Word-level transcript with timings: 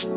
Because 0.00 0.16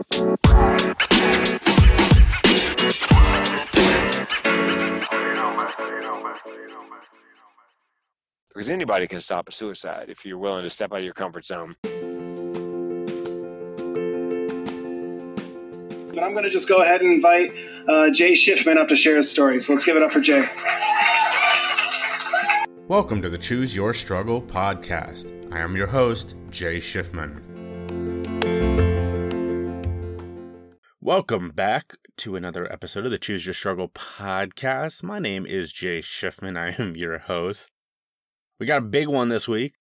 anybody 8.70 9.08
can 9.08 9.20
stop 9.20 9.50
a 9.50 9.52
suicide 9.52 10.06
if 10.08 10.26
you're 10.26 10.38
willing 10.38 10.64
to 10.64 10.70
step 10.70 10.94
out 10.94 11.00
of 11.00 11.04
your 11.04 11.14
comfort 11.14 11.46
zone. 11.46 11.76
But 11.82 11.92
I'm 16.24 16.32
going 16.32 16.46
to 16.46 16.50
just 16.50 16.70
go 16.70 16.82
ahead 16.82 17.02
and 17.02 17.12
invite 17.12 17.54
uh, 17.90 18.10
Jay 18.12 18.32
Schiffman 18.32 18.78
up 18.78 18.88
to 18.88 18.96
share 18.96 19.18
his 19.18 19.30
story. 19.30 19.60
So 19.60 19.74
let's 19.74 19.84
give 19.84 19.98
it 19.98 20.04
up 20.04 20.14
for 20.14 20.22
Jay. 20.22 20.48
Welcome 22.88 23.22
to 23.22 23.30
the 23.30 23.38
Choose 23.38 23.76
Your 23.76 23.94
Struggle 23.94 24.42
podcast. 24.42 25.34
I 25.54 25.60
am 25.60 25.76
your 25.76 25.88
host, 25.88 26.38
Jay 26.52 26.78
Schiffman. 26.78 27.42
Welcome 31.06 31.50
back 31.50 31.98
to 32.20 32.38
another 32.38 32.72
episode 32.72 33.04
of 33.04 33.12
the 33.12 33.18
Choose 33.18 33.46
Your 33.46 33.54
Struggle 33.54 33.90
podcast. 33.90 35.04
My 35.04 35.20
name 35.20 35.46
is 35.46 35.74
Jay 35.74 36.00
Schiffman. 36.00 36.58
I 36.80 36.82
am 36.82 36.96
your 36.96 37.18
host. 37.18 37.70
We 38.58 38.66
got 38.66 38.78
a 38.78 38.86
big 38.86 39.10
one 39.10 39.28
this 39.28 39.46
week. 39.46 39.74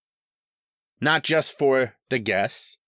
Not 1.00 1.22
just 1.22 1.56
for 1.56 1.94
the 2.10 2.18
guests, 2.18 2.78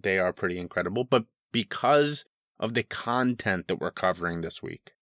they 0.00 0.16
are 0.16 0.32
pretty 0.32 0.60
incredible, 0.60 1.02
but 1.02 1.24
because 1.50 2.24
of 2.60 2.74
the 2.74 2.84
content 2.84 3.66
that 3.66 3.80
we're 3.80 3.90
covering 3.90 4.42
this 4.42 4.62
week. 4.62 4.92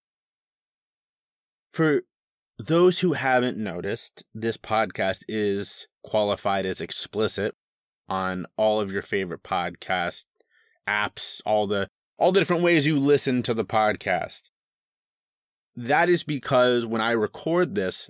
For 1.75 2.05
those 2.59 3.01
who 3.01 3.13
haven't 3.13 3.59
noticed, 3.59 4.25
this 4.35 4.57
podcast 4.57 5.23
is 5.29 5.87
qualified 6.03 6.65
as 6.65 6.81
explicit 6.81 7.57
on 8.09 8.47
all 8.57 8.81
of 8.81 8.91
your 8.91 9.03
favorite 9.03 9.43
podcast 9.43 10.25
apps, 10.89 11.43
all 11.45 11.67
the 11.67 11.91
all 12.19 12.33
the 12.33 12.41
different 12.41 12.63
ways 12.63 12.87
you 12.87 12.99
listen 12.99 13.43
to 13.43 13.55
the 13.55 13.65
podcast. 13.65 14.51
That 15.77 16.09
is 16.09 16.23
because 16.23 16.87
when 16.87 17.01
I 17.01 17.13
record 17.13 17.75
this, 17.75 18.09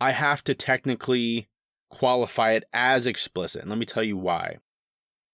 I 0.00 0.12
have 0.12 0.42
to 0.44 0.54
technically 0.54 1.48
qualify 1.90 2.52
it 2.52 2.64
as 2.72 3.06
explicit. 3.06 3.60
And 3.62 3.70
let 3.70 3.78
me 3.78 3.86
tell 3.86 4.02
you 4.02 4.16
why. 4.16 4.56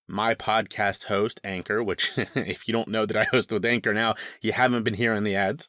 My 0.08 0.34
podcast 0.34 1.04
host, 1.04 1.40
Anchor, 1.44 1.82
which 1.82 2.12
if 2.16 2.66
you 2.66 2.72
don't 2.72 2.88
know 2.88 3.06
that 3.06 3.16
I 3.16 3.24
host 3.24 3.52
with 3.52 3.64
Anchor 3.64 3.94
now, 3.94 4.14
you 4.42 4.52
haven't 4.52 4.82
been 4.82 4.94
hearing 4.94 5.24
the 5.24 5.36
ads. 5.36 5.68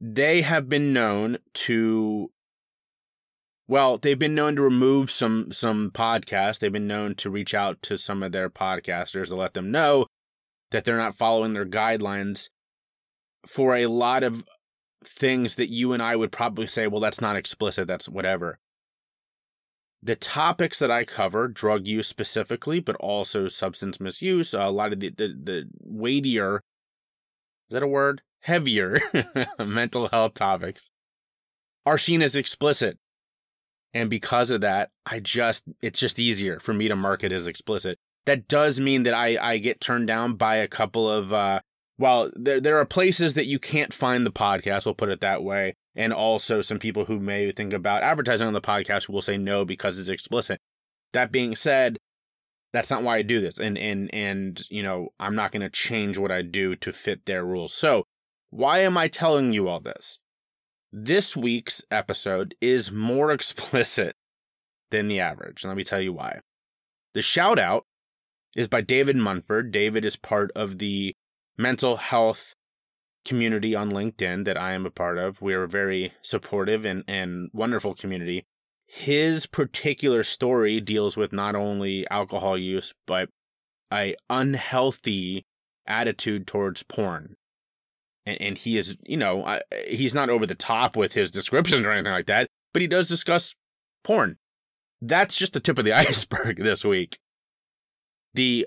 They 0.00 0.42
have 0.42 0.68
been 0.68 0.92
known 0.92 1.38
to 1.54 2.30
well, 3.72 3.96
they've 3.96 4.18
been 4.18 4.34
known 4.34 4.54
to 4.56 4.60
remove 4.60 5.10
some 5.10 5.50
some 5.50 5.90
podcasts. 5.90 6.58
They've 6.58 6.70
been 6.70 6.86
known 6.86 7.14
to 7.14 7.30
reach 7.30 7.54
out 7.54 7.80
to 7.84 7.96
some 7.96 8.22
of 8.22 8.30
their 8.30 8.50
podcasters 8.50 9.28
to 9.28 9.34
let 9.34 9.54
them 9.54 9.70
know 9.70 10.04
that 10.72 10.84
they're 10.84 10.98
not 10.98 11.16
following 11.16 11.54
their 11.54 11.64
guidelines 11.64 12.50
for 13.46 13.74
a 13.74 13.86
lot 13.86 14.24
of 14.24 14.44
things 15.02 15.54
that 15.54 15.72
you 15.72 15.94
and 15.94 16.02
I 16.02 16.16
would 16.16 16.30
probably 16.30 16.66
say, 16.66 16.86
well, 16.86 17.00
that's 17.00 17.22
not 17.22 17.36
explicit, 17.36 17.88
that's 17.88 18.10
whatever. 18.10 18.58
The 20.02 20.16
topics 20.16 20.78
that 20.78 20.90
I 20.90 21.04
cover, 21.04 21.48
drug 21.48 21.86
use 21.86 22.06
specifically, 22.06 22.78
but 22.78 22.96
also 22.96 23.48
substance 23.48 23.98
misuse, 23.98 24.52
a 24.52 24.66
lot 24.66 24.92
of 24.92 25.00
the, 25.00 25.08
the, 25.16 25.28
the 25.28 25.68
weightier, 25.80 26.56
is 26.56 27.74
that 27.74 27.82
a 27.82 27.86
word? 27.86 28.20
Heavier 28.40 28.98
mental 29.58 30.08
health 30.08 30.34
topics 30.34 30.90
are 31.86 31.96
seen 31.96 32.20
as 32.20 32.36
explicit. 32.36 32.98
And 33.94 34.08
because 34.08 34.50
of 34.50 34.62
that, 34.62 34.90
I 35.04 35.20
just, 35.20 35.64
it's 35.82 36.00
just 36.00 36.18
easier 36.18 36.58
for 36.60 36.72
me 36.72 36.88
to 36.88 36.96
mark 36.96 37.24
it 37.24 37.32
as 37.32 37.46
explicit 37.46 37.98
that 38.24 38.48
does 38.48 38.78
mean 38.78 39.02
that 39.04 39.14
I, 39.14 39.36
I 39.40 39.58
get 39.58 39.80
turned 39.80 40.06
down 40.06 40.34
by 40.34 40.56
a 40.56 40.68
couple 40.68 41.10
of 41.10 41.32
uh 41.32 41.60
well 41.98 42.30
there 42.34 42.60
there 42.60 42.78
are 42.78 42.84
places 42.84 43.34
that 43.34 43.46
you 43.46 43.58
can't 43.58 43.92
find 43.92 44.24
the 44.24 44.30
podcast, 44.32 44.84
we'll 44.84 44.94
put 44.94 45.08
it 45.08 45.20
that 45.20 45.42
way. 45.42 45.74
And 45.94 46.12
also 46.12 46.62
some 46.62 46.78
people 46.78 47.04
who 47.04 47.20
may 47.20 47.52
think 47.52 47.72
about 47.72 48.02
advertising 48.02 48.46
on 48.46 48.54
the 48.54 48.60
podcast 48.60 49.08
will 49.08 49.22
say 49.22 49.36
no 49.36 49.64
because 49.64 49.98
it's 49.98 50.08
explicit. 50.08 50.58
That 51.12 51.30
being 51.30 51.54
said, 51.54 51.98
that's 52.72 52.90
not 52.90 53.02
why 53.02 53.18
I 53.18 53.22
do 53.22 53.40
this. 53.40 53.58
And 53.58 53.76
and 53.76 54.12
and 54.14 54.62
you 54.70 54.82
know, 54.82 55.08
I'm 55.20 55.34
not 55.34 55.52
gonna 55.52 55.70
change 55.70 56.18
what 56.18 56.32
I 56.32 56.42
do 56.42 56.76
to 56.76 56.92
fit 56.92 57.26
their 57.26 57.44
rules. 57.44 57.74
So 57.74 58.04
why 58.50 58.80
am 58.80 58.96
I 58.96 59.08
telling 59.08 59.52
you 59.52 59.68
all 59.68 59.80
this? 59.80 60.18
This 60.94 61.34
week's 61.34 61.82
episode 61.90 62.54
is 62.60 62.92
more 62.92 63.30
explicit 63.32 64.14
than 64.90 65.08
the 65.08 65.20
average. 65.20 65.62
And 65.62 65.70
let 65.70 65.76
me 65.76 65.84
tell 65.84 66.00
you 66.00 66.12
why. 66.12 66.40
The 67.14 67.22
shout 67.22 67.58
out 67.58 67.84
is 68.54 68.68
by 68.68 68.82
David 68.82 69.16
Munford. 69.16 69.72
David 69.72 70.04
is 70.04 70.16
part 70.16 70.50
of 70.54 70.78
the 70.78 71.14
mental 71.56 71.96
health 71.96 72.54
community 73.24 73.74
on 73.74 73.90
LinkedIn 73.90 74.44
that 74.44 74.58
I 74.58 74.72
am 74.72 74.84
a 74.84 74.90
part 74.90 75.16
of. 75.16 75.40
We 75.40 75.54
are 75.54 75.62
a 75.62 75.68
very 75.68 76.12
supportive 76.20 76.84
and, 76.84 77.04
and 77.08 77.48
wonderful 77.54 77.94
community. 77.94 78.44
His 78.86 79.46
particular 79.46 80.22
story 80.22 80.78
deals 80.78 81.16
with 81.16 81.32
not 81.32 81.54
only 81.54 82.06
alcohol 82.10 82.58
use, 82.58 82.92
but 83.06 83.30
a 83.90 84.14
unhealthy 84.28 85.46
attitude 85.86 86.46
towards 86.46 86.82
porn. 86.82 87.36
And, 88.26 88.40
and 88.40 88.58
he 88.58 88.76
is, 88.76 88.96
you 89.04 89.16
know, 89.16 89.58
he's 89.88 90.14
not 90.14 90.30
over 90.30 90.46
the 90.46 90.54
top 90.54 90.96
with 90.96 91.12
his 91.12 91.30
descriptions 91.30 91.86
or 91.86 91.90
anything 91.90 92.12
like 92.12 92.26
that, 92.26 92.48
but 92.72 92.82
he 92.82 92.88
does 92.88 93.08
discuss 93.08 93.54
porn. 94.04 94.38
That's 95.00 95.36
just 95.36 95.52
the 95.52 95.60
tip 95.60 95.78
of 95.78 95.84
the 95.84 95.92
iceberg 95.96 96.62
this 96.62 96.84
week. 96.84 97.18
The 98.34 98.66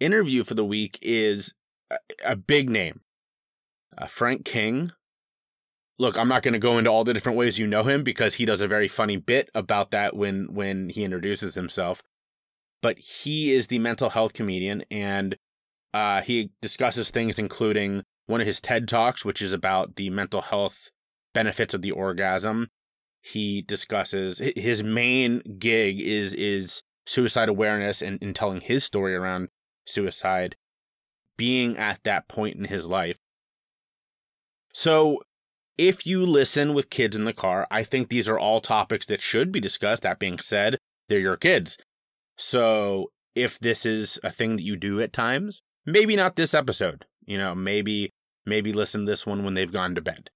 interview 0.00 0.44
for 0.44 0.54
the 0.54 0.64
week 0.64 0.98
is 1.02 1.54
a, 1.90 1.98
a 2.24 2.36
big 2.36 2.70
name. 2.70 3.00
Uh, 3.96 4.06
Frank 4.06 4.44
King. 4.44 4.92
Look, 5.98 6.18
I'm 6.18 6.28
not 6.28 6.42
going 6.42 6.52
to 6.52 6.58
go 6.58 6.76
into 6.76 6.90
all 6.90 7.04
the 7.04 7.14
different 7.14 7.38
ways 7.38 7.58
you 7.58 7.66
know 7.66 7.82
him 7.82 8.02
because 8.02 8.34
he 8.34 8.44
does 8.44 8.60
a 8.60 8.68
very 8.68 8.86
funny 8.86 9.16
bit 9.16 9.48
about 9.54 9.92
that 9.92 10.14
when 10.14 10.52
when 10.52 10.90
he 10.90 11.04
introduces 11.04 11.54
himself. 11.54 12.02
But 12.82 12.98
he 12.98 13.52
is 13.52 13.68
the 13.68 13.78
mental 13.78 14.10
health 14.10 14.34
comedian, 14.34 14.84
and 14.90 15.38
uh, 15.94 16.20
he 16.20 16.50
discusses 16.60 17.10
things 17.10 17.38
including 17.38 18.04
one 18.26 18.40
of 18.40 18.46
his 18.46 18.60
TED 18.60 18.88
talks, 18.88 19.24
which 19.24 19.40
is 19.40 19.52
about 19.52 19.96
the 19.96 20.10
mental 20.10 20.42
health 20.42 20.90
benefits 21.34 21.74
of 21.74 21.82
the 21.82 21.92
orgasm. 21.92 22.68
He 23.20 23.62
discusses 23.62 24.40
his 24.56 24.82
main 24.82 25.40
gig 25.58 26.00
is 26.00 26.32
is 26.34 26.82
suicide 27.06 27.48
awareness 27.48 28.02
and, 28.02 28.20
and 28.20 28.34
telling 28.34 28.60
his 28.60 28.84
story 28.84 29.14
around 29.14 29.48
suicide, 29.86 30.56
being 31.36 31.76
at 31.76 32.02
that 32.04 32.28
point 32.28 32.56
in 32.56 32.64
his 32.64 32.86
life. 32.86 33.16
So, 34.72 35.22
if 35.78 36.06
you 36.06 36.24
listen 36.24 36.74
with 36.74 36.90
kids 36.90 37.16
in 37.16 37.24
the 37.24 37.32
car, 37.32 37.66
I 37.70 37.82
think 37.82 38.08
these 38.08 38.28
are 38.28 38.38
all 38.38 38.60
topics 38.60 39.06
that 39.06 39.20
should 39.20 39.52
be 39.52 39.60
discussed. 39.60 40.02
That 40.02 40.18
being 40.18 40.38
said, 40.38 40.78
they're 41.08 41.18
your 41.18 41.36
kids. 41.36 41.78
So, 42.36 43.10
if 43.34 43.58
this 43.58 43.86
is 43.86 44.18
a 44.24 44.30
thing 44.30 44.56
that 44.56 44.62
you 44.62 44.76
do 44.76 45.00
at 45.00 45.12
times, 45.12 45.62
maybe 45.84 46.16
not 46.16 46.36
this 46.36 46.54
episode. 46.54 47.04
You 47.26 47.38
know, 47.38 47.54
maybe 47.54 48.12
maybe 48.46 48.72
listen 48.72 49.04
to 49.04 49.10
this 49.10 49.26
one 49.26 49.44
when 49.44 49.54
they've 49.54 49.72
gone 49.72 49.94
to 49.94 50.00
bed. 50.00 50.30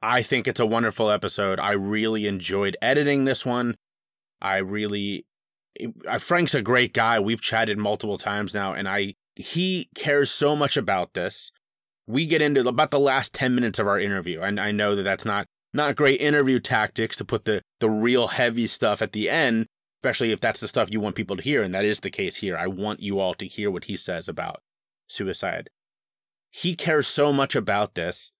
I 0.00 0.22
think 0.22 0.46
it's 0.46 0.60
a 0.60 0.66
wonderful 0.66 1.10
episode. 1.10 1.58
I 1.58 1.72
really 1.72 2.26
enjoyed 2.26 2.76
editing 2.80 3.24
this 3.24 3.44
one. 3.44 3.76
I 4.40 4.58
really 4.58 5.26
Frank's 6.18 6.54
a 6.54 6.62
great 6.62 6.92
guy. 6.92 7.18
We've 7.18 7.40
chatted 7.40 7.78
multiple 7.78 8.18
times 8.18 8.54
now, 8.54 8.72
and 8.72 8.88
I 8.88 9.14
he 9.36 9.88
cares 9.94 10.30
so 10.30 10.56
much 10.56 10.76
about 10.76 11.14
this. 11.14 11.50
We 12.06 12.26
get 12.26 12.42
into 12.42 12.66
about 12.66 12.90
the 12.90 13.00
last 13.00 13.32
ten 13.32 13.54
minutes 13.54 13.78
of 13.78 13.86
our 13.86 13.98
interview, 13.98 14.40
and 14.40 14.60
I 14.60 14.70
know 14.70 14.94
that 14.94 15.02
that's 15.02 15.24
not 15.24 15.46
not 15.72 15.96
great 15.96 16.20
interview 16.20 16.60
tactics 16.60 17.16
to 17.16 17.24
put 17.24 17.44
the 17.44 17.62
the 17.80 17.90
real 17.90 18.28
heavy 18.28 18.66
stuff 18.66 19.02
at 19.02 19.12
the 19.12 19.28
end, 19.28 19.66
especially 20.02 20.32
if 20.32 20.40
that's 20.40 20.60
the 20.60 20.68
stuff 20.68 20.90
you 20.90 21.00
want 21.00 21.16
people 21.16 21.36
to 21.36 21.42
hear, 21.42 21.62
and 21.62 21.74
that 21.74 21.84
is 21.84 22.00
the 22.00 22.10
case 22.10 22.36
here. 22.36 22.56
I 22.56 22.66
want 22.66 23.00
you 23.00 23.20
all 23.20 23.34
to 23.34 23.46
hear 23.46 23.70
what 23.70 23.84
he 23.84 23.96
says 23.96 24.28
about 24.28 24.62
suicide. 25.08 25.70
He 26.50 26.74
cares 26.74 27.06
so 27.06 27.32
much 27.32 27.54
about 27.54 27.94
this 27.94 28.32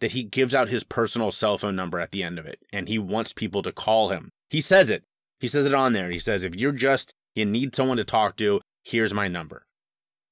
that 0.00 0.12
he 0.12 0.22
gives 0.22 0.54
out 0.54 0.68
his 0.68 0.84
personal 0.84 1.30
cell 1.30 1.56
phone 1.56 1.76
number 1.76 1.98
at 1.98 2.10
the 2.10 2.22
end 2.22 2.38
of 2.38 2.46
it, 2.46 2.58
and 2.72 2.88
he 2.88 2.98
wants 2.98 3.32
people 3.32 3.62
to 3.62 3.72
call 3.72 4.10
him. 4.10 4.30
He 4.50 4.60
says 4.60 4.90
it. 4.90 5.04
He 5.40 5.48
says 5.48 5.66
it 5.66 5.74
on 5.74 5.92
there. 5.92 6.10
He 6.10 6.18
says, 6.18 6.44
if 6.44 6.54
you're 6.54 6.72
just, 6.72 7.12
you 7.34 7.44
need 7.44 7.74
someone 7.74 7.96
to 7.96 8.04
talk 8.04 8.36
to, 8.36 8.60
here's 8.82 9.14
my 9.14 9.28
number. 9.28 9.66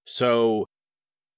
So 0.06 0.66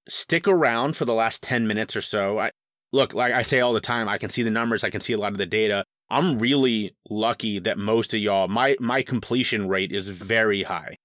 stick 0.07 0.47
around 0.47 0.95
for 0.95 1.05
the 1.05 1.13
last 1.13 1.43
10 1.43 1.67
minutes 1.67 1.95
or 1.95 2.01
so. 2.01 2.39
I, 2.39 2.51
look, 2.91 3.13
like 3.13 3.33
I 3.33 3.41
say 3.41 3.59
all 3.59 3.73
the 3.73 3.81
time, 3.81 4.07
I 4.07 4.17
can 4.17 4.29
see 4.29 4.43
the 4.43 4.51
numbers, 4.51 4.83
I 4.83 4.89
can 4.89 5.01
see 5.01 5.13
a 5.13 5.17
lot 5.17 5.31
of 5.31 5.37
the 5.37 5.45
data. 5.45 5.83
I'm 6.09 6.37
really 6.37 6.95
lucky 7.09 7.59
that 7.59 7.77
most 7.77 8.13
of 8.13 8.19
y'all, 8.19 8.47
my, 8.47 8.75
my 8.79 9.01
completion 9.01 9.67
rate 9.67 9.91
is 9.91 10.09
very 10.09 10.63
high. 10.63 10.97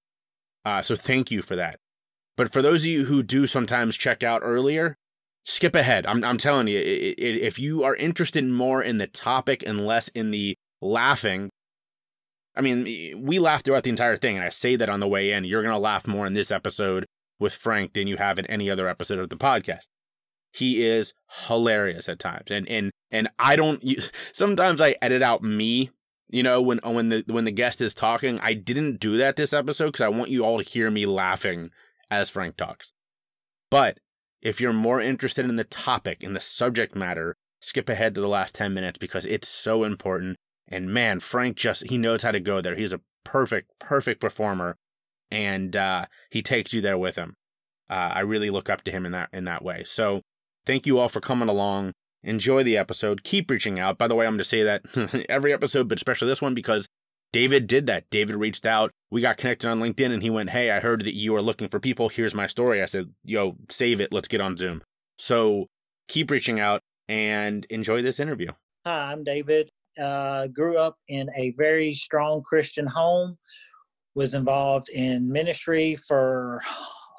Uh, 0.63 0.81
so 0.81 0.95
thank 0.95 1.31
you 1.31 1.41
for 1.41 1.55
that. 1.55 1.79
But 2.37 2.51
for 2.53 2.61
those 2.61 2.81
of 2.81 2.87
you 2.87 3.05
who 3.05 3.23
do 3.23 3.47
sometimes 3.47 3.97
check 3.97 4.23
out 4.23 4.41
earlier, 4.43 4.97
skip 5.43 5.75
ahead. 5.75 6.05
I'm, 6.05 6.23
I'm 6.23 6.37
telling 6.37 6.67
you, 6.67 6.79
it, 6.79 7.19
it, 7.19 7.41
if 7.41 7.59
you 7.59 7.83
are 7.83 7.95
interested 7.95 8.45
more 8.45 8.81
in 8.81 8.97
the 8.97 9.07
topic 9.07 9.63
and 9.65 9.85
less 9.85 10.07
in 10.09 10.31
the 10.31 10.55
laughing, 10.81 11.49
I 12.55 12.61
mean, 12.61 13.23
we 13.23 13.39
laughed 13.39 13.65
throughout 13.65 13.83
the 13.83 13.89
entire 13.89 14.17
thing, 14.17 14.35
and 14.35 14.45
I 14.45 14.49
say 14.49 14.75
that 14.75 14.89
on 14.89 14.99
the 14.99 15.07
way 15.07 15.31
in. 15.31 15.45
You're 15.45 15.63
going 15.63 15.73
to 15.73 15.79
laugh 15.79 16.07
more 16.07 16.27
in 16.27 16.33
this 16.33 16.51
episode 16.51 17.05
with 17.39 17.53
Frank 17.53 17.93
than 17.93 18.07
you 18.07 18.17
have 18.17 18.39
in 18.39 18.45
any 18.47 18.69
other 18.69 18.87
episode 18.87 19.19
of 19.19 19.29
the 19.29 19.37
podcast. 19.37 19.85
He 20.53 20.85
is 20.85 21.13
hilarious 21.47 22.09
at 22.09 22.19
times, 22.19 22.51
and 22.51 22.67
and 22.67 22.91
and 23.09 23.29
I 23.39 23.55
don't. 23.55 23.81
Sometimes 24.33 24.81
I 24.81 24.95
edit 25.01 25.23
out 25.23 25.43
me, 25.43 25.91
you 26.29 26.43
know, 26.43 26.61
when 26.61 26.79
when 26.83 27.07
the 27.07 27.23
when 27.27 27.45
the 27.45 27.51
guest 27.51 27.79
is 27.79 27.93
talking. 27.93 28.37
I 28.41 28.53
didn't 28.53 28.99
do 28.99 29.15
that 29.17 29.37
this 29.37 29.53
episode 29.53 29.87
because 29.87 30.01
I 30.01 30.09
want 30.09 30.29
you 30.29 30.43
all 30.43 30.61
to 30.61 30.69
hear 30.69 30.91
me 30.91 31.05
laughing 31.05 31.71
as 32.11 32.29
Frank 32.29 32.57
talks. 32.57 32.91
But 33.71 33.97
if 34.41 34.59
you're 34.59 34.73
more 34.73 35.01
interested 35.01 35.45
in 35.45 35.55
the 35.55 35.63
topic, 35.63 36.21
in 36.21 36.33
the 36.33 36.39
subject 36.41 36.95
matter, 36.95 37.37
skip 37.61 37.89
ahead 37.89 38.13
to 38.15 38.21
the 38.21 38.27
last 38.27 38.53
10 38.55 38.73
minutes 38.73 38.99
because 38.99 39.25
it's 39.25 39.47
so 39.47 39.83
important. 39.83 40.35
And 40.67 40.93
man, 40.93 41.19
Frank 41.19 41.57
just, 41.57 41.87
he 41.87 41.97
knows 41.97 42.21
how 42.21 42.31
to 42.31 42.39
go 42.39 42.61
there. 42.61 42.75
He's 42.75 42.93
a 42.93 43.01
perfect, 43.23 43.71
perfect 43.79 44.19
performer. 44.19 44.77
And 45.31 45.75
uh, 45.75 46.07
he 46.29 46.41
takes 46.41 46.73
you 46.73 46.81
there 46.81 46.97
with 46.97 47.15
him. 47.15 47.35
Uh, 47.89 48.11
I 48.13 48.19
really 48.21 48.49
look 48.49 48.69
up 48.69 48.83
to 48.83 48.91
him 48.91 49.05
in 49.05 49.11
that 49.11 49.29
in 49.33 49.45
that 49.45 49.63
way. 49.63 49.83
So 49.85 50.21
thank 50.65 50.85
you 50.85 50.99
all 50.99 51.09
for 51.09 51.19
coming 51.19 51.49
along. 51.49 51.91
Enjoy 52.23 52.63
the 52.63 52.77
episode. 52.77 53.23
Keep 53.23 53.49
reaching 53.49 53.79
out. 53.79 53.97
By 53.97 54.07
the 54.07 54.15
way, 54.15 54.25
I'm 54.25 54.33
going 54.33 54.39
to 54.39 54.43
say 54.43 54.63
that 54.63 55.25
every 55.29 55.53
episode, 55.53 55.89
but 55.89 55.97
especially 55.97 56.27
this 56.27 56.41
one 56.41 56.53
because 56.53 56.87
David 57.33 57.67
did 57.67 57.87
that. 57.87 58.09
David 58.09 58.35
reached 58.35 58.65
out. 58.65 58.91
We 59.09 59.21
got 59.21 59.37
connected 59.37 59.69
on 59.69 59.79
LinkedIn 59.79 60.13
and 60.13 60.21
he 60.21 60.29
went, 60.29 60.49
Hey, 60.49 60.71
I 60.71 60.79
heard 60.79 61.05
that 61.05 61.15
you 61.15 61.35
are 61.35 61.41
looking 61.41 61.69
for 61.69 61.79
people. 61.79 62.09
Here's 62.09 62.35
my 62.35 62.47
story. 62.47 62.81
I 62.81 62.85
said, 62.85 63.09
Yo, 63.23 63.55
save 63.69 64.01
it. 64.01 64.11
Let's 64.11 64.27
get 64.27 64.41
on 64.41 64.57
Zoom. 64.57 64.83
So 65.17 65.67
keep 66.07 66.29
reaching 66.31 66.59
out 66.59 66.81
and 67.07 67.65
enjoy 67.69 68.01
this 68.01 68.19
interview. 68.19 68.49
Hi, 68.85 69.11
I'm 69.11 69.23
David. 69.23 69.69
Uh, 70.01 70.47
grew 70.47 70.77
up 70.77 70.97
in 71.07 71.29
a 71.37 71.51
very 71.51 71.93
strong 71.93 72.41
Christian 72.43 72.87
home, 72.87 73.37
was 74.15 74.33
involved 74.33 74.89
in 74.89 75.31
ministry 75.31 75.95
for 75.95 76.61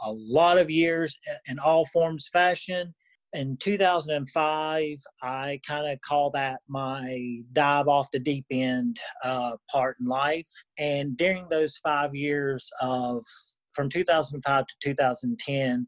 a 0.04 0.10
lot 0.10 0.58
of 0.58 0.70
years 0.70 1.16
in 1.46 1.58
all 1.58 1.86
forms, 1.86 2.28
fashion 2.32 2.94
in 3.34 3.56
2005, 3.60 4.98
I 5.22 5.60
kind 5.66 5.90
of 5.90 6.00
call 6.02 6.30
that 6.32 6.60
my 6.68 7.40
dive 7.52 7.88
off 7.88 8.10
the 8.12 8.18
deep 8.18 8.44
end 8.50 8.98
uh, 9.24 9.56
part 9.70 9.96
in 10.00 10.06
life. 10.06 10.48
And 10.78 11.16
during 11.16 11.48
those 11.48 11.78
five 11.78 12.14
years 12.14 12.68
of 12.80 13.24
from 13.74 13.88
2005 13.88 14.64
to 14.66 14.74
2010, 14.88 15.86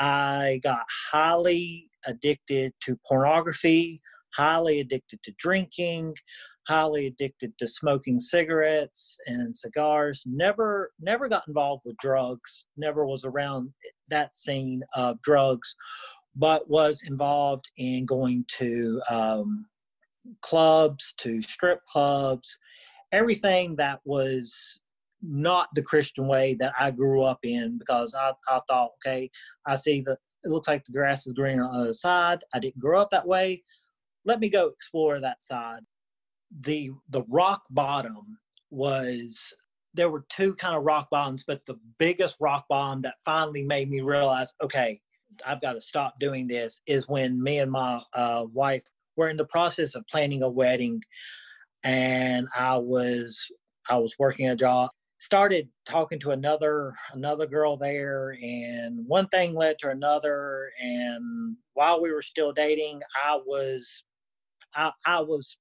I 0.00 0.60
got 0.62 0.82
highly 1.10 1.88
addicted 2.06 2.72
to 2.84 2.98
pornography, 3.08 4.00
highly 4.36 4.80
addicted 4.80 5.20
to 5.24 5.32
drinking, 5.38 6.14
highly 6.68 7.06
addicted 7.06 7.56
to 7.58 7.66
smoking 7.66 8.20
cigarettes 8.20 9.16
and 9.26 9.56
cigars. 9.56 10.22
Never, 10.26 10.90
never 11.00 11.28
got 11.28 11.48
involved 11.48 11.82
with 11.86 11.96
drugs. 12.02 12.66
Never 12.76 13.06
was 13.06 13.24
around 13.24 13.70
that 14.08 14.34
scene 14.34 14.82
of 14.94 15.20
drugs 15.22 15.74
but 16.34 16.68
was 16.68 17.02
involved 17.06 17.68
in 17.76 18.06
going 18.06 18.44
to 18.58 19.00
um, 19.10 19.66
clubs, 20.40 21.14
to 21.18 21.42
strip 21.42 21.84
clubs, 21.86 22.58
everything 23.12 23.76
that 23.76 24.00
was 24.04 24.80
not 25.22 25.68
the 25.74 25.82
Christian 25.82 26.26
way 26.26 26.54
that 26.54 26.72
I 26.78 26.90
grew 26.90 27.22
up 27.22 27.38
in 27.42 27.78
because 27.78 28.14
I, 28.14 28.32
I 28.48 28.60
thought, 28.68 28.90
okay, 29.06 29.30
I 29.66 29.76
see 29.76 30.02
that 30.06 30.18
it 30.44 30.50
looks 30.50 30.68
like 30.68 30.84
the 30.84 30.92
grass 30.92 31.26
is 31.26 31.34
greener 31.34 31.64
on 31.64 31.72
the 31.72 31.80
other 31.84 31.94
side. 31.94 32.42
I 32.52 32.58
didn't 32.58 32.80
grow 32.80 33.00
up 33.00 33.10
that 33.10 33.26
way. 33.26 33.62
Let 34.24 34.40
me 34.40 34.48
go 34.48 34.66
explore 34.68 35.20
that 35.20 35.42
side. 35.42 35.82
The 36.64 36.90
the 37.10 37.22
rock 37.28 37.62
bottom 37.70 38.38
was 38.70 39.40
there 39.94 40.10
were 40.10 40.24
two 40.28 40.54
kind 40.54 40.76
of 40.76 40.84
rock 40.84 41.08
bottoms, 41.10 41.44
but 41.46 41.64
the 41.66 41.78
biggest 41.98 42.36
rock 42.40 42.64
bottom 42.68 43.02
that 43.02 43.14
finally 43.24 43.62
made 43.62 43.90
me 43.90 44.00
realize, 44.00 44.52
okay, 44.62 45.00
I've 45.46 45.60
got 45.60 45.74
to 45.74 45.80
stop 45.80 46.14
doing 46.20 46.46
this 46.46 46.80
is 46.86 47.08
when 47.08 47.42
me 47.42 47.58
and 47.58 47.70
my 47.70 48.00
uh, 48.14 48.44
wife 48.52 48.82
were 49.16 49.28
in 49.28 49.36
the 49.36 49.44
process 49.44 49.94
of 49.94 50.06
planning 50.10 50.42
a 50.42 50.48
wedding, 50.48 51.00
and 51.82 52.48
I 52.56 52.76
was 52.76 53.46
I 53.88 53.98
was 53.98 54.16
working 54.18 54.48
a 54.48 54.56
job. 54.56 54.90
Started 55.18 55.68
talking 55.86 56.18
to 56.20 56.32
another 56.32 56.94
another 57.12 57.46
girl 57.46 57.76
there, 57.76 58.36
and 58.42 59.06
one 59.06 59.28
thing 59.28 59.54
led 59.54 59.78
to 59.80 59.90
another. 59.90 60.70
And 60.80 61.56
while 61.74 62.00
we 62.00 62.12
were 62.12 62.22
still 62.22 62.52
dating, 62.52 63.02
I 63.24 63.38
was 63.46 64.02
I, 64.74 64.90
I 65.06 65.20
was 65.20 65.56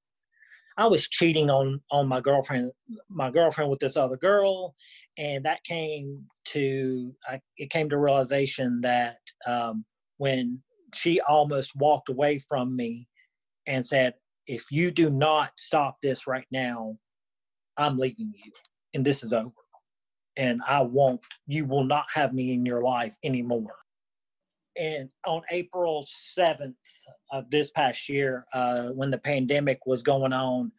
I 0.77 0.87
was 0.87 1.07
cheating 1.07 1.49
on 1.49 1.81
on 1.91 2.07
my 2.07 2.21
girlfriend 2.21 2.71
my 3.09 3.29
girlfriend 3.29 3.69
with 3.69 3.79
this 3.79 3.97
other 3.97 4.17
girl, 4.17 4.75
and 5.17 5.45
that 5.45 5.63
came 5.63 6.23
to 6.45 7.13
I, 7.27 7.41
it 7.57 7.69
came 7.69 7.89
to 7.89 7.97
realization 7.97 8.81
that 8.81 9.17
um, 9.45 9.85
when 10.17 10.61
she 10.93 11.19
almost 11.21 11.75
walked 11.75 12.09
away 12.09 12.39
from 12.39 12.75
me 12.75 13.07
and 13.67 13.85
said 13.85 14.13
if 14.47 14.65
you 14.71 14.91
do 14.91 15.09
not 15.09 15.51
stop 15.57 15.97
this 16.01 16.27
right 16.27 16.47
now 16.51 16.97
i'm 17.77 17.97
leaving 17.97 18.31
you 18.33 18.51
and 18.93 19.05
this 19.05 19.23
is 19.23 19.33
over 19.33 19.51
and 20.37 20.61
i 20.67 20.81
won't 20.81 21.21
you 21.47 21.65
will 21.65 21.83
not 21.83 22.05
have 22.13 22.33
me 22.33 22.53
in 22.53 22.65
your 22.65 22.81
life 22.81 23.15
anymore. 23.23 23.75
And 24.77 25.09
on 25.25 25.41
april 25.51 26.05
7th 26.37 26.73
of 27.31 27.49
this 27.49 27.71
past 27.71 28.07
year 28.07 28.45
uh, 28.53 28.89
when 28.89 29.11
the 29.11 29.17
pandemic 29.17 29.79
was 29.85 30.01
going 30.01 30.33
on 30.33 30.71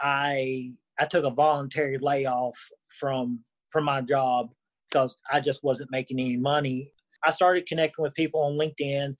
i 0.00 0.72
i 0.98 1.04
took 1.04 1.24
a 1.24 1.30
voluntary 1.30 1.98
layoff 1.98 2.56
from 2.88 3.40
from 3.72 3.84
my 3.84 4.00
job 4.00 4.50
because 4.90 5.16
I 5.30 5.40
just 5.40 5.64
wasn't 5.64 5.90
making 5.90 6.20
any 6.20 6.36
money. 6.36 6.90
I 7.24 7.30
started 7.30 7.66
connecting 7.66 8.02
with 8.02 8.14
people 8.14 8.42
on 8.42 8.58
LinkedIn 8.58 9.14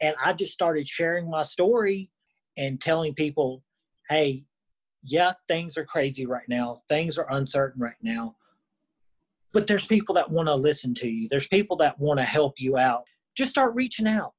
and 0.00 0.16
I 0.22 0.32
just 0.32 0.52
started 0.52 0.88
sharing 0.88 1.30
my 1.30 1.42
story 1.42 2.10
and 2.56 2.80
telling 2.80 3.14
people, 3.14 3.62
hey, 4.08 4.44
yeah, 5.02 5.32
things 5.48 5.76
are 5.78 5.84
crazy 5.84 6.26
right 6.26 6.48
now. 6.48 6.82
Things 6.88 7.18
are 7.18 7.26
uncertain 7.30 7.80
right 7.80 7.94
now. 8.02 8.36
But 9.52 9.66
there's 9.66 9.86
people 9.86 10.14
that 10.16 10.30
want 10.30 10.48
to 10.48 10.54
listen 10.54 10.94
to 10.94 11.08
you. 11.08 11.28
There's 11.28 11.46
people 11.46 11.76
that 11.76 11.98
want 11.98 12.18
to 12.18 12.24
help 12.24 12.54
you 12.58 12.76
out. 12.76 13.04
Just 13.36 13.50
start 13.50 13.74
reaching 13.74 14.06
out. 14.06 14.34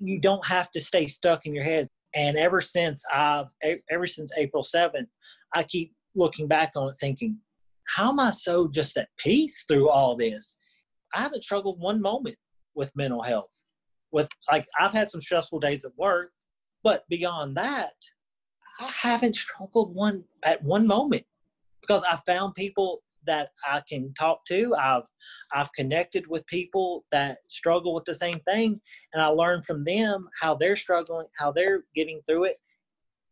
You 0.00 0.20
don't 0.20 0.44
have 0.46 0.70
to 0.72 0.80
stay 0.80 1.06
stuck 1.06 1.46
in 1.46 1.54
your 1.54 1.64
head. 1.64 1.88
And 2.14 2.36
ever 2.36 2.60
since 2.60 3.04
I've 3.12 3.48
ever 3.90 4.06
since 4.06 4.32
April 4.36 4.62
7th, 4.62 5.06
I 5.54 5.62
keep 5.62 5.94
looking 6.14 6.48
back 6.48 6.72
on 6.76 6.90
it 6.90 6.96
thinking, 7.00 7.38
how 7.94 8.10
am 8.10 8.20
I 8.20 8.30
so 8.30 8.68
just 8.68 8.96
at 8.96 9.08
peace 9.18 9.64
through 9.68 9.88
all 9.88 10.16
this? 10.16 10.56
I 11.14 11.20
haven't 11.20 11.44
struggled 11.44 11.80
one 11.80 12.00
moment 12.00 12.36
with 12.74 12.94
mental 12.96 13.22
health. 13.22 13.62
With 14.12 14.28
like 14.50 14.66
I've 14.78 14.92
had 14.92 15.10
some 15.10 15.20
stressful 15.20 15.60
days 15.60 15.84
at 15.84 15.92
work, 15.96 16.32
but 16.82 17.04
beyond 17.08 17.56
that, 17.56 17.92
I 18.80 18.90
haven't 19.00 19.36
struggled 19.36 19.94
one 19.94 20.24
at 20.42 20.62
one 20.62 20.86
moment 20.86 21.24
because 21.80 22.02
I 22.10 22.16
found 22.26 22.54
people 22.54 23.02
that 23.26 23.50
I 23.68 23.82
can 23.88 24.12
talk 24.14 24.44
to. 24.46 24.74
I've 24.78 25.04
I've 25.52 25.72
connected 25.72 26.26
with 26.28 26.46
people 26.46 27.04
that 27.12 27.38
struggle 27.48 27.94
with 27.94 28.04
the 28.04 28.14
same 28.14 28.40
thing, 28.40 28.80
and 29.12 29.22
I 29.22 29.26
learn 29.26 29.62
from 29.62 29.84
them 29.84 30.28
how 30.40 30.54
they're 30.54 30.76
struggling, 30.76 31.26
how 31.38 31.52
they're 31.52 31.84
getting 31.94 32.20
through 32.26 32.44
it, 32.44 32.56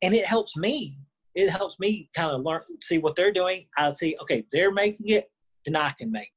and 0.02 0.14
it 0.14 0.26
helps 0.26 0.56
me 0.56 0.98
it 1.34 1.48
helps 1.48 1.78
me 1.78 2.08
kind 2.14 2.30
of 2.30 2.42
learn, 2.42 2.60
see 2.80 2.98
what 2.98 3.16
they're 3.16 3.32
doing. 3.32 3.66
I 3.76 3.92
see, 3.92 4.16
okay, 4.22 4.44
they're 4.52 4.72
making 4.72 5.08
it, 5.08 5.30
then 5.64 5.76
I 5.76 5.92
can 5.98 6.10
make. 6.10 6.30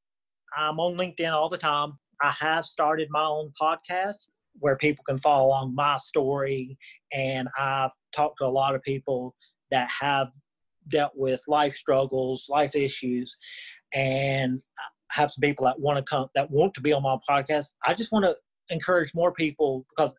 I'm 0.55 0.79
on 0.79 0.97
LinkedIn 0.97 1.31
all 1.31 1.49
the 1.49 1.57
time. 1.57 1.93
I 2.21 2.31
have 2.31 2.65
started 2.65 3.07
my 3.11 3.23
own 3.25 3.51
podcast 3.59 4.29
where 4.59 4.77
people 4.77 5.03
can 5.07 5.17
follow 5.17 5.47
along 5.47 5.73
my 5.73 5.97
story, 5.97 6.77
and 7.11 7.47
I've 7.57 7.91
talked 8.15 8.37
to 8.39 8.45
a 8.45 8.47
lot 8.47 8.75
of 8.75 8.83
people 8.83 9.35
that 9.71 9.89
have 9.89 10.29
dealt 10.89 11.13
with 11.15 11.41
life 11.47 11.73
struggles, 11.73 12.45
life 12.49 12.75
issues, 12.75 13.35
and 13.93 14.61
I 14.79 14.83
have 15.11 15.31
some 15.31 15.41
people 15.41 15.65
that 15.65 15.79
want 15.79 15.97
to 15.97 16.03
come 16.03 16.27
that 16.35 16.51
want 16.51 16.73
to 16.75 16.81
be 16.81 16.93
on 16.93 17.01
my 17.03 17.17
podcast. 17.27 17.67
I 17.85 17.93
just 17.95 18.11
want 18.11 18.25
to 18.25 18.35
encourage 18.69 19.13
more 19.15 19.33
people 19.33 19.85
because 19.89 20.13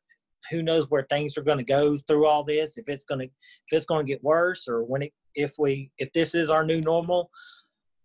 who 0.50 0.62
knows 0.62 0.86
where 0.90 1.02
things 1.04 1.36
are 1.36 1.42
going 1.42 1.58
to 1.58 1.64
go 1.64 1.96
through 1.96 2.26
all 2.26 2.44
this 2.44 2.76
if 2.76 2.88
it's 2.88 3.04
going 3.04 3.20
to 3.20 3.24
if 3.26 3.72
it's 3.72 3.86
going 3.86 4.04
to 4.04 4.10
get 4.10 4.22
worse 4.22 4.68
or 4.68 4.84
when 4.84 5.02
it 5.02 5.12
if 5.34 5.54
we 5.58 5.90
if 5.98 6.12
this 6.12 6.34
is 6.34 6.50
our 6.50 6.64
new 6.64 6.80
normal 6.80 7.30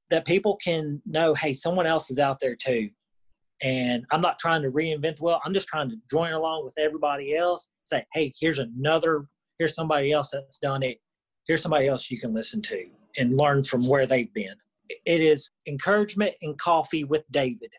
that 0.10 0.26
people 0.26 0.58
can 0.64 1.02
know 1.06 1.34
hey 1.34 1.54
someone 1.54 1.86
else 1.86 2.10
is 2.10 2.20
out 2.20 2.40
there 2.40 2.56
too. 2.56 2.90
And 3.62 4.06
i'm 4.12 4.22
not 4.22 4.40
trying 4.40 4.62
to 4.62 4.72
reinvent 4.72 5.18
the 5.18 5.24
wheel 5.24 5.42
i'm 5.44 5.54
just 5.54 5.68
trying 5.68 5.90
to 5.90 5.98
join 6.10 6.34
along 6.34 6.64
with 6.64 6.76
everybody 6.80 7.36
else 7.36 7.68
say 7.86 8.06
hey 8.14 8.34
here's 8.40 8.60
another 8.60 9.28
here's 9.60 9.76
somebody 9.76 10.12
else 10.12 10.32
that's 10.32 10.58
done 10.58 10.82
it. 10.82 11.00
Here's 11.46 11.62
somebody 11.62 11.88
else 11.88 12.10
you 12.10 12.20
can 12.20 12.34
listen 12.34 12.62
to 12.64 12.86
and 13.18 13.38
learn 13.38 13.64
from 13.64 13.86
where 13.86 14.08
they've 14.08 14.34
been. 14.34 14.56
It 15.06 15.22
is 15.22 15.52
encouragement 15.68 16.34
and 16.42 16.58
coffee 16.58 17.04
with 17.04 17.24
david 17.30 17.72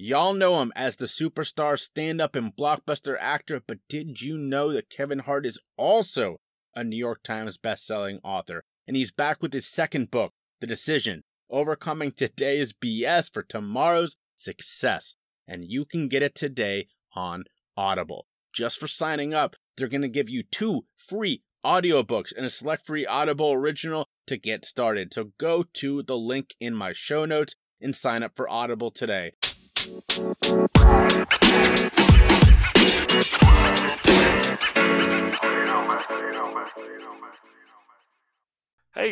Y'all 0.00 0.32
know 0.32 0.62
him 0.62 0.72
as 0.76 0.94
the 0.94 1.06
superstar 1.06 1.76
stand 1.76 2.20
up 2.20 2.36
and 2.36 2.54
blockbuster 2.54 3.16
actor, 3.18 3.60
but 3.66 3.80
did 3.88 4.22
you 4.22 4.38
know 4.38 4.72
that 4.72 4.88
Kevin 4.88 5.18
Hart 5.18 5.44
is 5.44 5.58
also 5.76 6.36
a 6.72 6.84
New 6.84 6.96
York 6.96 7.24
Times 7.24 7.58
best-selling 7.58 8.20
author? 8.22 8.62
And 8.86 8.96
he's 8.96 9.10
back 9.10 9.42
with 9.42 9.52
his 9.52 9.66
second 9.66 10.12
book, 10.12 10.34
The 10.60 10.68
Decision 10.68 11.24
Overcoming 11.50 12.12
Today's 12.12 12.72
BS 12.72 13.32
for 13.32 13.42
Tomorrow's 13.42 14.16
Success. 14.36 15.16
and 15.48 15.64
you 15.64 15.84
can 15.84 16.06
get 16.06 16.22
it 16.22 16.36
today 16.36 16.86
on 17.16 17.46
Audible. 17.76 18.28
Just 18.52 18.78
for 18.78 18.86
signing 18.86 19.34
up, 19.34 19.56
they're 19.76 19.88
going 19.88 20.02
to 20.02 20.08
give 20.08 20.30
you 20.30 20.44
two 20.44 20.84
free 20.96 21.42
audiobooks 21.66 22.32
and 22.36 22.46
a 22.46 22.50
select 22.50 22.86
free 22.86 23.04
Audible 23.04 23.52
original 23.52 24.06
to 24.28 24.36
get 24.36 24.64
started. 24.64 25.12
So 25.12 25.32
go 25.38 25.64
to 25.74 26.04
the 26.04 26.16
link 26.16 26.54
in 26.60 26.76
my 26.76 26.92
show 26.92 27.24
notes 27.24 27.56
and 27.80 27.96
sign 27.96 28.22
up 28.22 28.36
for 28.36 28.48
Audible 28.48 28.92
today. 28.92 29.32
Hey 29.88 29.94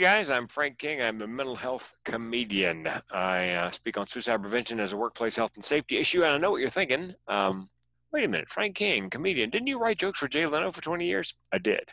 guys, 0.00 0.28
I'm 0.28 0.48
Frank 0.48 0.76
King. 0.76 1.00
I'm 1.00 1.16
the 1.16 1.26
mental 1.26 1.56
health 1.56 1.94
comedian. 2.04 2.86
I 3.10 3.52
uh, 3.52 3.70
speak 3.70 3.96
on 3.96 4.06
suicide 4.06 4.42
prevention 4.42 4.78
as 4.78 4.92
a 4.92 4.98
workplace 4.98 5.36
health 5.36 5.52
and 5.54 5.64
safety 5.64 5.96
issue, 5.96 6.24
and 6.24 6.34
I 6.34 6.36
know 6.36 6.50
what 6.50 6.60
you're 6.60 6.68
thinking. 6.68 7.14
Um, 7.26 7.70
wait 8.12 8.24
a 8.24 8.28
minute, 8.28 8.50
Frank 8.50 8.74
King, 8.76 9.08
comedian, 9.08 9.48
didn't 9.48 9.68
you 9.68 9.78
write 9.78 9.98
jokes 9.98 10.18
for 10.18 10.28
Jay 10.28 10.44
Leno 10.44 10.72
for 10.72 10.82
20 10.82 11.06
years? 11.06 11.34
I 11.50 11.56
did. 11.56 11.88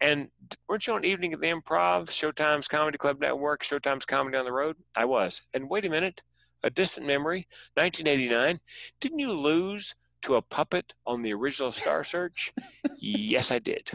And 0.00 0.30
weren't 0.68 0.88
you 0.88 0.94
on 0.94 1.04
Evening 1.04 1.34
at 1.34 1.40
the 1.40 1.46
Improv, 1.46 2.06
Showtime's 2.06 2.66
Comedy 2.66 2.98
Club 2.98 3.20
Network, 3.20 3.62
Showtime's 3.62 4.06
Comedy 4.06 4.36
on 4.36 4.44
the 4.44 4.52
Road? 4.52 4.76
I 4.96 5.04
was. 5.04 5.42
And 5.54 5.70
wait 5.70 5.84
a 5.84 5.90
minute, 5.90 6.22
a 6.62 6.70
distant 6.70 7.06
memory, 7.06 7.46
1989. 7.74 8.60
Didn't 9.00 9.18
you 9.18 9.32
lose 9.32 9.94
to 10.22 10.34
a 10.34 10.42
puppet 10.42 10.94
on 11.06 11.22
the 11.22 11.32
original 11.32 11.70
Star 11.70 12.04
Search? 12.04 12.52
yes, 12.98 13.50
I 13.50 13.58
did. 13.58 13.90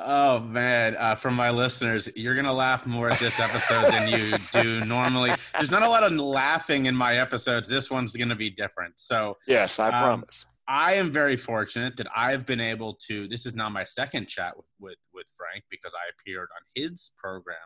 Oh 0.00 0.38
man, 0.38 0.96
uh, 0.96 1.16
for 1.16 1.30
my 1.30 1.50
listeners, 1.50 2.08
you're 2.14 2.36
gonna 2.36 2.52
laugh 2.52 2.86
more 2.86 3.10
at 3.10 3.18
this 3.18 3.40
episode 3.40 3.90
than 3.90 4.08
you 4.08 4.38
do 4.52 4.84
normally. 4.84 5.32
There's 5.54 5.72
not 5.72 5.82
a 5.82 5.88
lot 5.88 6.04
of 6.04 6.12
laughing 6.12 6.86
in 6.86 6.94
my 6.94 7.16
episodes. 7.16 7.68
This 7.68 7.90
one's 7.90 8.14
gonna 8.14 8.36
be 8.36 8.48
different. 8.48 8.94
So 8.96 9.36
yes, 9.48 9.80
I 9.80 9.88
um, 9.88 9.98
promise. 9.98 10.46
I 10.68 10.94
am 10.94 11.10
very 11.10 11.36
fortunate 11.36 11.96
that 11.96 12.06
I've 12.14 12.46
been 12.46 12.60
able 12.60 12.96
to. 13.08 13.26
This 13.26 13.46
is 13.46 13.54
now 13.54 13.70
my 13.70 13.84
second 13.84 14.28
chat 14.28 14.56
with, 14.56 14.66
with 14.78 14.98
with 15.12 15.26
Frank 15.36 15.64
because 15.68 15.94
I 15.94 16.10
appeared 16.12 16.48
on 16.54 16.62
his 16.74 17.10
program. 17.16 17.56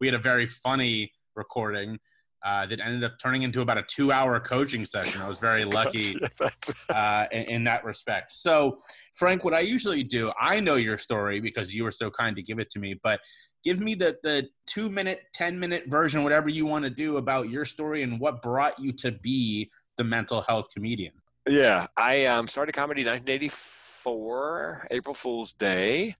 We 0.00 0.06
had 0.06 0.14
a 0.14 0.18
very 0.18 0.46
funny 0.46 1.10
recording 1.34 1.98
uh, 2.44 2.66
that 2.66 2.80
ended 2.80 3.04
up 3.04 3.18
turning 3.18 3.42
into 3.42 3.60
about 3.60 3.78
a 3.78 3.82
two-hour 3.82 4.40
coaching 4.40 4.86
session. 4.86 5.20
I 5.20 5.28
was 5.28 5.38
very 5.38 5.64
lucky 5.78 6.18
uh, 6.88 7.26
in, 7.32 7.42
in, 7.42 7.64
that 7.64 7.84
respect. 7.84 8.32
So, 8.32 8.78
Frank, 9.14 9.44
what 9.44 9.54
I 9.54 9.60
usually 9.60 10.02
do, 10.02 10.32
I 10.40 10.60
know 10.60 10.76
your 10.76 10.96
story 10.98 11.40
because 11.40 11.74
you 11.74 11.84
were 11.84 11.90
so 11.90 12.10
kind 12.10 12.34
to 12.36 12.42
give 12.42 12.58
it 12.58 12.70
to 12.70 12.78
me, 12.78 12.98
but 13.02 13.20
give 13.64 13.80
me 13.80 13.94
the 13.94 14.16
the 14.22 14.48
two-minute, 14.66 15.20
ten-minute 15.34 15.84
version, 15.88 16.22
whatever 16.22 16.48
you 16.48 16.66
want 16.66 16.84
to 16.84 16.90
do 16.90 17.18
about 17.18 17.50
your 17.50 17.64
story 17.64 18.02
and 18.02 18.18
what 18.20 18.42
brought 18.42 18.78
you 18.78 18.92
to 18.92 19.12
be 19.12 19.70
the 19.98 20.04
mental 20.04 20.40
health 20.42 20.68
comedian. 20.72 21.12
Yeah, 21.48 21.86
I 21.96 22.26
um, 22.26 22.48
started 22.48 22.72
comedy 22.72 23.02
in 23.02 23.08
1984, 23.08 24.88
April 24.90 25.14
Fool's 25.14 25.52
Day. 25.54 26.16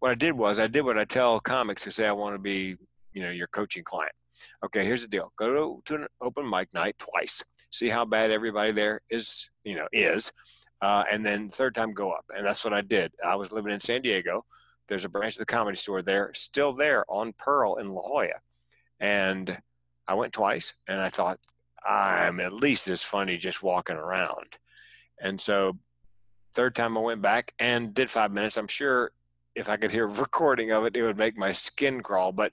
What 0.00 0.10
I 0.10 0.14
did 0.14 0.32
was 0.32 0.58
I 0.58 0.66
did 0.66 0.82
what 0.82 0.98
I 0.98 1.04
tell 1.04 1.38
comics 1.40 1.84
who 1.84 1.90
say 1.90 2.06
I 2.06 2.12
want 2.12 2.34
to 2.34 2.38
be, 2.38 2.76
you 3.12 3.22
know, 3.22 3.30
your 3.30 3.48
coaching 3.48 3.84
client. 3.84 4.12
Okay, 4.64 4.84
here's 4.84 5.02
the 5.02 5.08
deal. 5.08 5.32
Go 5.36 5.80
to, 5.86 5.94
an 5.94 6.06
open 6.20 6.48
mic 6.48 6.72
night 6.72 6.96
twice. 6.98 7.42
See 7.70 7.88
how 7.88 8.04
bad 8.04 8.30
everybody 8.30 8.72
there 8.72 9.00
is, 9.10 9.48
you 9.64 9.76
know, 9.76 9.86
is. 9.92 10.32
Uh, 10.82 11.04
and 11.10 11.24
then 11.24 11.48
third 11.48 11.74
time 11.74 11.92
go 11.92 12.10
up. 12.10 12.24
And 12.34 12.44
that's 12.44 12.64
what 12.64 12.72
I 12.72 12.80
did. 12.80 13.12
I 13.24 13.36
was 13.36 13.52
living 13.52 13.72
in 13.72 13.80
San 13.80 14.02
Diego. 14.02 14.44
There's 14.88 15.04
a 15.04 15.08
branch 15.08 15.34
of 15.34 15.40
the 15.40 15.46
comedy 15.46 15.76
store 15.76 16.02
there, 16.02 16.32
still 16.34 16.72
there 16.72 17.04
on 17.08 17.32
Pearl 17.34 17.76
in 17.76 17.88
La 17.88 18.02
Jolla. 18.02 18.40
And 18.98 19.60
I 20.08 20.14
went 20.14 20.32
twice 20.32 20.74
and 20.88 21.00
I 21.00 21.08
thought, 21.08 21.38
I'm 21.86 22.40
at 22.40 22.52
least 22.52 22.88
as 22.88 23.02
funny 23.02 23.38
just 23.38 23.62
walking 23.62 23.96
around. 23.96 24.56
And 25.20 25.40
so 25.40 25.78
third 26.52 26.74
time 26.74 26.96
I 26.96 27.00
went 27.00 27.22
back 27.22 27.54
and 27.58 27.94
did 27.94 28.10
five 28.10 28.32
minutes. 28.32 28.56
I'm 28.56 28.68
sure 28.68 29.12
if 29.54 29.68
I 29.68 29.76
could 29.76 29.92
hear 29.92 30.04
a 30.04 30.08
recording 30.20 30.72
of 30.72 30.84
it, 30.84 30.96
it 30.96 31.02
would 31.02 31.18
make 31.18 31.36
my 31.36 31.52
skin 31.52 32.02
crawl. 32.02 32.32
But 32.32 32.52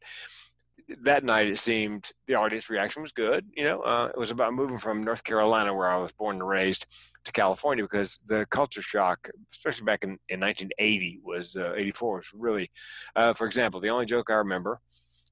that 1.01 1.23
night 1.23 1.47
it 1.47 1.59
seemed 1.59 2.11
the 2.27 2.35
audience 2.35 2.69
reaction 2.69 3.01
was 3.01 3.11
good. 3.11 3.45
You 3.55 3.63
know, 3.65 3.81
uh, 3.81 4.09
it 4.13 4.17
was 4.17 4.31
about 4.31 4.53
moving 4.53 4.77
from 4.77 5.03
North 5.03 5.23
Carolina, 5.23 5.73
where 5.73 5.89
I 5.89 5.97
was 5.97 6.11
born 6.13 6.37
and 6.37 6.47
raised, 6.47 6.85
to 7.25 7.31
California 7.31 7.83
because 7.83 8.19
the 8.25 8.45
culture 8.49 8.81
shock, 8.81 9.29
especially 9.53 9.85
back 9.85 10.03
in, 10.03 10.11
in 10.29 10.39
1980, 10.39 11.19
was 11.23 11.55
uh, 11.55 11.73
84 11.75 12.15
was 12.15 12.27
really, 12.33 12.71
uh, 13.15 13.33
for 13.33 13.45
example, 13.45 13.79
the 13.79 13.89
only 13.89 14.05
joke 14.05 14.29
I 14.29 14.35
remember 14.35 14.79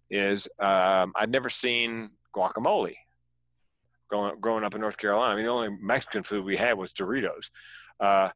is 0.09 0.47
um, 0.59 1.13
I'd 1.15 1.31
never 1.31 1.49
seen 1.49 2.11
guacamole 2.35 2.95
growing, 4.09 4.39
growing 4.39 4.63
up 4.63 4.75
in 4.75 4.81
North 4.81 4.97
Carolina. 4.97 5.33
I 5.33 5.35
mean, 5.35 5.45
the 5.45 5.51
only 5.51 5.77
Mexican 5.81 6.23
food 6.23 6.45
we 6.45 6.57
had 6.57 6.77
was 6.77 6.93
Doritos. 6.93 7.49
Uh, 7.99 8.29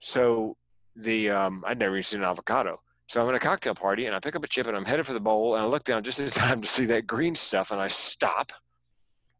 so 0.00 0.56
the 0.94 1.30
um, 1.30 1.64
I'd 1.66 1.78
never 1.78 1.94
even 1.94 2.02
seen 2.02 2.20
an 2.20 2.26
avocado. 2.26 2.80
So 3.08 3.22
I'm 3.22 3.28
at 3.28 3.34
a 3.34 3.38
cocktail 3.38 3.74
party 3.74 4.06
and 4.06 4.16
I 4.16 4.20
pick 4.20 4.34
up 4.34 4.44
a 4.44 4.48
chip 4.48 4.66
and 4.66 4.76
I'm 4.76 4.84
headed 4.84 5.06
for 5.06 5.12
the 5.12 5.20
bowl 5.20 5.54
and 5.54 5.64
I 5.64 5.66
look 5.66 5.84
down 5.84 6.02
just 6.02 6.18
in 6.18 6.28
time 6.30 6.60
to 6.60 6.68
see 6.68 6.86
that 6.86 7.06
green 7.06 7.34
stuff 7.34 7.70
and 7.70 7.80
I 7.80 7.88
stop. 7.88 8.52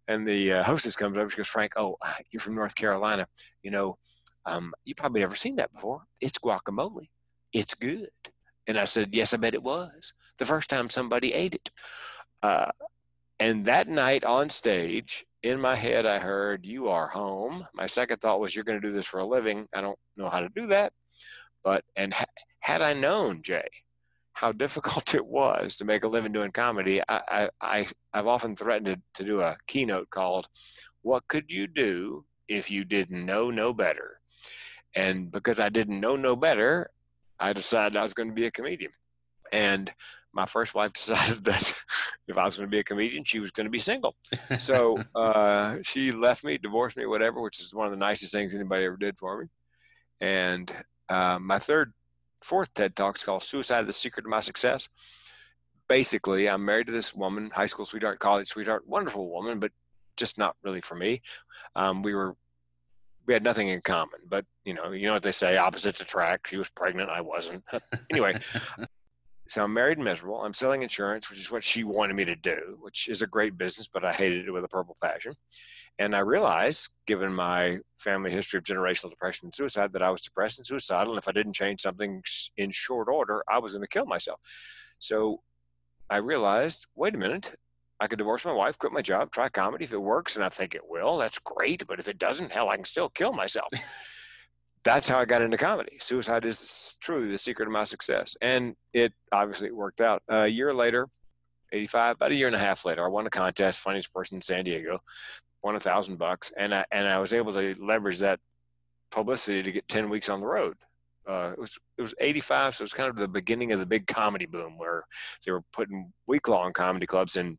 And 0.08 0.26
the 0.26 0.52
uh, 0.52 0.62
hostess 0.62 0.94
comes 0.94 1.16
over. 1.16 1.28
She 1.28 1.36
goes, 1.36 1.48
Frank, 1.48 1.72
oh, 1.76 1.96
you're 2.30 2.40
from 2.40 2.54
North 2.54 2.74
Carolina. 2.74 3.26
You 3.62 3.72
know, 3.72 3.98
um, 4.44 4.72
you 4.84 4.94
probably 4.94 5.20
never 5.20 5.34
seen 5.34 5.56
that 5.56 5.72
before. 5.72 6.02
It's 6.20 6.38
guacamole. 6.38 7.08
It's 7.52 7.74
good. 7.74 8.10
And 8.68 8.78
I 8.78 8.84
said, 8.84 9.14
yes, 9.14 9.34
I 9.34 9.36
bet 9.36 9.54
it 9.54 9.62
was. 9.62 10.12
The 10.38 10.46
first 10.46 10.70
time 10.70 10.90
somebody 10.90 11.32
ate 11.32 11.54
it. 11.54 11.70
Uh, 12.42 12.70
and 13.40 13.66
that 13.66 13.88
night 13.88 14.24
on 14.24 14.50
stage, 14.50 15.26
in 15.42 15.60
my 15.60 15.74
head, 15.76 16.06
I 16.06 16.18
heard, 16.18 16.64
You 16.64 16.88
are 16.88 17.06
home. 17.08 17.66
My 17.74 17.86
second 17.86 18.20
thought 18.20 18.40
was, 18.40 18.54
You're 18.54 18.64
going 18.64 18.80
to 18.80 18.86
do 18.86 18.92
this 18.92 19.06
for 19.06 19.20
a 19.20 19.26
living. 19.26 19.68
I 19.74 19.80
don't 19.80 19.98
know 20.16 20.28
how 20.28 20.40
to 20.40 20.48
do 20.48 20.66
that. 20.68 20.92
But, 21.66 21.84
and 21.96 22.14
ha- 22.14 22.26
had 22.60 22.80
I 22.80 22.92
known, 22.92 23.42
Jay, 23.42 23.66
how 24.34 24.52
difficult 24.52 25.14
it 25.16 25.26
was 25.26 25.74
to 25.76 25.84
make 25.84 26.04
a 26.04 26.08
living 26.08 26.30
doing 26.30 26.52
comedy, 26.52 27.02
I, 27.08 27.50
I, 27.60 27.88
I've 28.14 28.28
often 28.28 28.54
threatened 28.54 28.86
to, 28.86 29.00
to 29.14 29.28
do 29.28 29.40
a 29.40 29.56
keynote 29.66 30.08
called, 30.10 30.46
What 31.02 31.26
Could 31.26 31.50
You 31.50 31.66
Do 31.66 32.24
If 32.46 32.70
You 32.70 32.84
Didn't 32.84 33.26
Know 33.26 33.50
No 33.50 33.72
Better? 33.72 34.20
And 34.94 35.32
because 35.32 35.58
I 35.58 35.68
didn't 35.68 35.98
know 35.98 36.14
no 36.14 36.36
better, 36.36 36.90
I 37.40 37.52
decided 37.52 37.96
I 37.96 38.04
was 38.04 38.14
going 38.14 38.28
to 38.28 38.34
be 38.34 38.46
a 38.46 38.52
comedian. 38.52 38.92
And 39.50 39.92
my 40.32 40.46
first 40.46 40.72
wife 40.72 40.92
decided 40.94 41.44
that 41.46 41.74
if 42.28 42.38
I 42.38 42.44
was 42.44 42.58
going 42.58 42.68
to 42.68 42.74
be 42.74 42.78
a 42.78 42.84
comedian, 42.84 43.24
she 43.24 43.40
was 43.40 43.50
going 43.50 43.66
to 43.66 43.70
be 43.70 43.80
single. 43.80 44.14
So 44.60 45.02
uh, 45.16 45.78
she 45.82 46.12
left 46.12 46.44
me, 46.44 46.58
divorced 46.58 46.96
me, 46.96 47.06
whatever, 47.06 47.40
which 47.40 47.58
is 47.58 47.74
one 47.74 47.86
of 47.86 47.92
the 47.92 47.98
nicest 47.98 48.32
things 48.32 48.54
anybody 48.54 48.84
ever 48.84 48.96
did 48.96 49.18
for 49.18 49.42
me. 49.42 49.48
And 50.20 50.72
uh, 51.08 51.38
my 51.40 51.58
third, 51.58 51.92
fourth 52.42 52.72
TED 52.74 52.96
talk 52.96 53.16
is 53.16 53.24
called 53.24 53.42
Suicide, 53.42 53.86
the 53.86 53.92
Secret 53.92 54.26
of 54.26 54.30
My 54.30 54.40
Success. 54.40 54.88
Basically, 55.88 56.48
I'm 56.48 56.64
married 56.64 56.88
to 56.88 56.92
this 56.92 57.14
woman, 57.14 57.50
high 57.50 57.66
school 57.66 57.86
sweetheart, 57.86 58.18
college 58.18 58.48
sweetheart, 58.48 58.86
wonderful 58.86 59.30
woman, 59.30 59.60
but 59.60 59.72
just 60.16 60.38
not 60.38 60.56
really 60.62 60.80
for 60.80 60.94
me. 60.94 61.22
Um, 61.74 62.02
we 62.02 62.14
were, 62.14 62.36
we 63.26 63.34
had 63.34 63.44
nothing 63.44 63.68
in 63.68 63.80
common, 63.82 64.20
but 64.28 64.44
you 64.64 64.74
know, 64.74 64.92
you 64.92 65.06
know 65.06 65.14
what 65.14 65.22
they 65.22 65.32
say, 65.32 65.56
opposites 65.56 66.00
attract. 66.00 66.48
She 66.48 66.56
was 66.56 66.70
pregnant, 66.70 67.10
I 67.10 67.20
wasn't. 67.20 67.64
anyway, 68.10 68.40
so 69.48 69.64
I'm 69.64 69.72
married 69.72 69.98
and 69.98 70.04
miserable. 70.04 70.42
I'm 70.42 70.52
selling 70.52 70.82
insurance, 70.82 71.30
which 71.30 71.38
is 71.38 71.50
what 71.50 71.64
she 71.64 71.84
wanted 71.84 72.14
me 72.14 72.24
to 72.24 72.36
do, 72.36 72.78
which 72.80 73.08
is 73.08 73.22
a 73.22 73.26
great 73.26 73.56
business, 73.56 73.88
but 73.88 74.04
I 74.04 74.12
hated 74.12 74.46
it 74.46 74.50
with 74.50 74.64
a 74.64 74.68
purple 74.68 74.96
passion. 75.02 75.34
And 75.98 76.14
I 76.14 76.20
realized, 76.20 76.90
given 77.06 77.32
my 77.32 77.78
family 77.98 78.30
history 78.30 78.58
of 78.58 78.64
generational 78.64 79.10
depression 79.10 79.46
and 79.46 79.54
suicide, 79.54 79.92
that 79.92 80.02
I 80.02 80.10
was 80.10 80.20
depressed 80.20 80.58
and 80.58 80.66
suicidal. 80.66 81.14
And 81.14 81.18
if 81.18 81.28
I 81.28 81.32
didn't 81.32 81.54
change 81.54 81.80
something 81.80 82.22
in 82.56 82.70
short 82.70 83.08
order, 83.08 83.42
I 83.48 83.58
was 83.58 83.72
going 83.72 83.82
to 83.82 83.88
kill 83.88 84.04
myself. 84.04 84.40
So 84.98 85.40
I 86.10 86.18
realized, 86.18 86.86
wait 86.94 87.14
a 87.14 87.18
minute, 87.18 87.54
I 87.98 88.08
could 88.08 88.18
divorce 88.18 88.44
my 88.44 88.52
wife, 88.52 88.78
quit 88.78 88.92
my 88.92 89.00
job, 89.00 89.30
try 89.30 89.48
comedy. 89.48 89.84
If 89.84 89.92
it 89.92 90.02
works, 90.02 90.36
and 90.36 90.44
I 90.44 90.50
think 90.50 90.74
it 90.74 90.86
will, 90.86 91.16
that's 91.16 91.38
great. 91.38 91.86
But 91.86 91.98
if 91.98 92.08
it 92.08 92.18
doesn't, 92.18 92.52
hell, 92.52 92.68
I 92.68 92.76
can 92.76 92.84
still 92.84 93.08
kill 93.08 93.32
myself. 93.32 93.68
that's 94.86 95.08
how 95.08 95.18
I 95.18 95.24
got 95.24 95.42
into 95.42 95.56
comedy. 95.56 95.98
Suicide 96.00 96.44
is 96.44 96.96
truly 97.00 97.30
the 97.30 97.38
secret 97.38 97.66
of 97.66 97.72
my 97.72 97.84
success. 97.84 98.36
And 98.40 98.76
it 98.92 99.12
obviously 99.32 99.70
worked 99.70 100.00
out. 100.00 100.22
a 100.28 100.46
year 100.46 100.72
later, 100.72 101.08
85, 101.72 102.16
about 102.16 102.32
a 102.32 102.36
year 102.36 102.46
and 102.46 102.56
a 102.56 102.60
half 102.60 102.84
later, 102.84 103.04
I 103.04 103.08
won 103.08 103.26
a 103.26 103.30
contest, 103.30 103.80
funniest 103.80 104.12
person 104.12 104.36
in 104.36 104.42
San 104.42 104.64
Diego 104.64 105.00
won 105.66 105.74
a 105.74 105.80
thousand 105.80 106.16
bucks, 106.16 106.52
and 106.56 106.72
I, 106.72 106.84
and 106.92 107.08
I 107.08 107.18
was 107.18 107.32
able 107.32 107.52
to 107.54 107.74
leverage 107.78 108.20
that 108.20 108.38
publicity 109.10 109.64
to 109.64 109.72
get 109.72 109.88
ten 109.88 110.08
weeks 110.08 110.28
on 110.28 110.40
the 110.40 110.46
road. 110.46 110.76
Uh, 111.26 111.50
it 111.52 111.58
was 111.58 111.76
it 111.98 112.02
was 112.02 112.14
85, 112.20 112.76
so 112.76 112.82
it 112.82 112.84
was 112.84 112.92
kind 112.92 113.10
of 113.10 113.16
the 113.16 113.26
beginning 113.26 113.72
of 113.72 113.80
the 113.80 113.86
big 113.86 114.06
comedy 114.06 114.46
boom 114.46 114.78
where 114.78 115.02
they 115.44 115.50
were 115.50 115.64
putting 115.72 116.12
week 116.28 116.46
long 116.46 116.72
comedy 116.72 117.04
clubs 117.04 117.36
in 117.36 117.58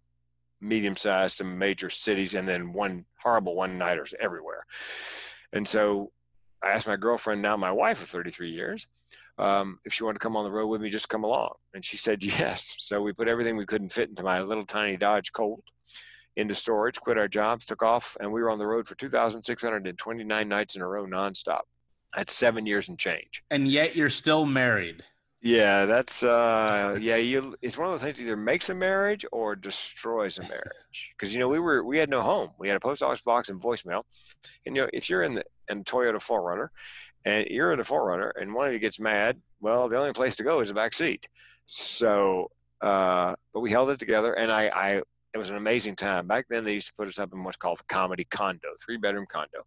medium 0.61 0.95
sized 0.95 1.39
to 1.39 1.43
major 1.43 1.89
cities, 1.89 2.33
and 2.33 2.47
then 2.47 2.71
one 2.71 3.05
horrible 3.21 3.55
one 3.55 3.77
nighters 3.77 4.13
everywhere. 4.21 4.63
And 5.51 5.67
so 5.67 6.11
I 6.63 6.71
asked 6.71 6.87
my 6.87 6.95
girlfriend, 6.95 7.41
now 7.41 7.55
my 7.55 7.71
wife 7.71 8.01
of 8.01 8.09
33 8.09 8.51
years, 8.51 8.87
um, 9.37 9.79
if 9.85 9.93
she 9.93 10.03
wanted 10.03 10.15
to 10.15 10.23
come 10.23 10.35
on 10.35 10.43
the 10.43 10.51
road 10.51 10.67
with 10.67 10.81
me, 10.81 10.89
just 10.89 11.09
come 11.09 11.23
along. 11.23 11.53
And 11.73 11.85
she 11.85 11.97
said 11.97 12.23
yes. 12.25 12.75
So 12.79 13.01
we 13.01 13.13
put 13.13 13.27
everything 13.27 13.57
we 13.57 13.65
couldn't 13.65 13.93
fit 13.93 14.09
into 14.09 14.23
my 14.23 14.41
little 14.41 14.65
tiny 14.65 14.97
Dodge 14.97 15.31
Colt 15.31 15.63
into 16.35 16.53
storage, 16.53 16.99
quit 16.99 17.17
our 17.17 17.27
jobs, 17.27 17.65
took 17.65 17.81
off, 17.81 18.15
and 18.19 18.31
we 18.31 18.41
were 18.41 18.51
on 18.51 18.59
the 18.59 18.67
road 18.67 18.87
for 18.87 18.93
2,629 18.95 20.47
nights 20.47 20.75
in 20.75 20.81
a 20.83 20.87
row 20.87 21.05
nonstop. 21.05 21.61
That's 22.15 22.33
seven 22.33 22.65
years 22.65 22.87
and 22.87 22.97
change. 22.97 23.43
And 23.49 23.67
yet 23.67 23.95
you're 23.95 24.09
still 24.09 24.45
married. 24.45 25.03
Yeah, 25.41 25.85
that's 25.85 26.23
uh, 26.23 26.97
yeah. 26.99 27.17
You, 27.17 27.55
it's 27.61 27.77
one 27.77 27.87
of 27.87 27.93
those 27.93 28.01
things 28.01 28.19
either 28.19 28.35
makes 28.35 28.69
a 28.69 28.73
marriage 28.73 29.23
or 29.31 29.55
destroys 29.55 30.39
a 30.39 30.41
marriage. 30.41 31.11
Because 31.11 31.33
you 31.33 31.39
know 31.39 31.47
we 31.47 31.59
were 31.59 31.83
we 31.83 31.99
had 31.99 32.09
no 32.09 32.21
home. 32.21 32.51
We 32.57 32.67
had 32.67 32.77
a 32.77 32.79
post 32.79 33.03
office 33.03 33.21
box 33.21 33.49
and 33.49 33.61
voicemail. 33.61 34.03
And 34.65 34.75
you 34.75 34.83
know 34.83 34.89
if 34.93 35.09
you're 35.09 35.21
in 35.21 35.35
the 35.35 35.45
in 35.69 35.83
Toyota 35.83 36.15
4Runner, 36.15 36.69
and 37.25 37.47
you're 37.47 37.71
in 37.71 37.79
the 37.79 37.85
4Runner, 37.85 38.31
and 38.39 38.53
one 38.53 38.67
of 38.67 38.73
you 38.73 38.79
gets 38.79 38.99
mad, 38.99 39.41
well, 39.59 39.89
the 39.89 39.97
only 39.97 40.13
place 40.13 40.35
to 40.37 40.43
go 40.43 40.59
is 40.59 40.69
the 40.69 40.73
back 40.73 40.93
seat. 40.93 41.27
So, 41.65 42.51
uh, 42.81 43.35
but 43.53 43.59
we 43.59 43.71
held 43.71 43.89
it 43.89 43.99
together, 43.99 44.33
and 44.33 44.51
I, 44.51 44.69
I 44.73 45.01
it 45.33 45.37
was 45.37 45.49
an 45.49 45.57
amazing 45.57 45.95
time. 45.95 46.27
Back 46.27 46.45
then, 46.49 46.63
they 46.63 46.73
used 46.73 46.87
to 46.87 46.93
put 46.93 47.07
us 47.07 47.19
up 47.19 47.33
in 47.33 47.43
what's 47.43 47.57
called 47.57 47.79
the 47.79 47.83
comedy 47.83 48.23
condo, 48.23 48.69
three 48.83 48.97
bedroom 48.97 49.25
condo. 49.29 49.63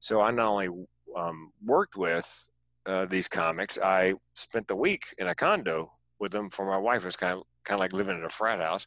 So 0.00 0.20
I 0.20 0.30
not 0.30 0.48
only 0.48 0.68
um, 1.16 1.52
worked 1.64 1.96
with 1.96 2.48
uh, 2.86 3.06
these 3.06 3.28
comics, 3.28 3.78
I 3.78 4.14
spent 4.34 4.66
the 4.68 4.76
week 4.76 5.06
in 5.18 5.28
a 5.28 5.34
condo 5.34 5.92
with 6.18 6.32
them 6.32 6.50
for 6.50 6.66
my 6.66 6.76
wife. 6.76 7.02
It 7.02 7.06
was 7.06 7.16
kind 7.16 7.34
of 7.34 7.44
kind 7.64 7.76
of 7.76 7.80
like 7.80 7.92
living 7.92 8.16
in 8.16 8.24
a 8.24 8.30
frat 8.30 8.60
house. 8.60 8.86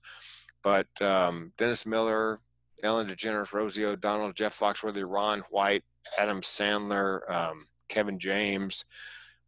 But 0.64 0.88
um, 1.02 1.52
Dennis 1.58 1.86
Miller, 1.86 2.40
Ellen 2.84 3.08
DeGeneres, 3.08 3.54
Rosie 3.54 3.86
O'Donnell, 3.86 4.34
Jeff 4.34 4.58
Foxworthy, 4.60 5.04
Ron 5.08 5.44
White, 5.50 5.84
Adam 6.18 6.42
Sandler, 6.42 7.30
um, 7.32 7.66
Kevin 7.88 8.20
James, 8.20 8.86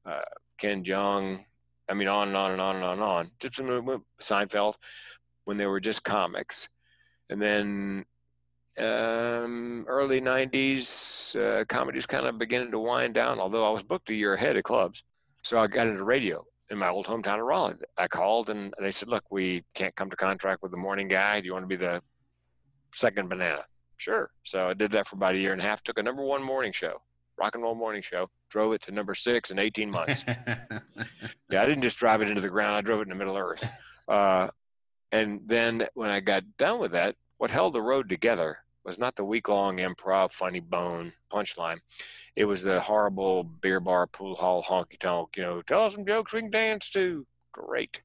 uh, 0.06 0.22
Ken 0.58 0.84
Jeong. 0.84 1.44
I 1.90 1.94
mean, 1.94 2.08
on 2.08 2.30
and 2.30 2.38
on 2.38 2.52
and 2.52 2.62
on 2.62 2.76
and 2.76 2.86
on 2.86 2.94
and 2.94 3.04
on. 3.04 3.32
Just 3.40 3.58
Seinfeld 4.22 4.76
when 5.44 5.58
they 5.58 5.68
were 5.68 5.80
just 5.80 6.04
comics, 6.04 6.70
and 7.30 7.40
then 7.40 8.06
um, 8.78 9.86
early 9.88 10.20
90s, 10.20 11.36
uh, 11.40 11.66
comedy 11.66 11.98
was 11.98 12.06
kind 12.06 12.26
of 12.26 12.38
beginning 12.38 12.72
to 12.72 12.80
wind 12.80 13.14
down, 13.14 13.40
although 13.40 13.68
I 13.68 13.72
was 13.72 13.84
booked 13.84 14.10
a 14.10 14.16
year 14.16 14.34
ahead 14.34 14.58
of 14.58 14.64
clubs. 14.64 15.04
So 15.44 15.60
I 15.60 15.68
got 15.68 15.88
into 15.88 16.04
radio 16.04 16.44
in 16.72 16.78
my 16.78 16.90
old 16.90 17.06
hometown 17.06 17.40
of 17.40 17.46
Raleigh. 17.46 17.76
I 17.98 18.08
called 18.08 18.50
and 18.50 18.74
they 18.80 18.92
said, 18.92 19.10
Look, 19.10 19.24
we 19.30 19.64
can't 19.76 19.96
come 19.96 20.10
to 20.10 20.16
contract 20.16 20.64
with 20.64 20.72
the 20.72 20.78
morning 20.78 21.08
guy. 21.08 21.40
Do 21.40 21.46
you 21.46 21.54
want 21.54 21.64
to 21.64 21.68
be 21.68 21.76
the 21.76 22.02
second 22.96 23.30
banana? 23.30 23.62
Sure. 23.98 24.32
So 24.44 24.70
I 24.70 24.74
did 24.74 24.92
that 24.92 25.08
for 25.08 25.16
about 25.16 25.36
a 25.36 25.38
year 25.38 25.54
and 25.54 25.62
a 25.62 25.64
half, 25.64 25.84
took 25.84 26.00
a 26.00 26.04
number 26.04 26.24
one 26.24 26.44
morning 26.44 26.74
show, 26.74 27.02
rock 27.38 27.56
and 27.56 27.64
roll 27.64 27.76
morning 27.76 28.02
show, 28.02 28.30
drove 28.50 28.74
it 28.74 28.82
to 28.84 28.92
number 28.92 29.16
six 29.16 29.52
in 29.52 29.60
18 29.60 29.90
months. 29.90 30.24
yeah, 30.28 31.62
I 31.62 31.66
didn't 31.66 31.82
just 31.82 31.98
drive 31.98 32.22
it 32.22 32.30
into 32.30 32.42
the 32.42 32.50
ground, 32.50 32.76
I 32.76 32.82
drove 32.82 33.00
it 33.00 33.04
in 33.04 33.10
the 33.10 33.16
middle 33.16 33.38
earth. 33.38 33.68
Uh, 34.08 34.48
and 35.12 35.42
then 35.46 35.88
when 35.94 36.10
I 36.10 36.20
got 36.20 36.44
done 36.58 36.80
with 36.80 36.92
that, 36.92 37.16
what 37.38 37.52
held 37.52 37.74
the 37.74 37.82
road 37.82 38.10
together 38.10 38.60
was 38.84 39.00
not 39.00 39.16
the 39.16 39.26
week 39.26 39.50
long 39.50 39.78
improv 39.78 40.32
funny 40.32 40.60
bone 40.60 41.12
punchline. 41.32 41.80
It 42.36 42.46
was 42.46 42.64
the 42.64 42.80
horrible 42.80 43.44
beer 43.44 43.80
bar 43.80 44.08
pool 44.08 44.36
hall 44.36 44.64
honky 44.64 45.00
tonk, 45.00 45.38
you 45.38 45.44
know, 45.44 45.62
tell 45.62 45.86
us 45.86 45.96
some 45.96 46.06
jokes 46.06 46.34
we 46.34 46.42
can 46.42 46.52
dance 46.52 46.90
to. 46.92 47.26
Great. 47.52 48.02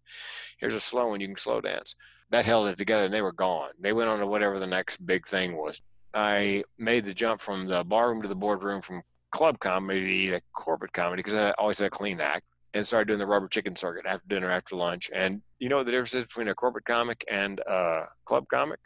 Here's 0.58 0.74
a 0.74 0.80
slow 0.80 1.08
one 1.08 1.20
you 1.20 1.26
can 1.26 1.36
slow 1.36 1.60
dance. 1.60 1.94
That 2.30 2.46
held 2.46 2.68
it 2.68 2.78
together 2.78 3.04
and 3.04 3.14
they 3.14 3.22
were 3.22 3.32
gone. 3.32 3.70
They 3.80 3.92
went 3.92 4.08
on 4.08 4.20
to 4.20 4.26
whatever 4.26 4.58
the 4.58 4.66
next 4.66 5.04
big 5.04 5.26
thing 5.26 5.56
was. 5.56 5.82
I 6.14 6.64
made 6.78 7.04
the 7.04 7.14
jump 7.14 7.40
from 7.40 7.66
the 7.66 7.84
barroom 7.84 8.22
to 8.22 8.28
the 8.28 8.34
boardroom 8.34 8.82
from 8.82 9.02
club 9.30 9.58
comedy 9.60 10.28
to 10.30 10.40
corporate 10.52 10.92
comedy 10.92 11.22
because 11.22 11.34
I 11.34 11.52
always 11.52 11.78
had 11.78 11.86
a 11.86 11.90
clean 11.90 12.20
act 12.20 12.44
and 12.74 12.86
started 12.86 13.08
doing 13.08 13.18
the 13.18 13.26
rubber 13.26 13.48
chicken 13.48 13.74
circuit 13.74 14.06
after 14.06 14.26
dinner, 14.28 14.50
after 14.50 14.76
lunch. 14.76 15.10
And 15.14 15.42
you 15.58 15.68
know 15.68 15.82
the 15.82 15.90
difference 15.90 16.14
is 16.14 16.24
between 16.24 16.48
a 16.48 16.54
corporate 16.54 16.84
comic 16.84 17.24
and 17.28 17.60
a 17.60 18.04
club 18.24 18.46
comic? 18.48 18.80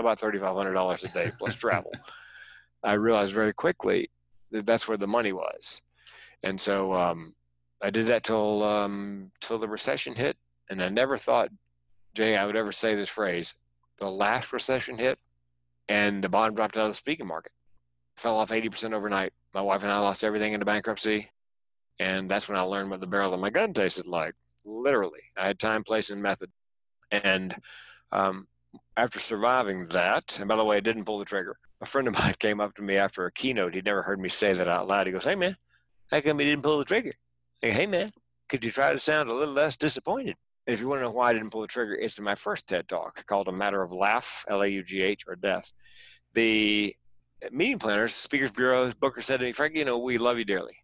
about 0.00 0.18
$3,500 0.18 1.04
a 1.04 1.08
day 1.08 1.32
plus 1.38 1.54
travel. 1.54 1.92
I 2.82 2.94
realized 2.94 3.32
very 3.32 3.52
quickly 3.52 4.10
that 4.50 4.66
that's 4.66 4.88
where 4.88 4.96
the 4.96 5.06
money 5.06 5.32
was. 5.32 5.80
And 6.42 6.60
so 6.60 6.94
um, 6.94 7.34
I 7.82 7.90
did 7.90 8.06
that 8.06 8.24
till 8.24 8.62
um, 8.64 9.30
till 9.40 9.58
the 9.58 9.68
recession 9.68 10.14
hit, 10.14 10.36
and 10.70 10.82
I 10.82 10.88
never 10.88 11.18
thought, 11.18 11.50
Jay, 12.14 12.36
I 12.36 12.46
would 12.46 12.56
ever 12.56 12.72
say 12.72 12.94
this 12.94 13.08
phrase. 13.08 13.54
The 13.98 14.10
last 14.10 14.52
recession 14.52 14.98
hit, 14.98 15.18
and 15.88 16.24
the 16.24 16.28
bond 16.28 16.56
dropped 16.56 16.76
out 16.76 16.86
of 16.86 16.92
the 16.92 16.96
speaking 16.96 17.26
market, 17.26 17.52
fell 18.16 18.36
off 18.36 18.50
80% 18.50 18.94
overnight. 18.94 19.32
My 19.54 19.60
wife 19.60 19.82
and 19.82 19.92
I 19.92 19.98
lost 19.98 20.24
everything 20.24 20.52
into 20.52 20.66
bankruptcy, 20.66 21.30
and 21.98 22.30
that's 22.30 22.48
when 22.48 22.58
I 22.58 22.62
learned 22.62 22.90
what 22.90 23.00
the 23.00 23.06
barrel 23.06 23.34
of 23.34 23.40
my 23.40 23.50
gun 23.50 23.74
tasted 23.74 24.06
like. 24.06 24.34
Literally, 24.64 25.20
I 25.36 25.46
had 25.46 25.58
time, 25.58 25.84
place, 25.84 26.10
and 26.10 26.22
method, 26.22 26.50
and 27.10 27.54
um, 28.12 28.46
after 28.96 29.18
surviving 29.18 29.88
that, 29.88 30.38
and 30.38 30.48
by 30.48 30.56
the 30.56 30.64
way, 30.64 30.76
I 30.76 30.80
didn't 30.80 31.04
pull 31.04 31.18
the 31.18 31.24
trigger. 31.24 31.58
A 31.80 31.86
friend 31.86 32.08
of 32.08 32.14
mine 32.14 32.34
came 32.38 32.60
up 32.60 32.74
to 32.76 32.82
me 32.82 32.96
after 32.96 33.26
a 33.26 33.32
keynote. 33.32 33.74
He'd 33.74 33.84
never 33.84 34.02
heard 34.02 34.20
me 34.20 34.28
say 34.28 34.52
that 34.52 34.68
out 34.68 34.88
loud. 34.88 35.06
He 35.06 35.12
goes, 35.12 35.24
Hey, 35.24 35.34
man, 35.34 35.56
how 36.10 36.20
come 36.20 36.40
you 36.40 36.46
didn't 36.46 36.62
pull 36.62 36.78
the 36.78 36.84
trigger? 36.84 37.12
Hey, 37.60 37.70
hey, 37.70 37.86
man, 37.86 38.12
could 38.48 38.64
you 38.64 38.70
try 38.70 38.92
to 38.92 38.98
sound 38.98 39.28
a 39.28 39.34
little 39.34 39.54
less 39.54 39.76
disappointed? 39.76 40.36
And 40.70 40.74
if 40.76 40.80
you 40.80 40.86
want 40.86 41.00
to 41.00 41.02
know 41.02 41.10
why 41.10 41.30
I 41.30 41.32
didn't 41.32 41.50
pull 41.50 41.62
the 41.62 41.66
trigger, 41.66 41.96
it's 41.96 42.16
in 42.16 42.22
my 42.22 42.36
first 42.36 42.68
TED 42.68 42.86
talk 42.86 43.26
called 43.26 43.48
A 43.48 43.52
Matter 43.52 43.82
of 43.82 43.92
Laugh, 43.92 44.44
L 44.48 44.62
A 44.62 44.68
U 44.68 44.84
G 44.84 45.02
H, 45.02 45.24
or 45.26 45.34
Death. 45.34 45.72
The 46.34 46.94
meeting 47.50 47.80
planners, 47.80 48.14
speakers 48.14 48.52
bureaus, 48.52 48.94
Booker 48.94 49.20
said 49.20 49.40
to 49.40 49.46
me, 49.46 49.52
Frank, 49.52 49.74
you 49.74 49.84
know, 49.84 49.98
we 49.98 50.16
love 50.16 50.38
you 50.38 50.44
dearly, 50.44 50.76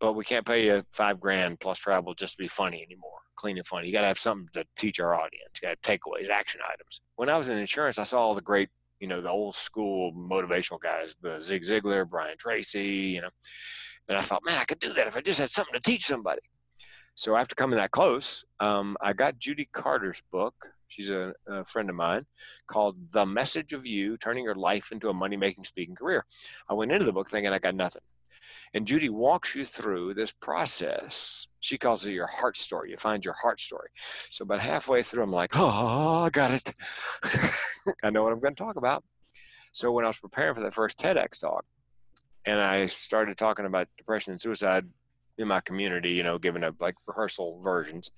but 0.00 0.14
we 0.14 0.24
can't 0.24 0.46
pay 0.46 0.64
you 0.64 0.84
five 0.90 1.20
grand 1.20 1.60
plus 1.60 1.78
travel 1.78 2.14
just 2.14 2.32
to 2.32 2.38
be 2.38 2.48
funny 2.48 2.82
anymore 2.82 3.10
clean 3.36 3.58
and 3.58 3.66
funny. 3.66 3.88
You 3.88 3.92
got 3.92 4.00
to 4.00 4.06
have 4.06 4.18
something 4.18 4.48
to 4.54 4.64
teach 4.78 4.98
our 4.98 5.14
audience. 5.14 5.60
You 5.60 5.68
got 5.68 5.82
to 5.82 5.98
takeaways, 5.98 6.30
action 6.30 6.62
items. 6.72 7.02
When 7.16 7.28
I 7.28 7.36
was 7.36 7.50
in 7.50 7.58
insurance, 7.58 7.98
I 7.98 8.04
saw 8.04 8.18
all 8.18 8.34
the 8.34 8.40
great, 8.40 8.70
you 9.00 9.06
know, 9.06 9.20
the 9.20 9.28
old 9.28 9.54
school 9.54 10.14
motivational 10.14 10.80
guys, 10.80 11.14
Zig 11.42 11.62
Ziglar, 11.62 12.08
Brian 12.08 12.38
Tracy, 12.38 12.86
you 12.86 13.20
know, 13.20 13.28
and 14.08 14.16
I 14.16 14.22
thought, 14.22 14.46
man, 14.46 14.56
I 14.56 14.64
could 14.64 14.80
do 14.80 14.94
that 14.94 15.06
if 15.06 15.14
I 15.14 15.20
just 15.20 15.38
had 15.38 15.50
something 15.50 15.74
to 15.74 15.80
teach 15.80 16.06
somebody. 16.06 16.40
So 17.16 17.34
after 17.34 17.54
coming 17.54 17.78
that 17.78 17.92
close, 17.92 18.44
um, 18.60 18.94
I 19.00 19.14
got 19.14 19.38
Judy 19.38 19.68
Carter's 19.72 20.22
book. 20.30 20.54
She's 20.88 21.08
a, 21.08 21.32
a, 21.48 21.64
friend 21.64 21.88
of 21.88 21.96
mine 21.96 22.26
called 22.66 23.10
The 23.10 23.24
Message 23.24 23.72
of 23.72 23.86
You 23.86 24.18
Turning 24.18 24.44
Your 24.44 24.54
Life 24.54 24.92
into 24.92 25.08
a 25.08 25.14
Money 25.14 25.38
Making 25.38 25.64
Speaking 25.64 25.94
Career. 25.94 26.26
I 26.68 26.74
went 26.74 26.92
into 26.92 27.06
the 27.06 27.14
book 27.14 27.30
thinking 27.30 27.52
I 27.52 27.58
got 27.58 27.74
nothing. 27.74 28.02
And 28.74 28.86
Judy 28.86 29.08
walks 29.08 29.54
you 29.54 29.64
through 29.64 30.12
this 30.12 30.30
process. 30.30 31.48
She 31.60 31.78
calls 31.78 32.04
it 32.04 32.12
your 32.12 32.26
heart 32.26 32.54
story. 32.54 32.90
You 32.90 32.98
find 32.98 33.24
your 33.24 33.34
heart 33.34 33.60
story. 33.60 33.88
So 34.28 34.42
about 34.42 34.60
halfway 34.60 35.02
through, 35.02 35.22
I'm 35.22 35.32
like, 35.32 35.56
oh, 35.56 36.24
I 36.24 36.30
got 36.30 36.50
it. 36.50 36.74
I 38.04 38.10
know 38.10 38.24
what 38.24 38.32
I'm 38.32 38.40
going 38.40 38.54
to 38.54 38.62
talk 38.62 38.76
about. 38.76 39.02
So 39.72 39.90
when 39.90 40.04
I 40.04 40.08
was 40.08 40.18
preparing 40.18 40.54
for 40.54 40.60
that 40.60 40.74
first 40.74 40.98
TEDx 40.98 41.40
talk, 41.40 41.64
and 42.44 42.60
I 42.60 42.86
started 42.88 43.38
talking 43.38 43.64
about 43.64 43.88
depression 43.96 44.32
and 44.32 44.40
suicide 44.40 44.86
in 45.38 45.48
my 45.48 45.60
community, 45.60 46.10
you 46.10 46.22
know, 46.22 46.38
giving 46.38 46.64
up 46.64 46.76
like 46.80 46.94
rehearsal 47.06 47.60
versions, 47.62 48.10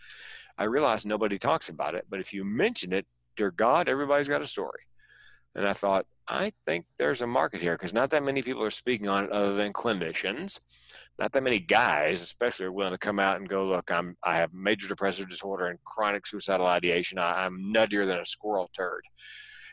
I 0.57 0.65
realized 0.65 1.07
nobody 1.07 1.39
talks 1.39 1.69
about 1.69 1.95
it. 1.95 2.07
But 2.09 2.21
if 2.21 2.33
you 2.33 2.45
mention 2.45 2.93
it, 2.93 3.07
dear 3.37 3.51
God, 3.51 3.89
everybody's 3.89 4.29
got 4.29 4.43
a 4.43 4.47
story. 4.47 4.83
And 5.55 5.67
I 5.67 5.73
thought, 5.73 6.07
I 6.29 6.53
think 6.67 6.85
there's 6.99 7.23
a 7.23 7.27
market 7.27 7.63
here 7.63 7.75
because 7.75 7.95
not 7.95 8.11
that 8.11 8.23
many 8.23 8.43
people 8.43 8.63
are 8.63 8.71
speaking 8.71 9.09
on 9.09 9.25
it 9.25 9.33
other 9.33 9.55
than 9.55 9.73
clinicians. 9.73 10.61
Not 11.19 11.33
that 11.33 11.43
many 11.43 11.59
guys, 11.59 12.23
especially, 12.23 12.67
are 12.67 12.73
willing 12.73 12.93
to 12.93 12.99
come 12.99 13.19
out 13.19 13.39
and 13.39 13.49
go, 13.49 13.67
look, 13.67 13.91
I'm 13.91 14.17
I 14.23 14.37
have 14.37 14.53
major 14.53 14.87
depressive 14.89 15.29
disorder 15.29 15.67
and 15.67 15.83
chronic 15.85 16.27
suicidal 16.27 16.67
ideation. 16.67 17.19
I, 17.19 17.45
I'm 17.45 17.73
nuttier 17.75 18.07
than 18.07 18.21
a 18.21 18.25
squirrel 18.25 18.71
turd. 18.77 19.03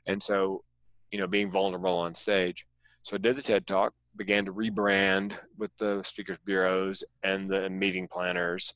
And 0.08 0.24
so, 0.24 0.64
you 1.12 1.20
know, 1.20 1.28
being 1.28 1.52
vulnerable 1.52 1.98
on 1.98 2.16
stage. 2.16 2.66
So 3.04 3.16
I 3.16 3.20
did 3.20 3.36
the 3.36 3.42
TED 3.42 3.68
Talk, 3.68 3.94
began 4.16 4.46
to 4.46 4.54
rebrand 4.54 5.34
with 5.58 5.72
the 5.78 6.04
speakers 6.04 6.38
bureaus 6.46 7.04
and 7.24 7.50
the 7.50 7.70
meeting 7.70 8.08
planners. 8.08 8.74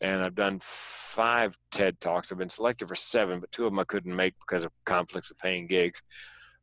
And 0.00 0.22
I've 0.22 0.34
done 0.34 0.60
five 0.62 1.58
TED 1.70 2.00
Talks. 2.00 2.32
I've 2.32 2.38
been 2.38 2.48
selected 2.48 2.88
for 2.88 2.94
seven, 2.94 3.40
but 3.40 3.52
two 3.52 3.66
of 3.66 3.72
them 3.72 3.78
I 3.78 3.84
couldn't 3.84 4.14
make 4.14 4.34
because 4.40 4.64
of 4.64 4.72
conflicts 4.84 5.28
with 5.28 5.38
paying 5.38 5.66
gigs. 5.66 6.02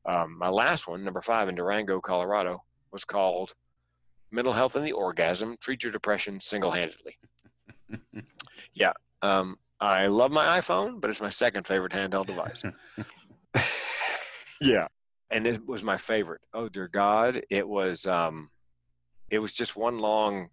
Um, 0.06 0.38
my 0.38 0.50
last 0.50 0.88
one, 0.88 1.04
number 1.04 1.22
five 1.22 1.50
in 1.50 1.56
Durango, 1.56 2.00
Colorado, 2.00 2.63
was 2.91 3.06
called 3.06 3.54
Mental 4.32 4.54
Health 4.54 4.76
and 4.76 4.86
the 4.86 4.93
Orgasm 4.93 5.58
Treat 5.60 5.84
Your 5.84 5.91
Depression 5.91 6.39
Single 6.39 6.72
Handedly. 6.72 7.17
yeah. 8.74 8.93
Um, 9.22 9.58
I 9.80 10.08
love 10.08 10.32
my 10.32 10.60
iPhone, 10.60 11.00
but 11.00 11.10
it's 11.10 11.22
my 11.22 11.30
second 11.30 11.67
favorite 11.67 11.91
handheld 11.91 12.28
device. 12.28 12.63
yeah. 14.62 14.88
And 15.30 15.46
it 15.46 15.66
was 15.68 15.84
my 15.84 15.98
favorite. 15.98 16.42
Oh, 16.54 16.70
dear 16.70 16.88
God. 16.88 17.42
It 17.50 17.68
was, 17.68 18.06
um, 18.06 18.50
it 19.30 19.40
was 19.40 19.52
just 19.52 19.76
one 19.76 20.00
long, 20.00 20.50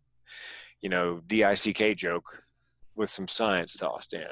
you 0.81 0.89
know, 0.89 1.21
DICK 1.27 1.97
joke 1.97 2.45
with 2.95 3.11
some 3.11 3.29
science 3.29 3.75
tossed 3.75 4.13
in. 4.13 4.27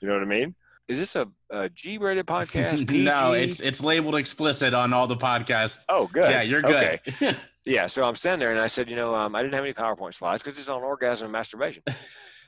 You 0.00 0.08
know 0.08 0.14
what 0.14 0.22
I 0.22 0.26
mean? 0.26 0.54
is 0.88 0.98
this 0.98 1.16
a, 1.16 1.28
a 1.50 1.68
G-rated 1.68 2.26
podcast? 2.26 2.88
no, 3.04 3.32
it's 3.32 3.60
it's 3.60 3.82
labeled 3.82 4.14
explicit 4.14 4.74
on 4.74 4.92
all 4.92 5.06
the 5.06 5.16
podcasts. 5.16 5.80
Oh, 5.88 6.06
good. 6.06 6.30
Yeah, 6.30 6.42
you're 6.42 6.62
good. 6.62 7.00
Okay. 7.08 7.34
yeah, 7.64 7.86
so 7.86 8.04
I'm 8.04 8.14
standing 8.14 8.40
there 8.40 8.52
and 8.52 8.60
I 8.60 8.68
said, 8.68 8.88
you 8.88 8.96
know, 8.96 9.14
um, 9.14 9.34
I 9.34 9.42
didn't 9.42 9.54
have 9.54 9.64
any 9.64 9.74
PowerPoint 9.74 10.14
slides 10.14 10.42
because 10.42 10.58
it's 10.58 10.68
on 10.68 10.82
orgasm 10.82 11.26
and 11.26 11.32
masturbation. 11.32 11.82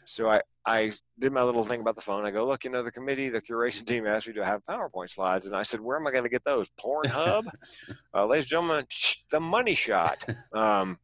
So 0.08 0.30
I, 0.30 0.40
I 0.64 0.92
did 1.18 1.32
my 1.32 1.42
little 1.42 1.64
thing 1.64 1.82
about 1.82 1.94
the 1.94 2.00
phone. 2.00 2.24
I 2.24 2.30
go, 2.30 2.46
look, 2.46 2.64
you 2.64 2.70
know, 2.70 2.82
the 2.82 2.90
committee, 2.90 3.28
the 3.28 3.42
curation 3.42 3.86
team 3.86 4.06
asked 4.06 4.26
me 4.26 4.32
to 4.32 4.44
have 4.44 4.64
PowerPoint 4.64 5.10
slides. 5.10 5.46
And 5.46 5.54
I 5.54 5.62
said, 5.62 5.80
where 5.80 5.98
am 5.98 6.06
I 6.06 6.10
going 6.10 6.24
to 6.24 6.30
get 6.30 6.44
those? 6.44 6.66
Pornhub? 6.80 7.46
uh, 8.14 8.24
ladies 8.24 8.46
and 8.46 8.50
gentlemen, 8.50 8.86
the 9.30 9.38
money 9.38 9.74
shot. 9.74 10.16
Um, 10.54 10.98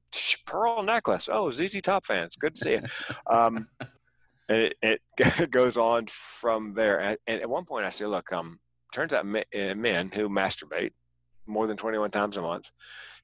pearl 0.47 0.83
necklace. 0.83 1.29
Oh, 1.31 1.51
ZZ 1.51 1.83
Top 1.83 2.07
fans. 2.07 2.35
Good 2.37 2.55
to 2.55 2.61
see 2.61 2.73
you. 2.73 2.83
Um, 3.31 3.69
and 4.49 4.73
it, 4.83 5.01
it 5.19 5.51
goes 5.51 5.77
on 5.77 6.07
from 6.07 6.73
there. 6.73 6.99
And, 6.99 7.19
and, 7.27 7.43
at 7.43 7.51
one 7.51 7.67
point 7.67 7.85
I 7.85 7.91
say, 7.91 8.07
look, 8.07 8.33
um, 8.33 8.59
turns 8.95 9.13
out 9.13 9.27
men, 9.27 9.45
uh, 9.55 9.75
men 9.75 10.13
who 10.15 10.31
masturbate 10.31 10.93
more 11.47 11.67
than 11.67 11.77
21 11.77 12.11
times 12.11 12.37
a 12.37 12.43
month 12.43 12.71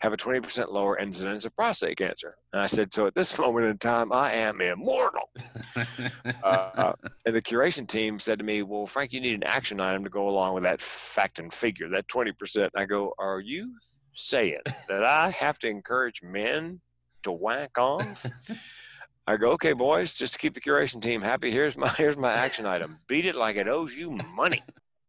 have 0.00 0.14
a 0.14 0.16
20% 0.16 0.72
lower 0.72 0.96
incidence 0.98 1.44
of 1.44 1.54
prostate 1.54 1.98
cancer. 1.98 2.36
And 2.52 2.62
I 2.62 2.66
said, 2.66 2.92
so 2.94 3.06
at 3.06 3.14
this 3.14 3.38
moment 3.38 3.66
in 3.66 3.78
time, 3.78 4.12
I 4.12 4.32
am 4.32 4.60
immortal. 4.60 5.30
uh, 6.42 6.94
and 7.26 7.36
the 7.36 7.42
curation 7.42 7.86
team 7.86 8.18
said 8.18 8.38
to 8.38 8.44
me, 8.44 8.62
well, 8.62 8.86
Frank, 8.86 9.12
you 9.12 9.20
need 9.20 9.34
an 9.34 9.44
action 9.44 9.78
item 9.78 10.04
to 10.04 10.10
go 10.10 10.28
along 10.28 10.54
with 10.54 10.62
that 10.62 10.80
fact 10.80 11.38
and 11.38 11.52
figure, 11.52 11.88
that 11.90 12.08
20%. 12.08 12.70
I 12.74 12.86
go, 12.86 13.14
are 13.18 13.40
you 13.40 13.74
saying 14.14 14.60
that 14.88 15.04
I 15.04 15.30
have 15.30 15.58
to 15.60 15.68
encourage 15.68 16.22
men 16.22 16.80
to 17.22 17.32
whack 17.32 17.78
off? 17.78 18.24
I 19.26 19.36
go, 19.36 19.50
okay, 19.52 19.74
boys, 19.74 20.14
just 20.14 20.32
to 20.32 20.38
keep 20.38 20.54
the 20.54 20.60
curation 20.60 21.02
team 21.02 21.20
happy, 21.20 21.50
here's 21.50 21.76
my 21.76 21.88
here's 21.96 22.16
my 22.16 22.32
action 22.32 22.66
item. 22.66 22.98
Beat 23.06 23.26
it 23.26 23.36
like 23.36 23.56
it 23.56 23.68
owes 23.68 23.94
you 23.94 24.10
money. 24.34 24.62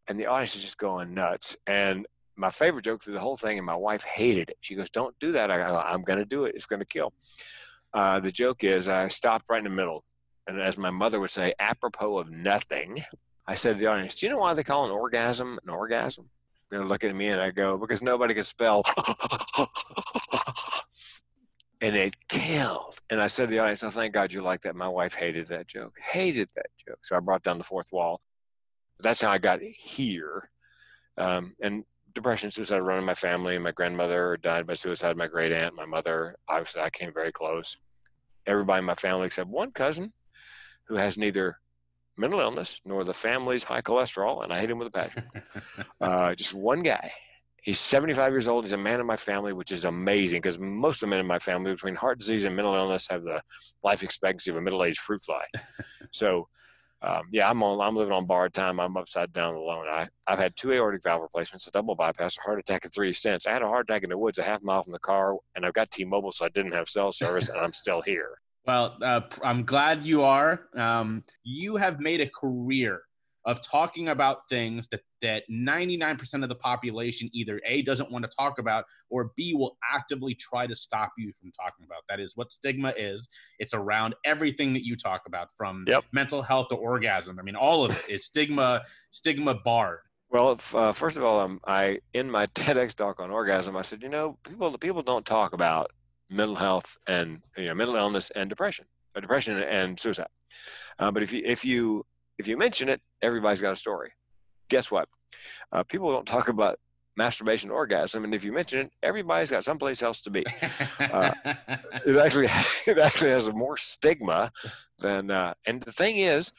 And 0.07 0.19
the 0.19 0.27
audience 0.27 0.55
is 0.55 0.61
just 0.61 0.77
going 0.77 1.13
nuts. 1.13 1.55
And 1.65 2.05
my 2.35 2.49
favorite 2.49 2.85
joke 2.85 3.03
through 3.03 3.13
the 3.13 3.19
whole 3.19 3.37
thing, 3.37 3.57
and 3.57 3.65
my 3.65 3.75
wife 3.75 4.03
hated 4.03 4.49
it. 4.49 4.57
She 4.61 4.75
goes, 4.75 4.89
"Don't 4.89 5.15
do 5.19 5.31
that." 5.33 5.51
I 5.51 5.61
"I'm 5.61 6.03
going 6.03 6.19
to 6.19 6.25
do 6.25 6.45
it. 6.45 6.55
It's 6.55 6.65
going 6.65 6.79
to 6.79 6.85
kill." 6.85 7.13
Uh, 7.93 8.19
the 8.19 8.31
joke 8.31 8.63
is, 8.63 8.87
I 8.87 9.09
stopped 9.09 9.45
right 9.49 9.57
in 9.57 9.65
the 9.65 9.69
middle, 9.69 10.05
and 10.47 10.59
as 10.61 10.77
my 10.77 10.89
mother 10.89 11.19
would 11.19 11.31
say, 11.31 11.53
apropos 11.59 12.19
of 12.19 12.29
nothing, 12.29 13.03
I 13.45 13.55
said 13.55 13.73
to 13.73 13.79
the 13.79 13.87
audience, 13.87 14.15
"Do 14.15 14.25
you 14.25 14.31
know 14.31 14.39
why 14.39 14.53
they 14.53 14.63
call 14.63 14.85
an 14.85 14.91
orgasm 14.91 15.59
an 15.63 15.69
orgasm?" 15.69 16.29
They're 16.69 16.85
looking 16.85 17.09
at 17.09 17.15
me, 17.15 17.27
and 17.27 17.41
I 17.41 17.51
go, 17.51 17.77
"Because 17.77 18.01
nobody 18.01 18.33
can 18.33 18.45
spell." 18.45 18.83
and 21.81 21.95
it 21.95 22.15
killed. 22.29 22.99
And 23.09 23.21
I 23.21 23.27
said 23.27 23.47
to 23.47 23.51
the 23.51 23.59
audience, 23.59 23.83
"Oh, 23.83 23.89
thank 23.89 24.13
God 24.13 24.31
you 24.31 24.41
like 24.41 24.61
that." 24.61 24.75
My 24.75 24.87
wife 24.87 25.13
hated 25.13 25.47
that 25.47 25.67
joke, 25.67 25.97
hated 25.99 26.49
that 26.55 26.67
joke. 26.87 26.99
So 27.03 27.17
I 27.17 27.19
brought 27.19 27.43
down 27.43 27.57
the 27.57 27.63
fourth 27.63 27.91
wall. 27.91 28.21
That's 28.99 29.21
how 29.21 29.31
I 29.31 29.37
got 29.37 29.61
here. 29.61 30.49
Um, 31.17 31.55
and 31.61 31.83
depression, 32.13 32.51
suicide 32.51 32.79
run 32.79 32.99
in 32.99 33.05
my 33.05 33.13
family. 33.13 33.57
My 33.57 33.71
grandmother 33.71 34.37
died 34.41 34.67
by 34.67 34.73
suicide. 34.73 35.17
My 35.17 35.27
great 35.27 35.51
aunt, 35.51 35.75
my 35.75 35.85
mother, 35.85 36.35
obviously, 36.47 36.81
I 36.81 36.89
came 36.89 37.13
very 37.13 37.31
close. 37.31 37.77
Everybody 38.45 38.79
in 38.79 38.85
my 38.85 38.95
family 38.95 39.27
except 39.27 39.49
one 39.49 39.71
cousin 39.71 40.13
who 40.85 40.95
has 40.95 41.17
neither 41.17 41.57
mental 42.17 42.39
illness 42.39 42.79
nor 42.85 43.03
the 43.03 43.13
family's 43.13 43.63
high 43.63 43.81
cholesterol, 43.81 44.43
and 44.43 44.51
I 44.51 44.59
hate 44.59 44.69
him 44.69 44.77
with 44.77 44.87
a 44.87 44.91
passion. 44.99 45.23
uh, 45.99 46.35
just 46.35 46.53
one 46.53 46.83
guy. 46.83 47.11
He's 47.61 47.79
75 47.79 48.33
years 48.33 48.47
old. 48.47 48.65
He's 48.65 48.73
a 48.73 48.77
man 48.77 48.99
in 48.99 49.05
my 49.05 49.17
family, 49.17 49.53
which 49.53 49.71
is 49.71 49.85
amazing 49.85 50.41
because 50.41 50.57
most 50.57 50.95
of 50.95 51.01
the 51.01 51.11
men 51.11 51.19
in 51.19 51.27
my 51.27 51.37
family, 51.37 51.71
between 51.71 51.95
heart 51.95 52.17
disease 52.17 52.43
and 52.43 52.55
mental 52.55 52.73
illness, 52.73 53.07
have 53.09 53.23
the 53.23 53.41
life 53.83 54.01
expectancy 54.01 54.49
of 54.49 54.57
a 54.57 54.61
middle-aged 54.61 54.99
fruit 54.99 55.21
fly. 55.21 55.43
so 56.11 56.47
um, 57.03 57.23
yeah, 57.31 57.49
I'm 57.49 57.63
on. 57.63 57.81
I'm 57.81 57.95
living 57.95 58.13
on 58.13 58.25
borrowed 58.25 58.53
time. 58.53 58.79
I'm 58.79 58.95
upside 58.95 59.33
down 59.33 59.55
alone. 59.55 59.85
I 59.89 60.07
I've 60.27 60.37
had 60.37 60.55
two 60.55 60.71
aortic 60.71 61.01
valve 61.03 61.21
replacements, 61.21 61.65
a 61.67 61.71
double 61.71 61.95
bypass, 61.95 62.37
a 62.37 62.41
heart 62.41 62.59
attack, 62.59 62.85
and 62.85 62.93
three 62.93 63.11
stents. 63.11 63.47
I 63.47 63.53
had 63.53 63.63
a 63.63 63.67
heart 63.67 63.89
attack 63.89 64.03
in 64.03 64.09
the 64.09 64.17
woods, 64.17 64.37
a 64.37 64.43
half 64.43 64.61
mile 64.61 64.83
from 64.83 64.93
the 64.93 64.99
car, 64.99 65.35
and 65.55 65.65
I've 65.65 65.73
got 65.73 65.89
T-Mobile, 65.89 66.31
so 66.31 66.45
I 66.45 66.49
didn't 66.49 66.73
have 66.73 66.89
cell 66.89 67.11
service, 67.11 67.49
and 67.49 67.57
I'm 67.57 67.73
still 67.73 68.01
here. 68.01 68.37
Well, 68.65 68.97
uh, 69.01 69.21
I'm 69.43 69.63
glad 69.63 70.05
you 70.05 70.21
are. 70.21 70.67
Um, 70.75 71.23
you 71.43 71.77
have 71.77 71.99
made 71.99 72.21
a 72.21 72.29
career 72.29 73.01
of 73.45 73.61
talking 73.67 74.09
about 74.09 74.47
things 74.47 74.87
that 74.89 75.01
that 75.21 75.43
99% 75.49 76.43
of 76.43 76.49
the 76.49 76.55
population 76.55 77.29
either 77.33 77.61
a 77.65 77.81
doesn't 77.81 78.11
want 78.11 78.23
to 78.23 78.31
talk 78.35 78.59
about 78.59 78.85
or 79.09 79.31
b 79.35 79.53
will 79.53 79.77
actively 79.93 80.33
try 80.35 80.67
to 80.67 80.75
stop 80.75 81.11
you 81.17 81.31
from 81.39 81.51
talking 81.51 81.85
about 81.85 82.03
that 82.09 82.19
is 82.19 82.35
what 82.35 82.51
stigma 82.51 82.93
is 82.97 83.29
it's 83.59 83.73
around 83.73 84.15
everything 84.25 84.73
that 84.73 84.85
you 84.85 84.95
talk 84.95 85.21
about 85.27 85.47
from 85.55 85.85
yep. 85.87 86.03
mental 86.11 86.41
health 86.41 86.67
to 86.69 86.75
orgasm 86.75 87.37
i 87.39 87.43
mean 87.43 87.55
all 87.55 87.83
of 87.83 87.91
it 87.91 88.09
is 88.09 88.25
stigma 88.25 88.81
stigma 89.11 89.53
barred 89.53 89.99
well, 90.31 90.57
uh, 90.73 90.93
first 90.93 91.17
of 91.17 91.25
all, 91.25 91.41
um, 91.41 91.59
I 91.67 91.99
in 92.13 92.31
my 92.31 92.45
TEDx 92.55 92.95
talk 92.95 93.19
on 93.19 93.31
orgasm, 93.31 93.75
I 93.75 93.81
said, 93.81 94.01
you 94.01 94.07
know, 94.07 94.37
people 94.43 94.77
people 94.77 95.01
don't 95.03 95.25
talk 95.25 95.51
about 95.51 95.91
mental 96.29 96.55
health 96.55 96.97
and 97.05 97.41
you 97.57 97.65
know 97.65 97.75
mental 97.75 97.97
illness 97.97 98.31
and 98.31 98.49
depression, 98.49 98.85
or 99.13 99.21
depression 99.21 99.61
and 99.61 99.99
suicide. 99.99 100.29
Uh, 100.97 101.11
but 101.11 101.21
if 101.21 101.33
you 101.33 101.41
if 101.45 101.65
you 101.65 102.05
if 102.37 102.47
you 102.47 102.57
mention 102.57 102.87
it, 102.87 103.01
everybody's 103.21 103.61
got 103.61 103.73
a 103.73 103.75
story. 103.75 104.13
Guess 104.71 104.89
what? 104.89 105.09
Uh, 105.73 105.83
people 105.83 106.11
don't 106.13 106.25
talk 106.25 106.47
about 106.47 106.79
masturbation 107.17 107.69
orgasm, 107.69 108.23
and 108.23 108.33
if 108.33 108.41
you 108.41 108.53
mention 108.53 108.79
it, 108.79 108.91
everybody's 109.03 109.51
got 109.51 109.65
someplace 109.65 110.01
else 110.01 110.21
to 110.21 110.31
be. 110.31 110.45
Uh, 110.99 111.33
it 112.05 112.15
actually 112.15 112.47
it 112.87 112.97
actually 112.97 113.31
has 113.31 113.47
a 113.47 113.51
more 113.51 113.75
stigma 113.75 114.51
than. 114.99 115.29
Uh, 115.29 115.53
and 115.65 115.81
the 115.81 115.91
thing 115.91 116.17
is, 116.17 116.53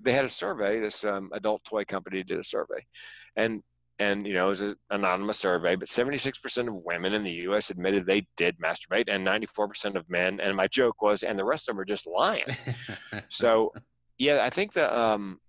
they 0.00 0.12
had 0.12 0.24
a 0.24 0.28
survey. 0.28 0.78
This 0.78 1.02
um, 1.02 1.30
adult 1.32 1.64
toy 1.64 1.84
company 1.84 2.22
did 2.22 2.38
a 2.38 2.44
survey, 2.44 2.86
and 3.34 3.62
and 3.98 4.26
you 4.26 4.34
know 4.34 4.46
it 4.46 4.50
was 4.50 4.62
an 4.62 4.76
anonymous 4.90 5.38
survey, 5.38 5.74
but 5.74 5.88
76% 5.88 6.68
of 6.68 6.84
women 6.84 7.14
in 7.14 7.24
the 7.24 7.32
U.S. 7.48 7.70
admitted 7.70 8.06
they 8.06 8.28
did 8.36 8.58
masturbate, 8.58 9.06
and 9.08 9.26
94% 9.26 9.96
of 9.96 10.08
men. 10.08 10.38
And 10.38 10.56
my 10.56 10.68
joke 10.68 11.02
was, 11.02 11.24
and 11.24 11.38
the 11.38 11.44
rest 11.44 11.68
of 11.68 11.74
them 11.74 11.80
are 11.80 11.86
just 11.86 12.06
lying. 12.06 12.44
so 13.28 13.72
yeah, 14.18 14.44
I 14.44 14.50
think 14.50 14.74
that 14.74 14.96
um, 14.96 15.40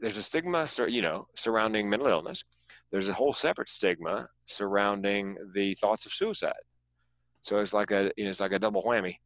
there's 0.00 0.16
a 0.16 0.22
stigma, 0.22 0.66
you 0.88 1.02
know, 1.02 1.26
surrounding 1.36 1.88
mental 1.88 2.08
illness. 2.08 2.44
There's 2.90 3.08
a 3.08 3.14
whole 3.14 3.32
separate 3.32 3.68
stigma 3.68 4.28
surrounding 4.46 5.36
the 5.54 5.74
thoughts 5.74 6.06
of 6.06 6.12
suicide. 6.12 6.52
So 7.42 7.58
it's 7.58 7.72
like 7.72 7.90
a, 7.90 8.10
you 8.16 8.24
know, 8.24 8.30
it's 8.30 8.40
like 8.40 8.52
a 8.52 8.58
double 8.58 8.82
whammy. 8.82 9.16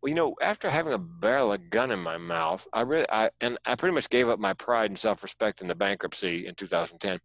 Well, 0.00 0.10
you 0.10 0.14
know, 0.14 0.34
after 0.40 0.70
having 0.70 0.92
a 0.92 0.98
barrel 0.98 1.52
of 1.52 1.70
gun 1.70 1.90
in 1.90 1.98
my 1.98 2.18
mouth, 2.18 2.66
I 2.72 2.82
really, 2.82 3.06
I, 3.10 3.30
and 3.40 3.58
I 3.64 3.74
pretty 3.74 3.94
much 3.94 4.08
gave 4.10 4.28
up 4.28 4.38
my 4.38 4.54
pride 4.54 4.90
and 4.90 4.98
self-respect 4.98 5.60
in 5.60 5.68
the 5.68 5.74
bankruptcy 5.74 6.46
in 6.46 6.54
2010. 6.54 7.18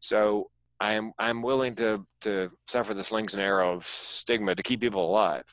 So 0.00 0.50
I 0.80 0.94
am, 0.94 1.12
I'm 1.18 1.42
willing 1.42 1.74
to, 1.76 2.06
to 2.22 2.50
suffer 2.66 2.94
the 2.94 3.04
slings 3.04 3.34
and 3.34 3.42
arrows 3.42 3.76
of 3.76 3.84
stigma 3.84 4.54
to 4.54 4.62
keep 4.62 4.80
people 4.80 5.08
alive 5.10 5.44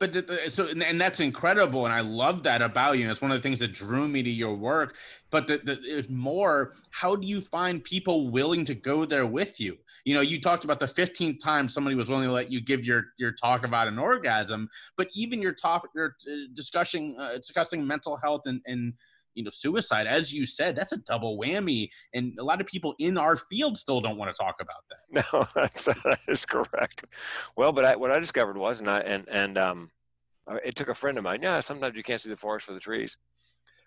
but 0.00 0.14
the, 0.14 0.22
the, 0.22 0.50
so 0.50 0.66
and, 0.68 0.82
and, 0.82 1.00
that's 1.00 1.20
incredible 1.20 1.84
and 1.84 1.94
i 1.94 2.00
love 2.00 2.42
that 2.42 2.62
about 2.62 2.96
you 2.96 3.02
and 3.02 3.12
it's 3.12 3.20
one 3.20 3.30
of 3.30 3.36
the 3.36 3.42
things 3.42 3.60
that 3.60 3.72
drew 3.72 4.08
me 4.08 4.22
to 4.22 4.30
your 4.30 4.54
work. 4.54 4.96
But 5.30 5.46
the, 5.46 5.58
the, 5.58 5.78
it's 5.84 6.08
more 6.08 6.72
how 6.90 7.14
do 7.14 7.26
you 7.26 7.40
find 7.40 7.84
people 7.84 8.30
willing 8.30 8.64
to 8.64 8.74
go 8.74 9.04
there 9.04 9.26
with 9.26 9.60
you? 9.60 9.76
You 10.04 10.14
know 10.14 10.20
you 10.20 10.40
talked 10.40 10.64
about 10.64 10.80
the 10.80 10.86
15th 10.86 11.42
time 11.42 11.68
somebody 11.68 11.94
was 11.94 12.08
willing 12.08 12.26
to 12.26 12.32
let 12.32 12.50
you 12.50 12.60
give 12.60 12.84
your 12.84 13.04
your 13.18 13.32
talk 13.32 13.64
about 13.64 13.88
an 13.88 13.98
orgasm 13.98 14.68
but 14.96 15.08
even 15.14 15.40
your 15.42 15.52
topic 15.52 15.90
your 15.94 16.16
uh, 16.30 16.34
discussing 16.54 17.16
uh, 17.18 17.34
discussing 17.36 17.86
mental 17.86 18.16
health 18.16 18.42
and 18.46 18.60
and 18.66 18.94
you 19.34 19.44
know 19.44 19.50
suicide 19.50 20.06
as 20.06 20.32
you 20.32 20.46
said 20.46 20.74
that's 20.74 20.92
a 20.92 20.96
double 20.98 21.38
whammy 21.38 21.88
and 22.14 22.32
a 22.38 22.44
lot 22.44 22.60
of 22.60 22.66
people 22.66 22.94
in 22.98 23.16
our 23.16 23.36
field 23.36 23.76
still 23.76 24.00
don't 24.00 24.16
want 24.16 24.34
to 24.34 24.42
talk 24.42 24.56
about 24.60 24.84
that. 24.88 25.24
No 25.32 25.46
that's, 25.54 25.84
that 25.84 26.20
is 26.28 26.44
correct. 26.44 27.04
Well 27.56 27.72
but 27.72 27.84
I, 27.84 27.96
what 27.96 28.10
i 28.10 28.18
discovered 28.18 28.56
was 28.56 28.80
and 28.80 28.90
i 28.90 29.00
and 29.00 29.28
and 29.28 29.58
um 29.58 29.90
uh, 30.50 30.58
it 30.64 30.74
took 30.74 30.88
a 30.88 30.94
friend 30.94 31.18
of 31.18 31.24
mine 31.24 31.42
yeah 31.42 31.60
sometimes 31.60 31.96
you 31.96 32.02
can't 32.02 32.20
see 32.20 32.30
the 32.30 32.36
forest 32.36 32.66
for 32.66 32.72
the 32.72 32.80
trees. 32.80 33.16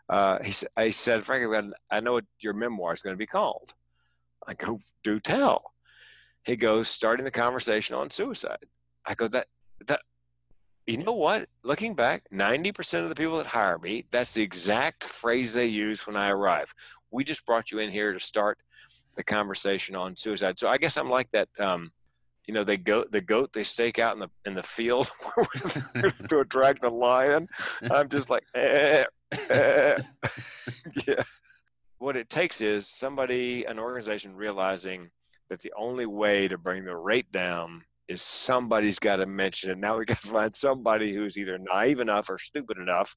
Uh 0.09 0.41
he, 0.43 0.53
I 0.75 0.89
said 0.89 1.23
frankly 1.23 1.71
i 1.89 1.99
know 1.99 2.13
what 2.13 2.25
your 2.39 2.53
memoir 2.53 2.93
is 2.93 3.01
going 3.01 3.13
to 3.13 3.17
be 3.17 3.25
called. 3.27 3.73
I 4.47 4.53
go 4.53 4.79
do 5.03 5.19
tell. 5.19 5.73
He 6.45 6.57
goes 6.57 6.89
starting 6.89 7.23
the 7.23 7.31
conversation 7.31 7.95
on 7.95 8.09
suicide. 8.09 8.65
I 9.05 9.15
go 9.15 9.27
that 9.29 9.47
that 9.87 10.01
you 10.85 10.97
know 10.97 11.13
what? 11.13 11.47
Looking 11.63 11.93
back, 11.93 12.23
90% 12.31 13.03
of 13.03 13.09
the 13.09 13.15
people 13.15 13.37
that 13.37 13.45
hire 13.45 13.77
me, 13.77 14.05
that's 14.11 14.33
the 14.33 14.43
exact 14.43 15.03
phrase 15.05 15.53
they 15.53 15.65
use 15.65 16.05
when 16.05 16.15
I 16.15 16.29
arrive. 16.29 16.73
We 17.11 17.23
just 17.23 17.45
brought 17.45 17.71
you 17.71 17.79
in 17.79 17.89
here 17.89 18.11
to 18.11 18.19
start 18.19 18.59
the 19.15 19.23
conversation 19.23 19.95
on 19.95 20.17
suicide. 20.17 20.59
So 20.59 20.67
I 20.67 20.77
guess 20.77 20.97
I'm 20.97 21.09
like 21.09 21.31
that. 21.31 21.47
Um, 21.59 21.91
you 22.45 22.53
know, 22.53 22.65
they 22.65 22.75
go 22.75 23.05
the 23.09 23.21
goat 23.21 23.53
they 23.53 23.63
stake 23.63 23.99
out 23.99 24.13
in 24.13 24.19
the 24.19 24.29
in 24.45 24.53
the 24.53 24.63
field 24.63 25.09
to 26.27 26.39
attract 26.39 26.81
the 26.81 26.89
lion. 26.89 27.47
I'm 27.89 28.09
just 28.09 28.29
like, 28.29 28.43
eh, 28.53 29.05
eh. 29.49 29.97
yeah. 31.07 31.23
What 31.99 32.17
it 32.17 32.29
takes 32.29 32.59
is 32.59 32.85
somebody, 32.89 33.63
an 33.63 33.79
organization, 33.79 34.35
realizing 34.35 35.11
that 35.49 35.61
the 35.61 35.71
only 35.77 36.05
way 36.05 36.49
to 36.49 36.57
bring 36.57 36.83
the 36.83 36.97
rate 36.97 37.31
down 37.31 37.83
is 38.07 38.21
somebody's 38.21 38.99
got 38.99 39.17
to 39.17 39.25
mention 39.25 39.71
it. 39.71 39.77
Now 39.77 39.97
we 39.97 40.05
got 40.05 40.21
to 40.21 40.27
find 40.39 40.55
somebody 40.55 41.13
who's 41.13 41.37
either 41.37 41.57
naive 41.57 41.99
enough 41.99 42.29
or 42.29 42.37
stupid 42.37 42.77
enough 42.77 43.15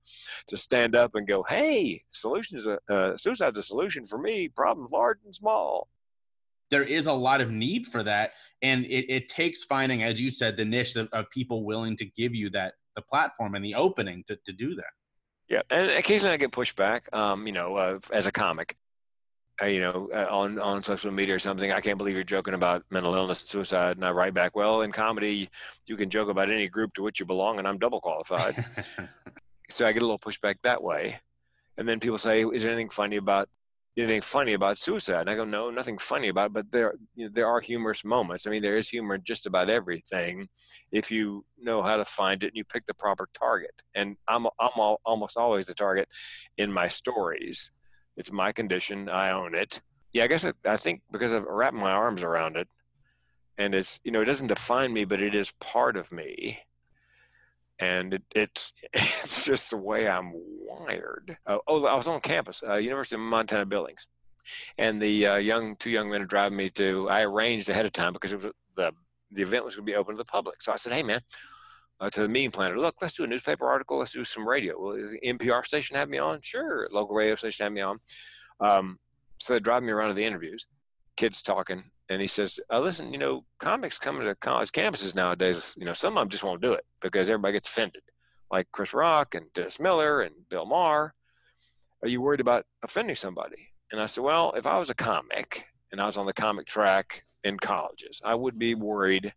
to 0.48 0.56
stand 0.56 0.94
up 0.94 1.14
and 1.14 1.26
go, 1.26 1.42
"Hey, 1.42 2.02
solution 2.08 2.58
is 2.58 2.66
a 2.66 2.78
uh, 2.88 3.16
suicide's 3.16 3.58
a 3.58 3.62
solution 3.62 4.04
for 4.06 4.18
me. 4.18 4.48
Problems 4.48 4.90
large 4.92 5.18
and 5.24 5.34
small." 5.34 5.88
There 6.68 6.82
is 6.82 7.06
a 7.06 7.12
lot 7.12 7.40
of 7.40 7.52
need 7.52 7.86
for 7.86 8.02
that, 8.02 8.32
and 8.60 8.84
it, 8.86 9.06
it 9.08 9.28
takes 9.28 9.62
finding, 9.64 10.02
as 10.02 10.20
you 10.20 10.32
said, 10.32 10.56
the 10.56 10.64
niche 10.64 10.96
of, 10.96 11.08
of 11.12 11.30
people 11.30 11.64
willing 11.64 11.96
to 11.96 12.04
give 12.04 12.34
you 12.34 12.50
that 12.50 12.74
the 12.96 13.02
platform 13.02 13.54
and 13.54 13.64
the 13.64 13.74
opening 13.76 14.24
to, 14.26 14.36
to 14.46 14.52
do 14.52 14.74
that. 14.74 14.84
Yeah, 15.48 15.62
and 15.70 15.90
occasionally 15.90 16.34
I 16.34 16.38
get 16.38 16.50
pushback. 16.50 17.02
Um, 17.12 17.46
you 17.46 17.52
know, 17.52 17.76
uh, 17.76 17.98
as 18.12 18.26
a 18.26 18.32
comic, 18.32 18.76
you 19.64 19.80
know, 19.80 20.08
uh, 20.12 20.26
on 20.28 20.58
on 20.58 20.82
social 20.82 21.10
media 21.10 21.34
or 21.34 21.38
something. 21.38 21.72
I 21.72 21.80
can't 21.80 21.98
believe 21.98 22.14
you're 22.14 22.24
joking 22.24 22.54
about 22.54 22.84
mental 22.90 23.14
illness 23.14 23.40
and 23.40 23.48
suicide. 23.48 23.96
And 23.96 24.04
I 24.04 24.10
write 24.10 24.34
back, 24.34 24.54
well, 24.54 24.82
in 24.82 24.92
comedy, 24.92 25.48
you 25.86 25.96
can 25.96 26.10
joke 26.10 26.28
about 26.28 26.50
any 26.50 26.68
group 26.68 26.92
to 26.94 27.02
which 27.02 27.20
you 27.20 27.26
belong, 27.26 27.58
and 27.58 27.66
I'm 27.66 27.78
double 27.78 28.00
qualified. 28.00 28.62
so 29.70 29.86
I 29.86 29.92
get 29.92 30.02
a 30.02 30.04
little 30.04 30.18
pushback 30.18 30.56
that 30.62 30.82
way. 30.82 31.20
And 31.78 31.88
then 31.88 32.00
people 32.00 32.18
say, 32.18 32.42
"Is 32.44 32.62
there 32.62 32.72
anything 32.72 32.90
funny 32.90 33.16
about 33.16 33.48
anything 33.96 34.20
funny 34.20 34.52
about 34.52 34.78
suicide?" 34.78 35.22
And 35.22 35.30
I 35.30 35.34
go, 35.36 35.44
"No, 35.44 35.70
nothing 35.70 35.98
funny 35.98 36.28
about 36.28 36.46
it, 36.46 36.52
but 36.52 36.70
there 36.70 36.94
you 37.14 37.26
know, 37.26 37.30
there 37.32 37.46
are 37.46 37.60
humorous 37.60 38.04
moments. 38.04 38.46
I 38.46 38.50
mean, 38.50 38.62
there 38.62 38.76
is 38.76 38.88
humor 38.88 39.14
in 39.14 39.24
just 39.24 39.46
about 39.46 39.70
everything 39.70 40.48
if 40.92 41.10
you 41.10 41.44
know 41.58 41.82
how 41.82 41.96
to 41.96 42.04
find 42.04 42.42
it 42.42 42.48
and 42.48 42.56
you 42.56 42.64
pick 42.64 42.86
the 42.86 42.94
proper 42.94 43.28
target. 43.38 43.82
And 43.94 44.16
I'm 44.28 44.46
I'm 44.58 44.70
all, 44.76 45.00
almost 45.04 45.36
always 45.36 45.66
the 45.66 45.74
target 45.74 46.08
in 46.58 46.70
my 46.72 46.88
stories. 46.88 47.70
It's 48.16 48.32
my 48.32 48.52
condition. 48.52 49.08
I 49.08 49.30
own 49.30 49.54
it. 49.54 49.80
Yeah, 50.12 50.24
I 50.24 50.26
guess 50.28 50.44
I, 50.44 50.52
I 50.64 50.76
think 50.76 51.02
because 51.10 51.32
I've 51.32 51.44
wrapped 51.44 51.76
my 51.76 51.92
arms 51.92 52.22
around 52.22 52.56
it, 52.56 52.68
and 53.58 53.74
it's 53.74 54.00
you 54.04 54.10
know 54.10 54.22
it 54.22 54.26
doesn't 54.26 54.46
define 54.46 54.92
me, 54.92 55.04
but 55.04 55.20
it 55.20 55.34
is 55.34 55.52
part 55.60 55.96
of 55.96 56.10
me 56.10 56.60
and 57.78 58.14
it, 58.14 58.22
it 58.34 58.72
it's 58.92 59.44
just 59.44 59.70
the 59.70 59.76
way 59.76 60.08
I'm 60.08 60.32
wired. 60.34 61.36
Uh, 61.46 61.58
oh, 61.66 61.84
I 61.86 61.94
was 61.94 62.08
on 62.08 62.20
campus, 62.20 62.62
uh, 62.66 62.76
University 62.76 63.16
of 63.16 63.20
Montana 63.20 63.66
Billings, 63.66 64.06
and 64.78 65.00
the 65.00 65.26
uh, 65.26 65.36
young 65.36 65.76
two 65.76 65.90
young 65.90 66.10
men 66.10 66.22
are 66.22 66.26
driving 66.26 66.56
me 66.56 66.70
to. 66.70 67.08
I 67.08 67.22
arranged 67.22 67.68
ahead 67.68 67.86
of 67.86 67.92
time 67.92 68.12
because 68.12 68.32
it 68.32 68.42
was 68.42 68.52
the 68.76 68.92
the 69.30 69.42
event 69.42 69.64
was 69.64 69.74
going 69.74 69.86
to 69.86 69.92
be 69.92 69.96
open 69.96 70.14
to 70.14 70.18
the 70.18 70.24
public. 70.24 70.62
So 70.62 70.72
I 70.72 70.76
said, 70.76 70.92
"Hey, 70.92 71.02
man." 71.02 71.20
Uh, 71.98 72.10
to 72.10 72.20
the 72.20 72.28
meeting 72.28 72.50
planner, 72.50 72.78
look, 72.78 72.96
let's 73.00 73.14
do 73.14 73.24
a 73.24 73.26
newspaper 73.26 73.66
article. 73.66 73.98
Let's 73.98 74.12
do 74.12 74.24
some 74.24 74.46
radio. 74.46 74.78
Will 74.78 74.96
the 74.96 75.18
NPR 75.24 75.64
station 75.64 75.96
have 75.96 76.10
me 76.10 76.18
on? 76.18 76.40
Sure. 76.42 76.88
Local 76.92 77.16
radio 77.16 77.36
station 77.36 77.64
have 77.64 77.72
me 77.72 77.80
on. 77.80 77.98
Um, 78.60 78.98
so 79.38 79.54
they 79.54 79.60
drive 79.60 79.82
me 79.82 79.92
around 79.92 80.08
to 80.08 80.14
the 80.14 80.24
interviews, 80.24 80.66
kids 81.16 81.40
talking, 81.42 81.84
and 82.08 82.20
he 82.20 82.26
says, 82.26 82.60
uh, 82.70 82.80
"Listen, 82.80 83.12
you 83.12 83.18
know, 83.18 83.44
comics 83.58 83.98
coming 83.98 84.26
to 84.26 84.34
college 84.34 84.72
campuses 84.72 85.14
nowadays. 85.14 85.74
You 85.76 85.84
know, 85.84 85.92
some 85.92 86.16
of 86.16 86.22
them 86.22 86.28
just 86.28 86.44
won't 86.44 86.62
do 86.62 86.72
it 86.72 86.84
because 87.00 87.28
everybody 87.28 87.54
gets 87.54 87.68
offended, 87.68 88.02
like 88.50 88.68
Chris 88.72 88.94
Rock 88.94 89.34
and 89.34 89.52
Dennis 89.52 89.80
Miller 89.80 90.20
and 90.20 90.48
Bill 90.48 90.66
Maher. 90.66 91.14
Are 92.02 92.08
you 92.08 92.20
worried 92.20 92.40
about 92.40 92.66
offending 92.82 93.16
somebody?" 93.16 93.68
And 93.92 94.00
I 94.00 94.06
said, 94.06 94.24
"Well, 94.24 94.52
if 94.52 94.66
I 94.66 94.78
was 94.78 94.90
a 94.90 94.94
comic 94.94 95.66
and 95.92 96.00
I 96.00 96.06
was 96.06 96.16
on 96.16 96.26
the 96.26 96.32
comic 96.32 96.66
track 96.66 97.24
in 97.44 97.58
colleges, 97.58 98.20
I 98.24 98.34
would 98.34 98.58
be 98.58 98.74
worried 98.74 99.34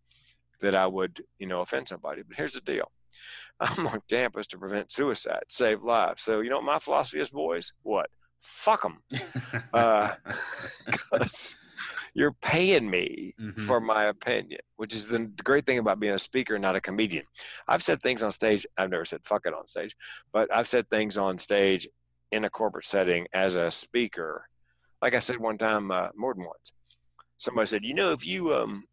that 0.62 0.76
I 0.76 0.88
would, 0.88 1.24
you 1.38 1.48
know, 1.48 1.62
offend 1.62 1.88
somebody. 1.88 2.24
But 2.28 2.38
here's 2.38 2.54
the 2.54 2.62
deal." 2.62 2.92
I'm 3.60 3.88
on 3.88 4.02
campus 4.10 4.48
to 4.48 4.58
prevent 4.58 4.92
suicide, 4.92 5.44
save 5.50 5.84
lives. 5.84 6.22
So, 6.22 6.40
you 6.40 6.50
know 6.50 6.58
what 6.58 6.66
my 6.66 6.80
philosophy 6.80 7.20
is, 7.20 7.30
boys? 7.30 7.74
What? 7.84 8.10
Fuck 8.42 8.84
them. 8.84 9.04
uh, 9.74 10.12
you're 12.14 12.36
paying 12.42 12.90
me 12.90 13.34
mm-hmm. 13.40 13.62
for 13.62 13.82
my 13.82 14.06
opinion, 14.06 14.62
which 14.78 14.96
is 14.96 15.08
the 15.08 15.20
great 15.44 15.66
thing 15.66 15.80
about 15.80 16.00
being 16.00 16.14
a 16.14 16.20
speaker, 16.20 16.58
not 16.58 16.76
a 16.76 16.82
comedian. 16.82 17.26
I've 17.68 17.84
said 17.84 18.02
things 18.02 18.24
on 18.24 18.32
stage. 18.32 18.66
I've 18.78 18.90
never 18.90 19.06
said 19.06 19.22
fuck 19.26 19.46
it 19.46 19.54
on 19.54 19.68
stage, 19.68 19.96
but 20.32 20.54
I've 20.56 20.68
said 20.68 20.90
things 20.90 21.18
on 21.18 21.38
stage 21.38 21.88
in 22.32 22.46
a 22.46 22.50
corporate 22.50 22.86
setting 22.86 23.28
as 23.34 23.56
a 23.56 23.70
speaker. 23.72 24.46
Like 25.02 25.16
I 25.16 25.20
said 25.20 25.38
one 25.38 25.58
time, 25.58 25.92
uh, 25.92 26.10
more 26.16 26.34
than 26.34 26.46
once, 26.46 26.74
somebody 27.38 27.68
said, 27.68 27.84
you 27.84 27.94
know, 27.94 28.12
if 28.14 28.26
you, 28.26 28.54
um, 28.54 28.86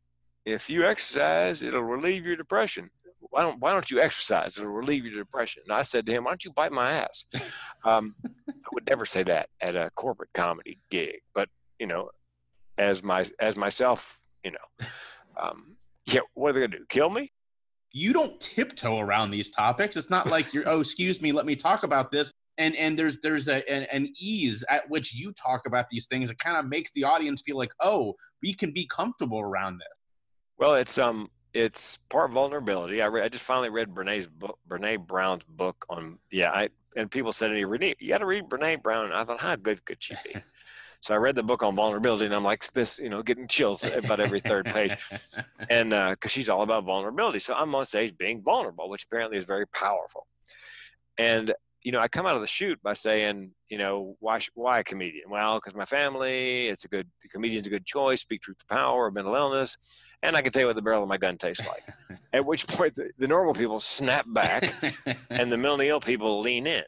if 0.46 0.70
you 0.70 0.84
exercise, 0.84 1.62
it'll 1.62 1.82
relieve 1.82 2.24
your 2.24 2.36
depression. 2.36 2.88
Why 3.30 3.42
don't, 3.42 3.58
why 3.60 3.72
don't 3.72 3.90
you 3.90 4.00
exercise? 4.00 4.56
It'll 4.56 4.70
relieve 4.70 5.04
your 5.04 5.22
depression. 5.22 5.64
And 5.66 5.76
I 5.76 5.82
said 5.82 6.06
to 6.06 6.12
him, 6.12 6.24
why 6.24 6.30
don't 6.30 6.44
you 6.44 6.52
bite 6.52 6.72
my 6.72 6.92
ass? 6.92 7.24
Um, 7.84 8.16
I 8.24 8.68
would 8.72 8.88
never 8.88 9.06
say 9.06 9.22
that 9.22 9.48
at 9.60 9.76
a 9.76 9.90
corporate 9.94 10.30
comedy 10.34 10.80
gig, 10.90 11.20
but 11.36 11.48
you 11.78 11.86
know, 11.86 12.10
as 12.78 13.04
my 13.04 13.24
as 13.38 13.54
myself, 13.56 14.18
you 14.42 14.50
know. 14.50 14.86
Um, 15.40 15.76
yeah, 16.06 16.20
what 16.34 16.50
are 16.50 16.52
they 16.54 16.66
gonna 16.66 16.78
do? 16.78 16.84
Kill 16.88 17.08
me? 17.08 17.30
You 17.92 18.12
don't 18.12 18.40
tiptoe 18.40 18.98
around 18.98 19.30
these 19.30 19.50
topics. 19.50 19.96
It's 19.96 20.10
not 20.10 20.28
like 20.28 20.52
you're, 20.52 20.64
oh, 20.66 20.80
excuse 20.80 21.22
me, 21.22 21.30
let 21.30 21.46
me 21.46 21.54
talk 21.54 21.84
about 21.84 22.10
this. 22.10 22.32
And 22.58 22.74
and 22.74 22.98
there's 22.98 23.18
there's 23.22 23.46
a, 23.46 23.62
an, 23.70 23.86
an 23.92 24.12
ease 24.18 24.64
at 24.68 24.88
which 24.90 25.14
you 25.14 25.32
talk 25.34 25.60
about 25.66 25.84
these 25.88 26.06
things. 26.06 26.32
It 26.32 26.40
kind 26.40 26.56
of 26.56 26.66
makes 26.66 26.90
the 26.90 27.04
audience 27.04 27.42
feel 27.46 27.56
like, 27.56 27.72
oh, 27.80 28.14
we 28.42 28.52
can 28.52 28.72
be 28.72 28.88
comfortable 28.88 29.40
around 29.40 29.78
this. 29.78 29.95
Well, 30.58 30.74
it's 30.74 30.98
um 30.98 31.30
it's 31.52 31.98
part 32.08 32.30
vulnerability. 32.32 33.00
I, 33.02 33.08
I 33.08 33.28
just 33.28 33.44
finally 33.44 33.70
read 33.70 33.94
Brene's 33.94 34.28
book, 34.28 34.58
Brene 34.68 35.06
Brown's 35.06 35.44
book 35.44 35.86
on 35.88 36.18
yeah. 36.30 36.50
I 36.50 36.68
and 36.96 37.10
people 37.10 37.32
said 37.32 37.48
to 37.48 37.54
me, 37.54 37.64
Renee, 37.64 37.94
you 37.98 38.08
got 38.08 38.18
to 38.18 38.26
read 38.26 38.44
Brene 38.44 38.82
Brown. 38.82 39.06
And 39.06 39.14
I 39.14 39.24
thought, 39.24 39.40
how 39.40 39.54
good 39.56 39.84
could 39.84 39.98
she 40.02 40.14
be? 40.24 40.34
So 41.00 41.14
I 41.14 41.18
read 41.18 41.36
the 41.36 41.42
book 41.42 41.62
on 41.62 41.76
vulnerability, 41.76 42.24
and 42.24 42.34
I'm 42.34 42.42
like 42.42 42.66
this, 42.72 42.98
you 42.98 43.10
know, 43.10 43.22
getting 43.22 43.46
chills 43.46 43.84
about 43.84 44.18
every 44.18 44.40
third 44.40 44.64
page, 44.66 44.96
and 45.70 45.90
because 45.90 46.16
uh, 46.24 46.28
she's 46.28 46.48
all 46.48 46.62
about 46.62 46.84
vulnerability. 46.84 47.38
So 47.38 47.54
I'm 47.54 47.74
on 47.74 47.84
stage 47.84 48.16
being 48.16 48.42
vulnerable, 48.42 48.88
which 48.88 49.04
apparently 49.04 49.36
is 49.36 49.44
very 49.44 49.66
powerful. 49.66 50.26
And 51.18 51.54
you 51.86 51.92
know, 51.92 52.00
I 52.00 52.08
come 52.08 52.26
out 52.26 52.34
of 52.34 52.40
the 52.40 52.48
shoot 52.48 52.82
by 52.82 52.94
saying, 52.94 53.52
you 53.68 53.78
know, 53.78 54.16
why 54.18 54.40
why 54.54 54.80
a 54.80 54.84
comedian? 54.84 55.30
Well, 55.30 55.58
because 55.58 55.76
my 55.76 55.84
family, 55.84 56.66
it's 56.66 56.84
a 56.84 56.88
good 56.88 57.08
comedian's 57.30 57.68
a 57.68 57.70
good 57.70 57.86
choice. 57.86 58.22
Speak 58.22 58.42
truth 58.42 58.58
to 58.58 58.66
power, 58.66 59.08
mental 59.08 59.36
illness, 59.36 59.76
and 60.20 60.34
I 60.34 60.42
can 60.42 60.50
tell 60.50 60.62
you 60.62 60.66
what 60.66 60.74
the 60.74 60.82
barrel 60.82 61.04
of 61.04 61.08
my 61.08 61.16
gun 61.16 61.38
tastes 61.38 61.64
like. 61.64 61.84
At 62.32 62.44
which 62.44 62.66
point, 62.66 62.94
the, 62.94 63.10
the 63.18 63.28
normal 63.28 63.54
people 63.54 63.78
snap 63.78 64.24
back, 64.26 64.74
and 65.30 65.52
the 65.52 65.56
mentally 65.56 65.88
ill 65.88 66.00
people 66.00 66.40
lean 66.40 66.66
in 66.66 66.82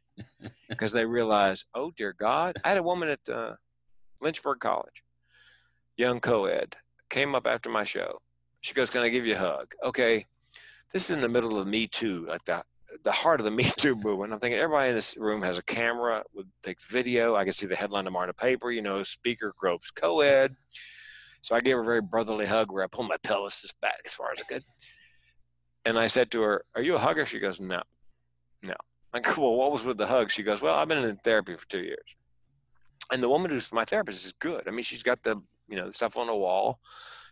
because 0.69 0.91
they 0.91 1.07
realize, 1.07 1.65
oh 1.77 1.93
dear 1.97 2.13
God, 2.13 2.57
I 2.65 2.71
had 2.71 2.79
a 2.79 2.83
woman 2.83 3.09
at 3.09 3.21
uh, 3.33 3.53
Lynchburg 4.21 4.59
College, 4.59 5.05
young 5.97 6.19
co-ed, 6.19 6.75
came 7.09 7.37
up 7.37 7.47
after 7.47 7.71
my 7.71 7.85
show. 7.85 8.19
She 8.63 8.75
goes, 8.75 8.91
"Can 8.91 9.03
I 9.03 9.11
give 9.11 9.25
you 9.25 9.37
a 9.37 9.39
hug?" 9.39 9.75
Okay, 9.85 10.27
this 10.93 11.05
is 11.05 11.13
in 11.13 11.21
the 11.21 11.29
middle 11.29 11.57
of 11.57 11.69
Me 11.69 11.87
Too, 11.87 12.27
like 12.27 12.45
the 12.47 12.65
the 13.05 13.13
heart 13.13 13.41
of 13.41 13.45
the 13.45 13.51
Me 13.59 13.65
Too 13.65 13.95
movement. 13.97 14.33
I'm 14.33 14.41
thinking 14.41 14.59
everybody 14.59 14.91
in 14.91 14.95
this 14.95 15.17
room 15.17 15.43
has 15.43 15.59
a 15.59 15.63
camera 15.63 16.25
with 16.35 16.47
take 16.63 16.81
video. 16.83 17.37
I 17.37 17.45
can 17.45 17.53
see 17.53 17.67
the 17.67 17.77
headline 17.77 18.05
tomorrow 18.05 18.25
in 18.25 18.29
the 18.29 18.35
paper. 18.35 18.71
You 18.71 18.83
know, 18.83 19.03
speaker 19.03 19.55
gropes 19.57 19.91
co-ed. 19.91 20.57
So 21.41 21.55
I 21.55 21.61
gave 21.61 21.77
her 21.77 21.83
a 21.83 21.85
very 21.85 22.03
brotherly 22.03 22.47
hug 22.47 22.73
where 22.73 22.83
I 22.83 22.89
pulled 22.89 23.09
my 23.09 23.17
pelvis 23.23 23.73
back 23.81 24.01
as 24.05 24.13
far 24.13 24.33
as 24.33 24.41
I 24.41 24.45
could. 24.45 24.65
And 25.85 25.99
I 25.99 26.09
said 26.09 26.31
to 26.33 26.43
her, 26.43 26.65
Are 26.75 26.83
you 26.83 26.97
a 26.97 26.99
hugger? 26.99 27.25
She 27.27 27.39
goes, 27.39 27.61
No. 27.61 27.83
No. 28.63 28.75
I 29.15 29.21
go, 29.21 29.33
Well, 29.39 29.55
what 29.55 29.73
was 29.73 29.85
with 29.85 29.99
the 29.99 30.07
hug? 30.07 30.31
She 30.31 30.43
goes, 30.43 30.61
Well, 30.61 30.75
I've 30.75 30.89
been 30.89 31.05
in 31.05 31.17
therapy 31.17 31.57
for 31.57 31.67
two 31.69 31.81
years 31.81 32.17
and 33.13 33.23
the 33.23 33.29
woman 33.29 33.51
who's 33.51 33.73
my 33.73 33.85
therapist 33.85 34.27
is 34.27 34.33
good. 34.33 34.65
I 34.67 34.71
mean, 34.71 34.83
she's 34.83 35.03
got 35.03 35.23
the 35.23 35.37
you 35.69 35.77
know 35.77 35.87
the 35.87 35.93
stuff 35.93 36.17
on 36.17 36.27
the 36.27 36.35
wall. 36.35 36.81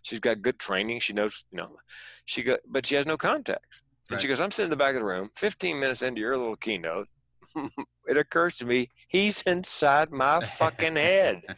She's 0.02 0.20
got 0.20 0.42
good 0.42 0.59
training. 0.59 1.00
She 1.00 1.12
knows 1.12 1.44
you 1.50 1.59
know, 1.59 1.76
she 2.24 2.42
got 2.42 2.61
but 2.66 2.87
she 2.87 2.94
has 2.94 3.07
no 3.07 3.16
context. 3.16 3.83
And 4.08 4.16
right. 4.16 4.22
she 4.22 4.28
goes, 4.28 4.40
I'm 4.40 4.50
sitting 4.50 4.66
in 4.66 4.70
the 4.70 4.76
back 4.76 4.94
of 4.94 5.00
the 5.00 5.04
room. 5.04 5.30
15 5.36 5.80
minutes 5.80 6.02
into 6.02 6.20
your 6.20 6.36
little 6.36 6.56
keynote, 6.56 7.08
it 8.06 8.16
occurs 8.16 8.56
to 8.56 8.64
me 8.64 8.88
he's 9.08 9.42
inside 9.42 10.10
my 10.10 10.40
fucking 10.40 10.96
head. 10.96 11.42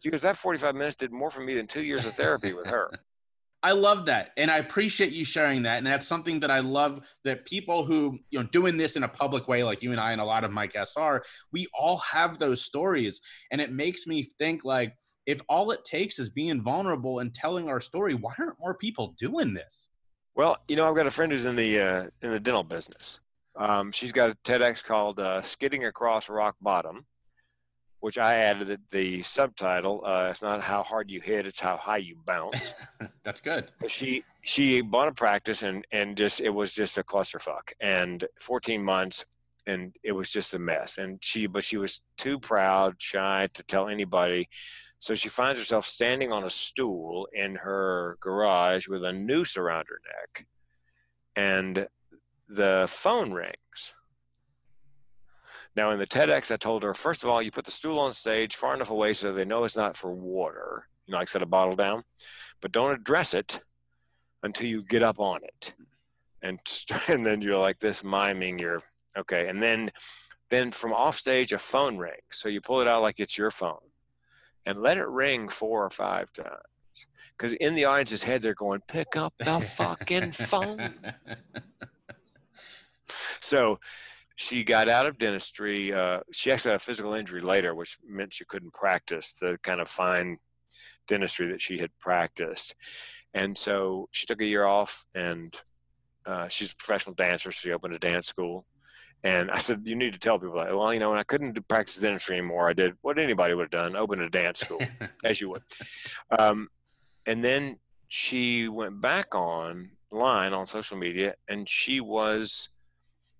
She 0.00 0.10
goes, 0.10 0.22
that 0.22 0.36
45 0.36 0.74
minutes 0.74 0.96
did 0.96 1.12
more 1.12 1.30
for 1.30 1.40
me 1.40 1.54
than 1.54 1.68
two 1.68 1.82
years 1.82 2.06
of 2.06 2.14
therapy 2.14 2.52
with 2.52 2.66
her. 2.66 2.90
I 3.62 3.70
love 3.70 4.06
that. 4.06 4.30
And 4.36 4.50
I 4.50 4.58
appreciate 4.58 5.12
you 5.12 5.24
sharing 5.24 5.62
that. 5.62 5.78
And 5.78 5.86
that's 5.86 6.06
something 6.06 6.40
that 6.40 6.50
I 6.50 6.58
love 6.58 7.06
that 7.22 7.44
people 7.44 7.84
who, 7.84 8.18
you 8.30 8.40
know, 8.40 8.46
doing 8.46 8.76
this 8.76 8.96
in 8.96 9.04
a 9.04 9.08
public 9.08 9.46
way, 9.46 9.62
like 9.62 9.80
you 9.80 9.92
and 9.92 10.00
I 10.00 10.10
and 10.10 10.20
a 10.20 10.24
lot 10.24 10.42
of 10.42 10.50
my 10.50 10.66
guests 10.66 10.96
are, 10.96 11.22
we 11.52 11.68
all 11.72 11.98
have 11.98 12.38
those 12.38 12.62
stories. 12.62 13.20
And 13.52 13.60
it 13.60 13.70
makes 13.70 14.08
me 14.08 14.24
think 14.38 14.64
like, 14.64 14.94
if 15.26 15.40
all 15.48 15.70
it 15.70 15.84
takes 15.84 16.18
is 16.18 16.30
being 16.30 16.62
vulnerable 16.62 17.20
and 17.20 17.32
telling 17.32 17.68
our 17.68 17.80
story, 17.80 18.14
why 18.14 18.32
aren't 18.38 18.58
more 18.58 18.76
people 18.76 19.14
doing 19.16 19.54
this? 19.54 19.88
Well, 20.34 20.56
you 20.66 20.76
know, 20.76 20.88
I've 20.88 20.96
got 20.96 21.06
a 21.06 21.10
friend 21.10 21.30
who's 21.30 21.44
in 21.44 21.56
the 21.56 21.80
uh, 21.80 22.02
in 22.22 22.30
the 22.30 22.40
dental 22.40 22.64
business. 22.64 23.20
Um, 23.54 23.92
she's 23.92 24.12
got 24.12 24.30
a 24.30 24.34
TEDx 24.44 24.82
called 24.82 25.20
uh, 25.20 25.42
"Skidding 25.42 25.84
Across 25.84 26.30
Rock 26.30 26.56
Bottom," 26.60 27.04
which 28.00 28.16
I 28.16 28.36
added 28.36 28.66
the, 28.68 28.80
the 28.90 29.22
subtitle. 29.22 30.02
Uh, 30.04 30.28
it's 30.30 30.40
not 30.40 30.62
how 30.62 30.82
hard 30.82 31.10
you 31.10 31.20
hit; 31.20 31.46
it's 31.46 31.60
how 31.60 31.76
high 31.76 31.98
you 31.98 32.16
bounce. 32.24 32.72
That's 33.24 33.42
good. 33.42 33.70
She 33.88 34.24
she 34.40 34.80
bought 34.80 35.08
a 35.08 35.12
practice 35.12 35.62
and 35.62 35.86
and 35.92 36.16
just 36.16 36.40
it 36.40 36.50
was 36.50 36.72
just 36.72 36.96
a 36.96 37.02
clusterfuck. 37.02 37.72
And 37.80 38.26
14 38.40 38.82
months, 38.82 39.26
and 39.66 39.94
it 40.02 40.12
was 40.12 40.30
just 40.30 40.54
a 40.54 40.58
mess. 40.58 40.96
And 40.96 41.22
she 41.22 41.46
but 41.46 41.62
she 41.62 41.76
was 41.76 42.00
too 42.16 42.38
proud, 42.38 42.96
shy 42.98 43.48
to 43.52 43.62
tell 43.64 43.88
anybody. 43.88 44.48
So 45.02 45.14
she 45.14 45.28
finds 45.28 45.58
herself 45.58 45.84
standing 45.84 46.30
on 46.32 46.44
a 46.44 46.50
stool 46.50 47.28
in 47.32 47.56
her 47.56 48.16
garage 48.20 48.86
with 48.86 49.04
a 49.04 49.12
noose 49.12 49.56
around 49.56 49.86
her 49.88 50.00
neck, 50.06 50.46
and 51.34 51.88
the 52.48 52.86
phone 52.88 53.32
rings 53.32 53.94
now, 55.74 55.90
in 55.90 55.98
the 55.98 56.06
TEDx, 56.06 56.50
I 56.52 56.56
told 56.56 56.82
her, 56.82 56.92
first 56.92 57.22
of 57.22 57.30
all, 57.30 57.40
you 57.40 57.50
put 57.50 57.64
the 57.64 57.70
stool 57.70 57.98
on 57.98 58.12
stage 58.12 58.56
far 58.56 58.74
enough 58.74 58.90
away 58.90 59.14
so 59.14 59.32
they 59.32 59.44
know 59.44 59.64
it's 59.64 59.76
not 59.76 59.96
for 59.96 60.12
water. 60.12 60.86
You 61.06 61.12
know, 61.12 61.18
like 61.18 61.28
set 61.28 61.42
a 61.42 61.46
bottle 61.46 61.76
down, 61.76 62.04
but 62.60 62.72
don't 62.72 62.92
address 62.92 63.32
it 63.32 63.60
until 64.42 64.66
you 64.66 64.82
get 64.82 65.02
up 65.02 65.18
on 65.18 65.40
it. 65.42 65.74
And, 66.42 66.60
and 67.08 67.24
then 67.24 67.40
you're 67.40 67.56
like 67.56 67.78
this 67.78 68.04
miming 68.04 68.58
your, 68.58 68.82
okay. 69.16 69.48
And 69.48 69.62
then 69.62 69.90
Then 70.50 70.70
from 70.72 70.92
off 70.92 71.16
stage, 71.16 71.52
a 71.52 71.58
phone 71.58 71.96
rings. 71.96 72.32
So 72.32 72.50
you 72.50 72.60
pull 72.60 72.82
it 72.82 72.88
out 72.88 73.00
like 73.00 73.18
it's 73.18 73.38
your 73.38 73.50
phone 73.50 73.91
and 74.66 74.78
let 74.78 74.98
it 74.98 75.08
ring 75.08 75.48
four 75.48 75.84
or 75.84 75.90
five 75.90 76.32
times. 76.32 76.62
Because 77.36 77.52
in 77.54 77.74
the 77.74 77.86
audience's 77.86 78.22
head, 78.22 78.42
they're 78.42 78.54
going, 78.54 78.80
pick 78.86 79.16
up 79.16 79.34
the 79.38 79.60
fucking 79.60 80.32
phone. 80.32 80.94
So 83.40 83.80
she 84.36 84.64
got 84.64 84.88
out 84.88 85.06
of 85.06 85.18
dentistry. 85.18 85.92
Uh, 85.92 86.20
she 86.32 86.50
actually 86.50 86.70
had 86.70 86.80
a 86.80 86.84
physical 86.84 87.14
injury 87.14 87.40
later, 87.40 87.74
which 87.74 87.98
meant 88.06 88.32
she 88.32 88.44
couldn't 88.44 88.72
practice 88.72 89.32
the 89.32 89.58
kind 89.62 89.80
of 89.80 89.88
fine 89.88 90.38
dentistry 91.08 91.48
that 91.48 91.60
she 91.60 91.78
had 91.78 91.90
practiced. 91.98 92.74
And 93.34 93.56
so 93.56 94.08
she 94.10 94.26
took 94.26 94.40
a 94.40 94.46
year 94.46 94.64
off 94.64 95.04
and 95.14 95.60
uh, 96.24 96.48
she's 96.48 96.72
a 96.72 96.76
professional 96.76 97.14
dancer. 97.14 97.50
So 97.50 97.60
she 97.60 97.72
opened 97.72 97.94
a 97.94 97.98
dance 97.98 98.28
school. 98.28 98.66
And 99.24 99.50
I 99.50 99.58
said, 99.58 99.82
you 99.84 99.94
need 99.94 100.12
to 100.14 100.18
tell 100.18 100.38
people 100.38 100.56
that. 100.56 100.76
Well, 100.76 100.92
you 100.92 100.98
know, 100.98 101.10
when 101.10 101.18
I 101.18 101.22
couldn't 101.22 101.56
practice 101.68 101.98
dentistry 101.98 102.38
anymore, 102.38 102.68
I 102.68 102.72
did 102.72 102.94
what 103.02 103.18
anybody 103.18 103.54
would 103.54 103.64
have 103.64 103.70
done: 103.70 103.96
open 103.96 104.20
a 104.20 104.28
dance 104.28 104.60
school, 104.60 104.80
as 105.24 105.40
you 105.40 105.50
would. 105.50 105.62
Um, 106.36 106.68
and 107.26 107.44
then 107.44 107.78
she 108.08 108.68
went 108.68 109.00
back 109.00 109.34
online 109.34 110.52
on 110.52 110.66
social 110.66 110.96
media, 110.96 111.34
and 111.48 111.68
she 111.68 112.00
was, 112.00 112.68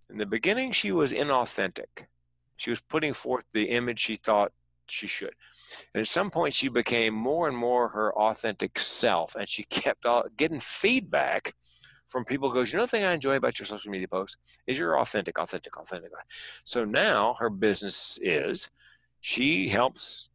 in 0.08 0.18
the 0.18 0.26
beginning, 0.26 0.72
she 0.72 0.92
was 0.92 1.12
inauthentic. 1.12 2.06
She 2.56 2.70
was 2.70 2.80
putting 2.80 3.12
forth 3.12 3.44
the 3.52 3.64
image 3.64 3.98
she 3.98 4.14
thought 4.14 4.52
she 4.86 5.08
should. 5.08 5.34
And 5.94 6.02
at 6.02 6.08
some 6.08 6.30
point, 6.30 6.54
she 6.54 6.68
became 6.68 7.12
more 7.12 7.48
and 7.48 7.56
more 7.56 7.88
her 7.88 8.14
authentic 8.14 8.78
self, 8.78 9.34
and 9.34 9.48
she 9.48 9.64
kept 9.64 10.06
getting 10.36 10.60
feedback 10.60 11.54
from 12.12 12.26
people 12.26 12.52
goes, 12.52 12.72
you 12.72 12.76
know 12.76 12.84
the 12.84 12.88
thing 12.88 13.04
I 13.04 13.14
enjoy 13.14 13.36
about 13.36 13.58
your 13.58 13.66
social 13.66 13.90
media 13.90 14.06
posts 14.06 14.36
is 14.66 14.78
you're 14.78 15.00
authentic, 15.00 15.38
authentic, 15.38 15.78
authentic. 15.78 16.12
So 16.62 16.84
now 16.84 17.36
her 17.40 17.48
business 17.48 18.18
is 18.22 18.68
she 19.20 19.68
helps 19.68 20.28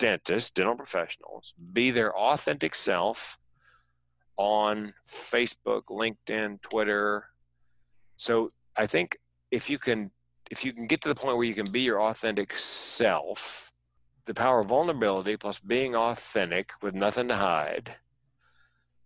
dentists, 0.00 0.50
dental 0.50 0.74
professionals 0.74 1.54
be 1.72 1.92
their 1.92 2.12
authentic 2.16 2.74
self 2.74 3.38
on 4.36 4.92
Facebook, 5.08 5.84
LinkedIn, 5.84 6.60
Twitter. 6.62 7.26
So 8.16 8.50
I 8.76 8.86
think 8.86 9.18
if 9.52 9.70
you 9.70 9.78
can 9.78 10.10
if 10.50 10.64
you 10.64 10.72
can 10.72 10.88
get 10.88 11.00
to 11.02 11.08
the 11.08 11.14
point 11.14 11.36
where 11.36 11.46
you 11.46 11.54
can 11.54 11.70
be 11.70 11.82
your 11.82 12.02
authentic 12.02 12.56
self, 12.56 13.70
the 14.24 14.34
power 14.34 14.60
of 14.60 14.66
vulnerability 14.66 15.36
plus 15.36 15.60
being 15.60 15.94
authentic 15.94 16.72
with 16.82 16.92
nothing 16.92 17.28
to 17.28 17.36
hide 17.36 17.94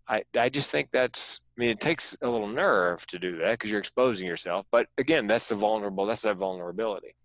I, 0.07 0.23
I 0.37 0.49
just 0.49 0.69
think 0.69 0.91
that's 0.91 1.41
I 1.57 1.61
mean 1.61 1.69
it 1.71 1.79
takes 1.79 2.15
a 2.21 2.29
little 2.29 2.47
nerve 2.47 3.05
to 3.07 3.19
do 3.19 3.37
that 3.37 3.51
because 3.51 3.71
you're 3.71 3.79
exposing 3.79 4.27
yourself. 4.27 4.65
But 4.71 4.87
again, 4.97 5.27
that's 5.27 5.49
the 5.49 5.55
vulnerable 5.55 6.05
that's 6.05 6.21
that 6.21 6.37
vulnerability. 6.37 7.15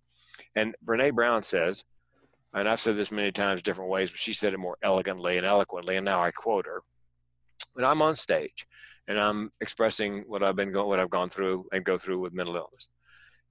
And 0.56 0.74
Brene 0.84 1.14
Brown 1.14 1.42
says, 1.42 1.84
and 2.54 2.68
I've 2.68 2.80
said 2.80 2.96
this 2.96 3.12
many 3.12 3.30
times 3.32 3.62
different 3.62 3.90
ways, 3.90 4.10
but 4.10 4.18
she 4.18 4.32
said 4.32 4.54
it 4.54 4.58
more 4.58 4.76
elegantly 4.82 5.36
and 5.36 5.46
eloquently, 5.46 5.96
and 5.96 6.04
now 6.04 6.22
I 6.22 6.30
quote 6.30 6.66
her. 6.66 6.82
When 7.74 7.84
I'm 7.84 8.02
on 8.02 8.16
stage 8.16 8.66
and 9.06 9.18
I'm 9.18 9.52
expressing 9.60 10.24
what 10.26 10.42
I've 10.42 10.56
been 10.56 10.72
going 10.72 10.88
what 10.88 10.98
I've 10.98 11.10
gone 11.10 11.30
through 11.30 11.66
and 11.72 11.84
go 11.84 11.96
through 11.96 12.18
with 12.18 12.32
mental 12.32 12.56
illness, 12.56 12.88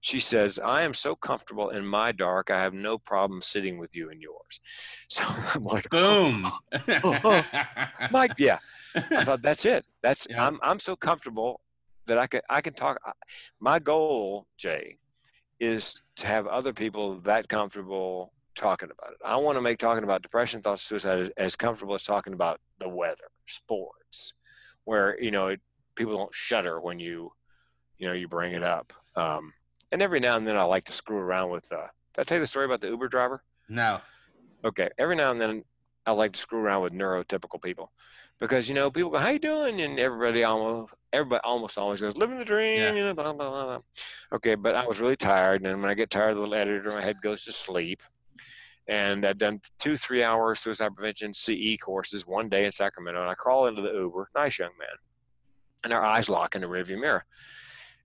she 0.01 0.19
says, 0.19 0.59
I 0.59 0.83
am 0.83 0.93
so 0.93 1.15
comfortable 1.15 1.69
in 1.69 1.85
my 1.85 2.11
dark, 2.11 2.51
I 2.51 2.59
have 2.59 2.73
no 2.73 2.97
problem 2.97 3.41
sitting 3.41 3.77
with 3.77 3.95
you 3.95 4.09
in 4.09 4.21
yours. 4.21 4.59
So 5.11 5.23
I'm 5.25 5.63
like, 5.63 5.89
boom. 5.89 6.45
Oh, 7.03 7.19
oh, 7.23 7.43
Mike, 8.11 8.33
yeah. 8.37 8.59
I 8.95 9.23
thought 9.23 9.41
that's 9.41 9.65
it. 9.65 9.85
That's 10.01 10.27
yeah. 10.29 10.45
I'm 10.45 10.59
I'm 10.61 10.79
so 10.79 10.95
comfortable 10.95 11.61
that 12.07 12.17
I 12.17 12.27
can 12.27 12.41
I 12.49 12.61
can 12.61 12.73
talk. 12.73 12.99
My 13.59 13.79
goal, 13.79 14.47
Jay, 14.57 14.97
is 15.59 16.01
to 16.17 16.27
have 16.27 16.47
other 16.47 16.73
people 16.73 17.19
that 17.21 17.47
comfortable 17.47 18.33
talking 18.55 18.89
about 18.91 19.11
it. 19.11 19.17
I 19.23 19.37
want 19.37 19.57
to 19.57 19.61
make 19.61 19.79
talking 19.79 20.03
about 20.03 20.21
depression, 20.21 20.61
thoughts, 20.61 20.81
suicide 20.81 21.19
as, 21.19 21.29
as 21.37 21.55
comfortable 21.55 21.95
as 21.95 22.03
talking 22.03 22.33
about 22.33 22.59
the 22.79 22.89
weather, 22.89 23.29
sports, 23.47 24.33
where 24.83 25.19
you 25.21 25.31
know 25.31 25.55
people 25.95 26.17
don't 26.17 26.33
shudder 26.33 26.79
when 26.81 26.99
you 26.99 27.31
you 27.97 28.07
know 28.07 28.13
you 28.13 28.27
bring 28.27 28.53
it 28.53 28.63
up. 28.63 28.91
Um, 29.15 29.53
and 29.91 30.01
every 30.01 30.19
now 30.19 30.37
and 30.37 30.47
then 30.47 30.57
I 30.57 30.63
like 30.63 30.85
to 30.85 30.93
screw 30.93 31.17
around 31.17 31.49
with. 31.49 31.71
Uh, 31.71 31.87
did 32.13 32.21
I 32.21 32.23
tell 32.23 32.37
you 32.37 32.43
the 32.43 32.47
story 32.47 32.65
about 32.65 32.81
the 32.81 32.87
Uber 32.87 33.07
driver? 33.07 33.43
No. 33.67 34.01
Okay. 34.63 34.89
Every 34.97 35.15
now 35.15 35.31
and 35.31 35.39
then 35.39 35.63
I 36.05 36.11
like 36.11 36.33
to 36.33 36.39
screw 36.39 36.59
around 36.59 36.81
with 36.83 36.93
neurotypical 36.93 37.61
people 37.61 37.91
because 38.39 38.69
you 38.69 38.75
know 38.75 38.89
people 38.89 39.11
go, 39.11 39.17
"How 39.17 39.29
you 39.29 39.39
doing?" 39.39 39.81
and 39.81 39.99
everybody 39.99 40.43
almost 40.43 40.93
everybody 41.13 41.41
almost 41.43 41.77
always 41.77 42.01
goes, 42.01 42.17
"Living 42.17 42.37
the 42.37 42.45
dream," 42.45 42.79
yeah. 42.79 42.93
you 42.93 43.03
know, 43.03 43.13
blah, 43.13 43.33
blah 43.33 43.49
blah 43.49 43.65
blah. 43.65 43.79
Okay, 44.33 44.55
but 44.55 44.75
I 44.75 44.85
was 44.85 44.99
really 44.99 45.15
tired, 45.15 45.65
and 45.65 45.81
when 45.81 45.91
I 45.91 45.93
get 45.93 46.09
tired, 46.09 46.35
the 46.35 46.41
little 46.41 46.55
editor, 46.55 46.89
my 46.89 47.01
head 47.01 47.17
goes 47.21 47.43
to 47.45 47.51
sleep. 47.51 48.01
And 48.87 49.23
I'd 49.23 49.37
done 49.37 49.61
two 49.77 49.97
three 49.97 50.23
hour 50.23 50.55
suicide 50.55 50.95
prevention 50.95 51.33
CE 51.33 51.77
courses 51.79 52.25
one 52.25 52.49
day 52.49 52.65
in 52.65 52.71
Sacramento, 52.71 53.21
and 53.21 53.29
I 53.29 53.35
crawl 53.35 53.67
into 53.67 53.83
the 53.83 53.93
Uber, 53.93 54.29
nice 54.33 54.57
young 54.57 54.71
man, 54.79 54.97
and 55.83 55.93
our 55.93 56.03
eyes 56.03 56.27
lock 56.27 56.55
in 56.55 56.61
the 56.61 56.67
rearview 56.67 56.99
mirror. 56.99 57.23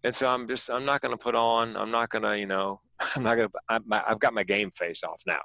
And 0.02 0.14
so 0.14 0.28
I'm 0.28 0.46
just 0.46 0.70
I'm 0.70 0.84
not 0.84 1.00
going 1.00 1.12
to 1.12 1.18
put 1.18 1.34
on 1.34 1.76
I'm 1.76 1.90
not 1.90 2.10
going 2.10 2.22
to 2.22 2.38
you 2.38 2.46
know 2.46 2.80
I'm 3.16 3.22
not 3.22 3.36
going 3.36 3.48
to 3.48 3.82
I've 4.06 4.18
got 4.18 4.34
my 4.34 4.44
game 4.44 4.70
face 4.72 5.02
off 5.02 5.22
now. 5.26 5.40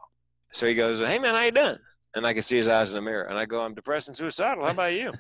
So 0.51 0.67
he 0.67 0.75
goes, 0.75 0.99
"Hey 0.99 1.19
man, 1.19 1.35
how 1.35 1.43
you 1.43 1.51
doing?" 1.51 1.77
And 2.15 2.25
I 2.25 2.33
can 2.33 2.43
see 2.43 2.57
his 2.57 2.67
eyes 2.67 2.89
in 2.89 2.95
the 2.95 3.01
mirror. 3.01 3.23
And 3.23 3.37
I 3.37 3.45
go, 3.45 3.61
I'm 3.61 3.73
depressed 3.73 4.07
and 4.07 4.17
suicidal. 4.17 4.65
How 4.65 4.71
about 4.71 4.93
you? 4.93 5.13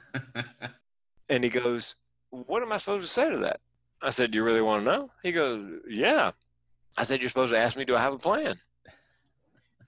and 1.29 1.43
he 1.43 1.49
goes, 1.49 1.95
What 2.29 2.63
am 2.63 2.71
I 2.71 2.77
supposed 2.77 3.07
to 3.07 3.11
say 3.13 3.29
to 3.29 3.37
that? 3.39 3.59
I 4.01 4.09
said, 4.09 4.33
You 4.33 4.43
really 4.43 4.61
want 4.61 4.85
to 4.85 4.91
know? 4.91 5.09
He 5.23 5.31
goes, 5.31 5.81
Yeah. 5.87 6.31
I 6.97 7.03
said, 7.03 7.21
You're 7.21 7.29
supposed 7.29 7.53
to 7.53 7.59
ask 7.59 7.77
me, 7.77 7.85
Do 7.85 7.95
I 7.95 7.99
have 7.99 8.13
a 8.13 8.17
plan? 8.17 8.55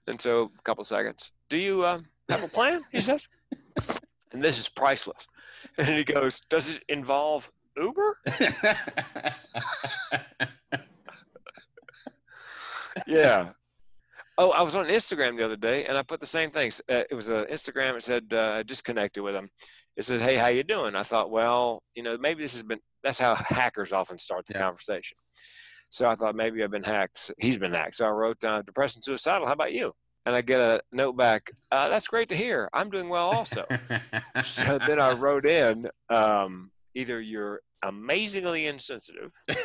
And 0.06 0.20
so 0.20 0.50
a 0.58 0.62
couple 0.62 0.84
seconds, 0.84 1.32
Do 1.48 1.56
you 1.56 1.82
uh, 1.84 2.00
have 2.28 2.44
a 2.44 2.48
plan? 2.48 2.82
He 2.90 3.00
says. 3.00 3.26
and 4.32 4.42
this 4.42 4.58
is 4.58 4.68
priceless. 4.68 5.26
And 5.78 5.88
he 5.88 6.04
goes, 6.04 6.42
Does 6.48 6.70
it 6.70 6.82
involve 6.88 7.50
Uber? 7.76 8.18
yeah. 13.06 13.50
Oh, 14.38 14.50
I 14.50 14.62
was 14.62 14.74
on 14.74 14.86
Instagram 14.86 15.36
the 15.36 15.44
other 15.44 15.56
day, 15.56 15.84
and 15.84 15.98
I 15.98 16.02
put 16.02 16.20
the 16.20 16.26
same 16.26 16.50
thing. 16.50 16.72
Uh, 16.90 17.02
it 17.10 17.14
was 17.14 17.28
an 17.28 17.44
Instagram. 17.46 17.96
It 17.96 18.02
said 18.02 18.32
uh, 18.32 18.62
disconnected 18.62 19.22
with 19.22 19.34
him. 19.34 19.50
It 19.96 20.04
said, 20.04 20.22
"Hey, 20.22 20.36
how 20.36 20.46
you 20.46 20.62
doing?" 20.62 20.94
I 20.94 21.02
thought, 21.02 21.30
well, 21.30 21.82
you 21.94 22.02
know, 22.02 22.16
maybe 22.18 22.42
this 22.42 22.54
has 22.54 22.62
been. 22.62 22.80
That's 23.02 23.18
how 23.18 23.34
hackers 23.34 23.92
often 23.92 24.18
start 24.18 24.46
the 24.46 24.54
yeah. 24.54 24.62
conversation. 24.62 25.18
So 25.90 26.08
I 26.08 26.14
thought 26.14 26.34
maybe 26.34 26.64
I've 26.64 26.70
been 26.70 26.82
hacked. 26.82 27.30
He's 27.38 27.58
been 27.58 27.72
hacked. 27.72 27.96
So 27.96 28.06
I 28.06 28.10
wrote, 28.10 28.42
uh, 28.42 28.62
"Depression, 28.62 29.02
suicidal. 29.02 29.46
How 29.46 29.52
about 29.52 29.72
you?" 29.72 29.92
And 30.24 30.34
I 30.34 30.40
get 30.40 30.60
a 30.60 30.80
note 30.92 31.16
back. 31.16 31.50
Uh, 31.70 31.88
That's 31.88 32.06
great 32.06 32.28
to 32.30 32.36
hear. 32.36 32.70
I'm 32.72 32.90
doing 32.90 33.08
well 33.08 33.30
also. 33.30 33.66
so 34.44 34.78
then 34.86 35.00
I 35.00 35.12
wrote 35.12 35.44
in, 35.44 35.88
um, 36.08 36.70
either 36.94 37.20
you're 37.20 37.60
amazingly 37.82 38.66
insensitive 38.66 39.32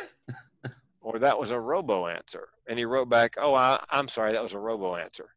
or 1.00 1.18
that 1.18 1.38
was 1.38 1.50
a 1.50 1.60
robo 1.60 2.06
answer. 2.06 2.48
And 2.68 2.78
he 2.78 2.84
wrote 2.84 3.08
back, 3.08 3.36
oh, 3.38 3.54
I, 3.54 3.82
am 3.90 4.08
sorry, 4.08 4.32
that 4.32 4.42
was 4.42 4.52
a 4.52 4.58
robo 4.58 4.96
answer. 4.96 5.30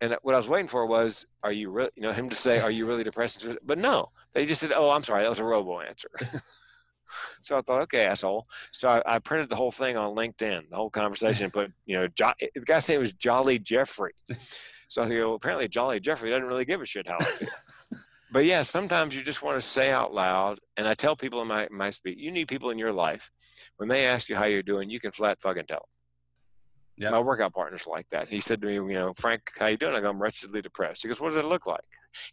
And 0.00 0.16
what 0.22 0.34
I 0.34 0.38
was 0.38 0.48
waiting 0.48 0.68
for 0.68 0.86
was, 0.86 1.26
are 1.42 1.52
you 1.52 1.70
really, 1.70 1.90
you 1.96 2.02
know, 2.02 2.12
him 2.12 2.28
to 2.28 2.36
say, 2.36 2.60
are 2.60 2.70
you 2.70 2.86
really 2.86 3.04
depressed? 3.04 3.46
But 3.64 3.78
no, 3.78 4.10
they 4.32 4.46
just 4.46 4.60
said, 4.60 4.72
oh, 4.72 4.90
I'm 4.90 5.02
sorry, 5.02 5.22
that 5.22 5.30
was 5.30 5.40
a 5.40 5.44
robo 5.44 5.80
answer. 5.80 6.10
so 7.40 7.58
I 7.58 7.62
thought, 7.62 7.82
okay, 7.82 8.04
asshole. 8.04 8.46
So 8.72 8.88
I, 8.88 9.02
I, 9.14 9.18
printed 9.18 9.48
the 9.48 9.56
whole 9.56 9.72
thing 9.72 9.96
on 9.96 10.14
LinkedIn, 10.14 10.70
the 10.70 10.76
whole 10.76 10.90
conversation, 10.90 11.50
put, 11.50 11.72
you 11.86 11.96
know, 11.96 12.06
jo- 12.08 12.32
the 12.40 12.60
guy's 12.60 12.88
name 12.88 13.00
was 13.00 13.12
Jolly 13.12 13.58
Jeffrey. 13.58 14.12
So 14.88 15.02
I 15.02 15.08
go, 15.08 15.34
apparently 15.34 15.68
Jolly 15.68 16.00
Jeffrey 16.00 16.30
doesn't 16.30 16.46
really 16.46 16.64
give 16.64 16.80
a 16.80 16.86
shit 16.86 17.06
how 17.06 17.18
I 17.20 17.24
feel. 17.24 17.48
But 18.30 18.44
yeah, 18.44 18.62
sometimes 18.62 19.14
you 19.14 19.22
just 19.22 19.42
want 19.42 19.60
to 19.60 19.66
say 19.66 19.90
out 19.90 20.12
loud, 20.12 20.58
and 20.76 20.86
I 20.86 20.94
tell 20.94 21.16
people 21.16 21.42
in 21.42 21.48
my, 21.48 21.68
my 21.70 21.90
speech, 21.90 22.18
you 22.18 22.30
need 22.30 22.48
people 22.48 22.70
in 22.70 22.78
your 22.78 22.92
life 22.92 23.30
when 23.76 23.88
they 23.88 24.06
ask 24.06 24.28
you 24.28 24.36
how 24.36 24.46
you're 24.46 24.62
doing, 24.62 24.90
you 24.90 25.00
can 25.00 25.12
flat 25.12 25.40
fucking 25.40 25.66
tell 25.66 25.78
them. 25.78 27.04
Yep. 27.04 27.12
My 27.12 27.20
workout 27.20 27.54
partner's 27.54 27.86
like 27.86 28.08
that. 28.10 28.28
He 28.28 28.40
said 28.40 28.60
to 28.60 28.66
me, 28.66 28.74
you 28.74 28.98
know, 28.98 29.12
Frank, 29.16 29.52
how 29.56 29.66
you 29.66 29.76
doing? 29.76 29.94
I 29.94 30.00
go, 30.00 30.10
I'm 30.10 30.20
wretchedly 30.20 30.62
depressed. 30.62 31.02
He 31.02 31.08
goes, 31.08 31.20
what 31.20 31.28
does 31.28 31.36
it 31.36 31.44
look 31.44 31.66
like? 31.66 31.80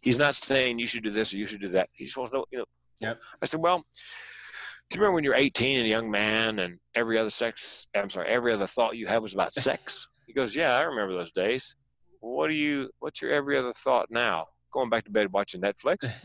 He's 0.02 0.18
not 0.18 0.34
saying 0.34 0.78
you 0.78 0.88
should 0.88 1.04
do 1.04 1.10
this 1.10 1.32
or 1.32 1.36
you 1.36 1.46
should 1.46 1.60
do 1.60 1.68
that. 1.70 1.88
He 1.92 2.04
just 2.04 2.16
wants 2.16 2.32
to 2.32 2.38
know, 2.38 2.44
you 2.50 2.58
know. 2.58 2.64
Yep. 3.00 3.20
I 3.42 3.46
said, 3.46 3.60
well, 3.60 3.78
do 3.78 4.96
you 4.96 5.00
remember 5.00 5.14
when 5.14 5.24
you're 5.24 5.36
18 5.36 5.78
and 5.78 5.86
a 5.86 5.90
young 5.90 6.10
man 6.10 6.58
and 6.58 6.78
every 6.96 7.16
other 7.16 7.30
sex, 7.30 7.86
I'm 7.94 8.10
sorry, 8.10 8.28
every 8.28 8.52
other 8.52 8.66
thought 8.66 8.96
you 8.96 9.06
had 9.06 9.18
was 9.18 9.34
about 9.34 9.54
sex? 9.54 10.08
He 10.26 10.32
goes, 10.32 10.56
yeah, 10.56 10.76
I 10.76 10.82
remember 10.82 11.14
those 11.14 11.32
days. 11.32 11.76
What 12.20 12.48
do 12.48 12.54
you, 12.54 12.90
what's 12.98 13.22
your 13.22 13.30
every 13.30 13.56
other 13.56 13.72
thought 13.72 14.10
now? 14.10 14.46
Going 14.72 14.90
back 14.90 15.04
to 15.04 15.10
bed 15.10 15.32
watching 15.32 15.60
Netflix? 15.60 16.08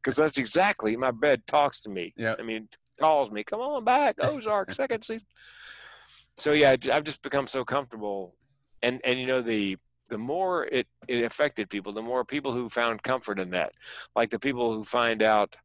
Because 0.00 0.16
that's 0.16 0.38
exactly, 0.38 0.96
my 0.96 1.10
bed 1.10 1.42
talks 1.48 1.80
to 1.80 1.90
me. 1.90 2.14
Yeah. 2.16 2.36
I 2.38 2.42
mean, 2.42 2.68
calls 3.00 3.32
me, 3.32 3.42
come 3.42 3.60
on 3.60 3.84
back, 3.84 4.16
Ozark, 4.20 4.72
second 4.72 5.02
season. 5.02 5.26
So 6.36 6.52
yeah, 6.52 6.76
I've 6.92 7.02
just 7.02 7.20
become 7.20 7.48
so 7.48 7.64
comfortable, 7.64 8.34
and 8.80 9.00
and 9.04 9.18
you 9.18 9.26
know 9.26 9.42
the 9.42 9.76
the 10.08 10.16
more 10.16 10.66
it 10.66 10.86
it 11.08 11.24
affected 11.24 11.68
people, 11.68 11.92
the 11.92 12.00
more 12.00 12.24
people 12.24 12.52
who 12.52 12.68
found 12.68 13.02
comfort 13.02 13.40
in 13.40 13.50
that, 13.50 13.72
like 14.14 14.30
the 14.30 14.38
people 14.38 14.72
who 14.72 14.84
find 14.84 15.20
out 15.20 15.56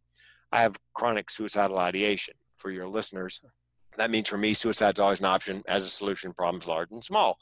I 0.51 0.61
have 0.61 0.77
chronic 0.93 1.29
suicidal 1.29 1.77
ideation. 1.77 2.35
For 2.57 2.71
your 2.71 2.87
listeners, 2.87 3.41
That 3.97 4.11
means 4.11 4.27
for 4.27 4.37
me, 4.37 4.53
suicide's 4.53 4.99
always 4.99 5.19
an 5.19 5.25
option 5.25 5.63
as 5.67 5.85
a 5.85 5.89
solution. 5.89 6.33
Problems 6.33 6.67
large 6.67 6.91
and 6.91 7.03
small. 7.03 7.37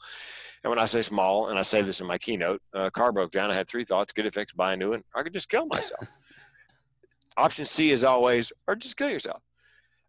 And 0.62 0.70
when 0.70 0.78
I 0.78 0.86
say 0.86 1.02
small, 1.02 1.48
and 1.48 1.58
I 1.58 1.62
say 1.62 1.82
this 1.82 2.00
in 2.00 2.06
my 2.06 2.18
keynote, 2.18 2.62
uh, 2.72 2.90
car 2.90 3.10
broke 3.10 3.32
down. 3.32 3.50
I 3.50 3.54
had 3.54 3.68
three 3.68 3.84
thoughts: 3.84 4.12
get 4.12 4.26
it 4.26 4.34
fixed, 4.34 4.56
buy 4.56 4.74
a 4.74 4.76
new 4.76 4.90
one. 4.90 5.02
I 5.14 5.22
could 5.22 5.32
just 5.32 5.48
kill 5.48 5.66
myself. 5.66 6.06
option 7.36 7.66
C 7.66 7.90
is 7.90 8.04
always, 8.04 8.52
or 8.66 8.76
just 8.76 8.96
kill 8.96 9.10
yourself. 9.10 9.42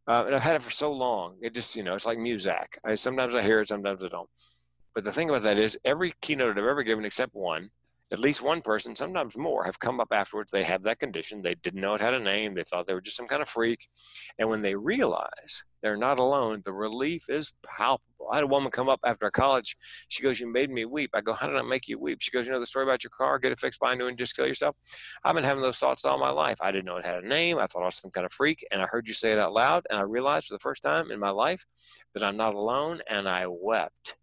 Uh, 0.08 0.24
and 0.26 0.36
I've 0.36 0.42
had 0.42 0.56
it 0.56 0.62
for 0.62 0.72
so 0.72 0.92
long. 0.92 1.38
It 1.42 1.54
just, 1.54 1.76
you 1.76 1.84
know, 1.84 1.96
it's 1.96 2.06
like 2.06 2.18
Muzak. 2.18 2.78
I, 2.84 2.96
sometimes 2.96 3.34
I 3.34 3.42
hear 3.42 3.62
it, 3.62 3.70
sometimes 3.70 4.04
I 4.04 4.10
don't. 4.10 4.30
But 4.94 5.06
the 5.06 5.14
thing 5.14 5.30
about 5.30 5.44
that 5.44 5.58
is, 5.58 5.78
every 5.86 6.14
keynote 6.22 6.58
I've 6.58 6.66
ever 6.66 6.84
given, 6.84 7.06
except 7.06 7.34
one, 7.34 7.70
at 8.14 8.20
least 8.20 8.44
one 8.44 8.62
person, 8.62 8.96
sometimes 8.96 9.36
more, 9.36 9.64
have 9.64 9.80
come 9.80 10.00
up 10.00 10.10
afterwards. 10.12 10.52
They 10.52 10.64
have 10.64 10.84
that 10.84 11.00
condition. 11.00 11.42
They 11.42 11.56
didn't 11.56 11.82
know 11.82 11.96
it 11.96 12.02
had 12.02 12.14
a 12.14 12.20
name. 12.20 12.54
They 12.54 12.64
thought 12.64 12.86
they 12.86 12.94
were 12.94 13.02
just 13.02 13.18
some 13.18 13.28
kind 13.28 13.42
of 13.42 13.50
freak. 13.50 13.88
And 14.38 14.50
when 14.50 14.62
they 14.62 14.76
realize 14.76 15.64
they're 15.82 15.98
not 15.98 16.20
alone, 16.20 16.62
the 16.64 16.74
relief 16.74 17.26
is 17.28 17.52
palpable. 17.66 18.30
I 18.32 18.36
had 18.36 18.44
a 18.44 18.48
woman 18.48 18.72
come 18.72 18.88
up 18.88 19.00
after 19.04 19.30
college. 19.32 19.76
She 20.10 20.22
goes, 20.22 20.40
You 20.40 20.46
made 20.48 20.70
me 20.70 20.86
weep. 20.86 21.10
I 21.16 21.22
go, 21.22 21.34
How 21.34 21.48
did 21.48 21.58
I 21.58 21.64
make 21.64 21.88
you 21.88 21.98
weep? 21.98 22.22
She 22.22 22.30
goes, 22.30 22.46
You 22.46 22.54
know 22.54 22.60
the 22.60 22.68
story 22.68 22.86
about 22.86 23.04
your 23.04 23.12
car? 23.18 23.40
Get 23.40 23.52
it 23.52 23.60
fixed, 23.60 23.80
buy 23.80 23.94
a 23.94 23.96
new 23.96 24.06
and 24.06 24.18
just 24.18 24.36
kill 24.36 24.46
yourself? 24.46 24.76
I've 25.24 25.34
been 25.34 25.44
having 25.44 25.64
those 25.64 25.80
thoughts 25.80 26.06
all 26.06 26.20
my 26.20 26.30
life. 26.30 26.60
I 26.62 26.72
didn't 26.72 26.86
know 26.86 26.98
it 26.98 27.06
had 27.06 27.24
a 27.24 27.28
name. 27.28 27.58
I 27.58 27.66
thought 27.66 27.82
I 27.82 27.86
was 27.86 27.96
some 27.96 28.12
kind 28.12 28.26
of 28.26 28.32
freak. 28.32 28.64
And 28.72 28.80
I 28.80 28.86
heard 28.86 29.08
you 29.08 29.16
say 29.16 29.34
it 29.34 29.40
out 29.40 29.54
loud. 29.54 29.88
And 29.90 29.98
I 29.98 30.04
realized 30.04 30.48
for 30.48 30.54
the 30.54 30.60
first 30.60 30.84
time 30.84 31.10
in 31.10 31.20
my 31.20 31.32
life 31.32 31.66
that 32.14 32.24
I'm 32.24 32.38
not 32.38 32.54
alone. 32.54 33.02
And 33.10 33.28
I 33.28 33.48
wept. 33.48 34.16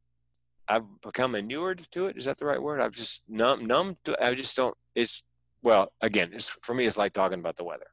I've 0.71 1.01
become 1.03 1.35
inured 1.35 1.89
to 1.91 2.07
it. 2.07 2.17
Is 2.17 2.27
that 2.27 2.39
the 2.39 2.47
right 2.47 2.63
word? 2.63 2.81
I've 2.81 2.93
just 2.93 3.25
numb, 3.29 3.67
numb 3.67 3.97
to. 4.05 4.17
I 4.25 4.35
just 4.35 4.57
don't. 4.57 4.77
It's 4.95 5.25
well, 5.65 5.93
again, 6.01 6.31
it's 6.33 6.49
for 6.63 6.75
me. 6.75 6.87
It's 6.87 6.97
like 6.97 7.13
talking 7.13 7.41
about 7.41 7.57
the 7.57 7.65
weather. 7.65 7.89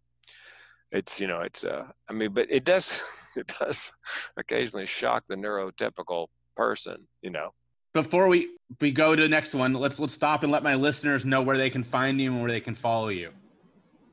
It's 0.91 1.19
you 1.19 1.25
know, 1.25 1.41
it's. 1.41 1.63
uh 1.63 1.87
I 2.07 2.13
mean, 2.13 2.33
but 2.33 2.47
it 2.49 2.63
does. 2.63 3.03
It 3.35 3.53
does 3.59 3.91
occasionally 4.35 4.87
shock 4.87 5.25
the 5.27 5.35
neurotypical 5.35 6.25
person. 6.55 7.07
You 7.21 7.29
know. 7.29 7.51
Before 7.93 8.27
we 8.27 8.49
we 8.81 8.89
go 8.89 9.15
to 9.15 9.21
the 9.21 9.29
next 9.29 9.53
one, 9.53 9.73
let's 9.73 9.99
let's 9.99 10.15
stop 10.15 10.41
and 10.41 10.51
let 10.51 10.63
my 10.63 10.73
listeners 10.73 11.23
know 11.23 11.43
where 11.43 11.55
they 11.55 11.69
can 11.69 11.83
find 11.83 12.19
you 12.19 12.31
and 12.31 12.41
where 12.41 12.49
they 12.49 12.61
can 12.61 12.73
follow 12.73 13.09
you. 13.09 13.29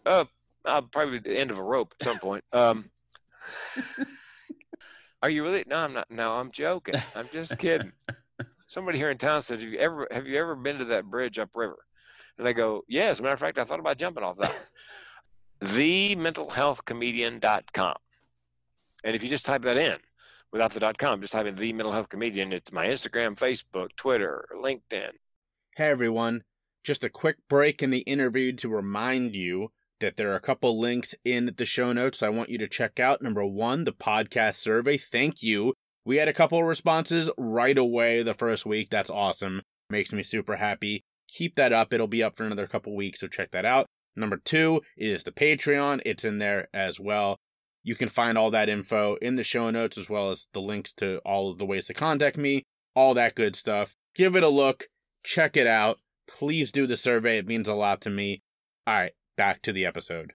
Uh, 0.05 0.27
I'll 0.67 0.83
probably 0.83 1.21
the 1.21 1.39
end 1.39 1.51
of 1.51 1.59
a 1.59 1.63
rope 1.63 1.95
at 1.99 2.05
some 2.05 2.19
point. 2.19 2.45
Um. 2.53 2.91
Are 5.23 5.31
you 5.31 5.43
really? 5.43 5.65
No, 5.67 5.77
I'm 5.77 5.95
not. 5.95 6.11
No, 6.11 6.33
I'm 6.33 6.51
joking. 6.51 6.97
I'm 7.17 7.29
just 7.33 7.57
kidding 7.57 7.93
somebody 8.75 8.99
here 8.99 9.09
in 9.09 9.17
town 9.17 9.43
said, 9.43 9.63
"Have 9.63 9.71
you 9.71 9.79
ever 9.79 10.07
have 10.11 10.27
you 10.27 10.37
ever 10.37 10.55
been 10.57 10.79
to 10.79 10.85
that 10.87 11.05
bridge 11.05 11.39
upriver?" 11.39 11.87
And 12.37 12.49
I 12.49 12.53
go, 12.53 12.85
"Yeah." 12.89 13.05
As 13.05 13.21
a 13.21 13.23
matter 13.23 13.35
of 13.35 13.41
fact, 13.41 13.59
I 13.59 13.65
thought 13.65 13.79
about 13.79 13.97
jumping 13.97 14.25
off 14.25 14.37
that. 14.39 14.61
TheMentalHealthComedian.com, 15.61 17.97
and 19.05 19.17
if 19.17 19.23
you 19.23 19.31
just 19.31 19.47
type 19.47 19.63
that 19.63 19.79
in 19.79 19.99
without 20.53 20.73
the 20.73 20.95
.com, 20.99 21.21
just 21.21 21.33
type 21.33 21.47
in 21.47 21.55
the 21.55 21.73
mental 21.73 21.93
health 21.93 22.09
comedian. 22.09 22.53
It's 22.53 22.73
my 22.73 22.87
Instagram, 22.87 23.39
Facebook, 23.39 23.91
Twitter, 23.97 24.49
LinkedIn. 24.53 25.13
Hey 25.77 25.89
everyone, 25.89 26.43
just 26.83 27.05
a 27.05 27.09
quick 27.09 27.37
break 27.49 27.81
in 27.83 27.91
the 27.91 28.01
interview 28.01 28.53
to 28.55 28.69
remind 28.69 29.37
you 29.37 29.71
that 30.01 30.17
there 30.17 30.33
are 30.33 30.37
a 30.37 30.41
couple 30.41 30.79
links 30.79 31.15
in 31.25 31.55
the 31.57 31.65
show 31.65 31.93
notes 31.93 32.23
I 32.23 32.29
want 32.29 32.51
you 32.51 32.59
to 32.59 32.69
check 32.69 33.01
out. 33.01 33.23
Number 33.23 33.45
one, 33.45 33.85
the 33.85 33.93
podcast 33.93 34.57
survey. 34.57 34.99
Thank 34.99 35.43
you 35.43 35.75
we 36.05 36.17
had 36.17 36.29
a 36.29 36.35
couple 36.35 36.59
of 36.59 36.67
responses 36.67 37.31
right 37.39 37.77
away 37.77 38.23
the 38.23 38.35
first 38.35 38.67
week. 38.67 38.91
That's 38.91 39.11
awesome. 39.11 39.63
Makes 39.91 40.13
me 40.13 40.23
super 40.23 40.57
happy. 40.57 41.05
Keep 41.29 41.57
that 41.57 41.73
up. 41.73 41.93
It'll 41.93 42.07
be 42.07 42.23
up 42.23 42.37
for 42.37 42.45
another 42.45 42.67
couple 42.67 42.95
weeks, 42.95 43.21
so 43.21 43.29
check 43.29 43.51
that 43.53 43.65
out. 43.65 43.87
Number 44.17 44.37
two 44.37 44.83
is 44.97 45.25
the 45.25 45.33
Patreon. 45.33 46.03
It's 46.05 46.25
in 46.25 46.39
there 46.39 46.69
as 46.73 47.01
well. 47.01 47.39
You 47.83 47.95
can 47.95 48.09
find 48.09 48.39
all 48.39 48.51
that 48.51 48.69
info 48.69 49.17
in 49.17 49.37
the 49.37 49.45
show 49.45 49.71
notes 49.71 49.99
as 49.99 50.09
well 50.09 50.31
as 50.31 50.47
the 50.53 50.61
links 50.61 50.93
to 50.95 51.19
all 51.25 51.51
of 51.51 51.59
the 51.59 51.67
ways 51.67 51.87
to 51.87 51.95
contact 51.95 52.37
me, 52.37 52.65
all 52.95 53.15
that 53.15 53.35
good 53.35 53.57
stuff. 53.57 53.95
Give 54.15 54.37
it 54.37 54.43
a 54.43 54.49
look, 54.49 54.85
check 55.23 55.57
it 55.57 55.67
out. 55.67 55.99
Please 56.27 56.73
do 56.73 56.87
the 56.87 56.97
survey, 56.97 57.39
it 57.39 57.47
means 57.47 57.69
a 57.69 57.75
lot 57.75 58.01
to 58.03 58.11
me. 58.11 58.43
All 58.87 58.95
right, 58.95 59.13
back 59.37 59.61
to 59.63 59.73
the 59.73 59.85
episode 59.85 60.33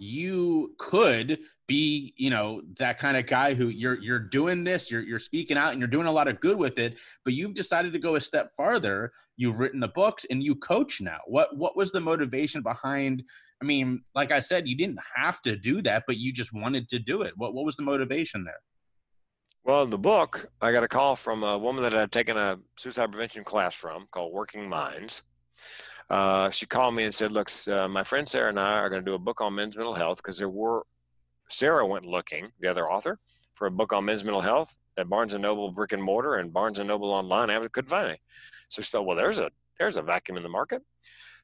you 0.00 0.74
could 0.78 1.38
be 1.68 2.14
you 2.16 2.30
know 2.30 2.62
that 2.78 2.98
kind 2.98 3.18
of 3.18 3.26
guy 3.26 3.52
who 3.52 3.68
you're 3.68 4.00
you're 4.00 4.18
doing 4.18 4.64
this 4.64 4.90
you're 4.90 5.02
you're 5.02 5.18
speaking 5.18 5.58
out 5.58 5.72
and 5.72 5.78
you're 5.78 5.86
doing 5.86 6.06
a 6.06 6.12
lot 6.12 6.26
of 6.26 6.40
good 6.40 6.56
with 6.56 6.78
it 6.78 6.98
but 7.24 7.34
you've 7.34 7.52
decided 7.52 7.92
to 7.92 7.98
go 7.98 8.16
a 8.16 8.20
step 8.20 8.50
farther. 8.56 9.12
You've 9.36 9.60
written 9.60 9.78
the 9.78 9.88
books 9.88 10.24
and 10.30 10.42
you 10.42 10.54
coach 10.56 11.02
now. 11.02 11.18
What 11.26 11.56
what 11.56 11.76
was 11.76 11.92
the 11.92 12.00
motivation 12.00 12.62
behind 12.62 13.22
i 13.62 13.64
mean 13.64 14.02
like 14.14 14.32
i 14.32 14.40
said 14.40 14.66
you 14.66 14.76
didn't 14.76 14.98
have 15.14 15.42
to 15.42 15.54
do 15.54 15.82
that 15.82 16.04
but 16.06 16.16
you 16.16 16.32
just 16.32 16.52
wanted 16.54 16.88
to 16.88 16.98
do 16.98 17.20
it. 17.20 17.34
What 17.36 17.54
what 17.54 17.66
was 17.66 17.76
the 17.76 17.82
motivation 17.82 18.42
there? 18.42 18.60
Well, 19.62 19.82
in 19.82 19.90
the 19.90 19.98
book, 19.98 20.50
I 20.62 20.72
got 20.72 20.84
a 20.84 20.88
call 20.88 21.16
from 21.16 21.42
a 21.42 21.58
woman 21.58 21.82
that 21.82 21.94
I'd 21.94 22.10
taken 22.10 22.38
a 22.38 22.58
suicide 22.78 23.12
prevention 23.12 23.44
class 23.44 23.74
from 23.74 24.08
called 24.10 24.32
Working 24.32 24.66
Minds. 24.66 25.22
Uh, 26.08 26.50
she 26.50 26.66
called 26.66 26.94
me 26.94 27.04
and 27.04 27.14
said, 27.14 27.32
"Look, 27.32 27.50
uh, 27.68 27.86
my 27.88 28.02
friend 28.02 28.28
Sarah 28.28 28.48
and 28.48 28.58
I 28.58 28.78
are 28.78 28.90
going 28.90 29.02
to 29.02 29.10
do 29.10 29.14
a 29.14 29.18
book 29.18 29.40
on 29.40 29.54
men's 29.54 29.76
mental 29.76 29.94
health 29.94 30.18
because 30.18 30.38
there 30.38 30.48
were 30.48 30.82
Sarah 31.48 31.86
went 31.86 32.04
looking, 32.04 32.50
the 32.60 32.68
other 32.68 32.90
author, 32.90 33.18
for 33.54 33.66
a 33.66 33.70
book 33.70 33.92
on 33.92 34.04
men's 34.04 34.24
mental 34.24 34.40
health 34.40 34.76
at 34.96 35.08
Barnes 35.08 35.34
and 35.34 35.42
Noble 35.42 35.70
brick 35.70 35.92
and 35.92 36.02
mortar 36.02 36.36
and 36.36 36.52
Barnes 36.52 36.78
and 36.78 36.88
Noble 36.88 37.12
online. 37.12 37.50
I 37.50 37.66
couldn't 37.68 37.90
find 37.90 38.08
any. 38.08 38.18
So 38.68 38.82
she 38.82 38.90
thought, 38.90 39.06
well, 39.06 39.16
there's 39.16 39.38
a 39.38 39.50
there's 39.78 39.96
a 39.96 40.02
vacuum 40.02 40.36
in 40.36 40.42
the 40.42 40.48
market. 40.48 40.82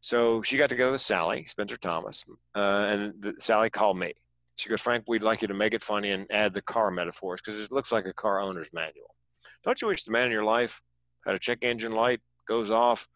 So 0.01 0.43
she 0.43 0.57
got 0.57 0.69
together 0.69 0.93
with 0.93 1.01
Sally 1.01 1.47
Spencer 1.47 1.77
Thomas, 1.77 2.25
uh, 2.55 2.87
and 2.89 3.15
the, 3.21 3.35
Sally 3.39 3.71
called 3.71 3.99
me. 3.99 4.15
She 4.57 4.69
goes, 4.69 4.81
Frank, 4.81 5.05
we'd 5.07 5.23
like 5.23 5.43
you 5.43 5.49
to 5.49 5.55
make 5.55 5.75
it 5.75 5.83
funny 5.83 6.13
and 6.13 6.27
add 6.31 6.55
the 6.55 6.63
car 6.63 6.91
metaphors 6.91 7.41
because 7.45 7.61
it 7.61 7.73
looks 7.73 7.93
like 7.93 8.07
a 8.07 8.13
car 8.13 8.41
owner's 8.41 8.73
manual. 8.73 9.15
Don't 9.65 9.81
you 9.83 9.89
wish 9.89 10.05
the 10.05 10.13
man 10.13 10.27
in 10.27 10.33
your 10.33 10.45
life 10.45 10.81
had 11.27 11.35
a 11.35 11.39
check 11.39 11.59
engine 11.63 11.93
light, 11.93 12.21
goes 12.47 12.71
off, 12.71 13.09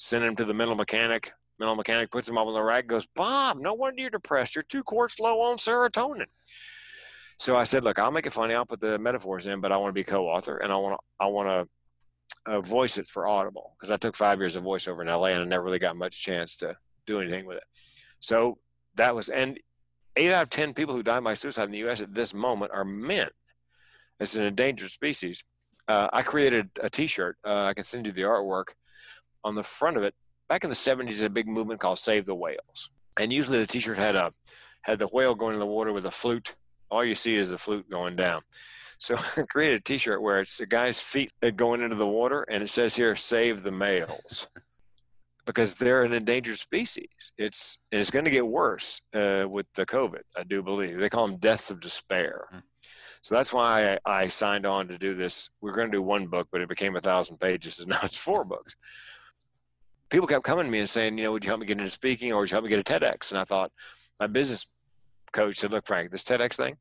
send 0.00 0.24
him 0.24 0.34
to 0.34 0.46
the 0.46 0.54
mental 0.54 0.74
mechanic. 0.74 1.32
Mental 1.58 1.76
mechanic 1.76 2.10
puts 2.10 2.26
him 2.26 2.38
up 2.38 2.46
on 2.46 2.54
the 2.54 2.62
rack, 2.62 2.86
goes, 2.86 3.06
Bob, 3.14 3.58
no 3.58 3.74
wonder 3.74 4.00
you're 4.00 4.10
depressed. 4.10 4.54
You're 4.56 4.62
two 4.62 4.82
quarts 4.82 5.20
low 5.20 5.42
on 5.42 5.58
serotonin. 5.58 6.24
So 7.38 7.54
I 7.54 7.64
said, 7.64 7.84
look, 7.84 7.98
I'll 7.98 8.10
make 8.10 8.24
it 8.24 8.32
funny. 8.32 8.54
I'll 8.54 8.64
put 8.64 8.80
the 8.80 8.98
metaphors 8.98 9.44
in, 9.44 9.60
but 9.60 9.72
I 9.72 9.76
want 9.76 9.90
to 9.90 9.94
be 9.94 10.02
co-author 10.02 10.56
and 10.56 10.72
I 10.72 10.76
want 10.76 10.98
to, 10.98 11.24
I 11.24 11.26
want 11.26 11.68
to 12.46 12.50
uh, 12.50 12.60
voice 12.62 12.96
it 12.96 13.08
for 13.08 13.26
Audible 13.26 13.76
because 13.78 13.90
I 13.90 13.98
took 13.98 14.16
five 14.16 14.38
years 14.38 14.56
of 14.56 14.64
voiceover 14.64 15.02
in 15.02 15.08
LA 15.08 15.26
and 15.26 15.42
I 15.42 15.44
never 15.44 15.64
really 15.64 15.78
got 15.78 15.96
much 15.96 16.22
chance 16.22 16.56
to 16.56 16.76
do 17.06 17.20
anything 17.20 17.44
with 17.44 17.58
it. 17.58 17.64
So 18.20 18.56
that 18.94 19.14
was, 19.14 19.28
and 19.28 19.60
eight 20.16 20.32
out 20.32 20.44
of 20.44 20.50
10 20.50 20.72
people 20.72 20.94
who 20.94 21.02
die 21.02 21.20
by 21.20 21.34
suicide 21.34 21.64
in 21.64 21.72
the 21.72 21.78
U.S. 21.78 22.00
at 22.00 22.14
this 22.14 22.32
moment 22.32 22.72
are 22.72 22.84
men. 22.84 23.28
It's 24.18 24.34
an 24.34 24.44
endangered 24.44 24.90
species. 24.90 25.44
Uh, 25.86 26.08
I 26.10 26.22
created 26.22 26.70
a 26.80 26.88
T-shirt. 26.88 27.36
Uh, 27.44 27.64
I 27.64 27.74
can 27.74 27.84
send 27.84 28.06
you 28.06 28.12
the 28.12 28.22
artwork. 28.22 28.68
On 29.44 29.54
the 29.54 29.62
front 29.62 29.96
of 29.96 30.02
it, 30.02 30.14
back 30.48 30.64
in 30.64 30.70
the 30.70 30.76
70s, 30.76 31.22
a 31.24 31.28
big 31.28 31.48
movement 31.48 31.80
called 31.80 31.98
Save 31.98 32.26
the 32.26 32.34
Whales, 32.34 32.90
and 33.18 33.32
usually 33.32 33.58
the 33.58 33.66
T-shirt 33.66 33.98
had 33.98 34.16
a 34.16 34.30
had 34.82 34.98
the 34.98 35.08
whale 35.08 35.34
going 35.34 35.54
in 35.54 35.60
the 35.60 35.66
water 35.66 35.92
with 35.92 36.06
a 36.06 36.10
flute. 36.10 36.54
All 36.90 37.04
you 37.04 37.14
see 37.14 37.34
is 37.34 37.50
the 37.50 37.58
flute 37.58 37.88
going 37.90 38.16
down. 38.16 38.42
So 38.98 39.16
I 39.36 39.42
created 39.42 39.80
a 39.80 39.84
T-shirt 39.84 40.22
where 40.22 40.40
it's 40.40 40.56
the 40.56 40.66
guy's 40.66 41.00
feet 41.00 41.32
going 41.56 41.82
into 41.82 41.96
the 41.96 42.06
water, 42.06 42.42
and 42.42 42.62
it 42.62 42.70
says 42.70 42.96
here, 42.96 43.16
"Save 43.16 43.62
the 43.62 43.72
males." 43.72 44.48
because 45.46 45.74
they're 45.74 46.04
an 46.04 46.12
endangered 46.12 46.58
species. 46.58 47.32
It's 47.36 47.78
and 47.90 48.00
it's 48.00 48.10
going 48.10 48.24
to 48.24 48.30
get 48.30 48.46
worse 48.46 49.00
uh, 49.14 49.46
with 49.48 49.66
the 49.74 49.84
COVID. 49.84 50.22
I 50.36 50.44
do 50.44 50.62
believe 50.62 50.98
they 50.98 51.08
call 51.08 51.26
them 51.26 51.38
deaths 51.38 51.70
of 51.70 51.80
despair. 51.80 52.46
Mm. 52.54 52.62
So 53.22 53.34
that's 53.34 53.52
why 53.52 53.98
I, 54.06 54.22
I, 54.22 54.28
signed 54.28 54.64
on 54.64 54.88
to 54.88 54.96
do 54.96 55.14
this. 55.14 55.50
We 55.60 55.70
are 55.70 55.74
going 55.74 55.90
to 55.90 55.96
do 55.96 56.02
one 56.02 56.26
book, 56.26 56.48
but 56.50 56.62
it 56.62 56.70
became 56.70 56.96
a 56.96 57.00
thousand 57.00 57.38
pages, 57.38 57.78
and 57.78 57.88
now 57.88 57.98
it's 58.02 58.16
four 58.16 58.44
books. 58.44 58.76
People 60.10 60.26
kept 60.26 60.44
coming 60.44 60.64
to 60.64 60.70
me 60.70 60.80
and 60.80 60.90
saying, 60.90 61.16
you 61.16 61.24
know, 61.24 61.32
would 61.32 61.44
you 61.44 61.50
help 61.50 61.60
me 61.60 61.66
get 61.66 61.78
into 61.78 61.90
speaking, 61.90 62.32
or 62.32 62.40
would 62.40 62.50
you 62.50 62.54
help 62.54 62.64
me 62.64 62.70
get 62.70 62.80
a 62.80 62.84
TEDx? 63.00 63.30
And 63.30 63.38
I 63.38 63.44
thought, 63.44 63.72
my 64.18 64.26
business 64.26 64.66
coach 65.32 65.56
said, 65.56 65.72
look, 65.72 65.86
Frank, 65.86 66.10
this 66.10 66.24
TEDx 66.24 66.56
thing, 66.56 66.76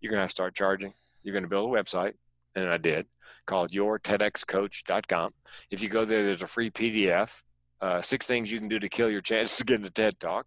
you're 0.00 0.10
going 0.10 0.18
to 0.18 0.22
have 0.22 0.30
to 0.30 0.34
start 0.34 0.54
charging. 0.54 0.92
You're 1.22 1.32
going 1.32 1.44
to 1.44 1.48
build 1.48 1.74
a 1.74 1.82
website, 1.82 2.12
and 2.54 2.68
I 2.68 2.76
did, 2.76 3.06
called 3.46 3.72
yourtedxcoach.com. 3.72 5.32
If 5.70 5.82
you 5.82 5.88
go 5.88 6.04
there, 6.04 6.24
there's 6.24 6.42
a 6.42 6.46
free 6.46 6.70
PDF 6.70 7.42
uh, 7.80 8.00
six 8.02 8.26
things 8.26 8.50
you 8.50 8.58
can 8.58 8.68
do 8.68 8.78
to 8.78 8.88
kill 8.88 9.10
your 9.10 9.20
chances 9.20 9.60
of 9.60 9.66
getting 9.66 9.86
a 9.86 9.90
TED 9.90 10.18
Talk, 10.20 10.46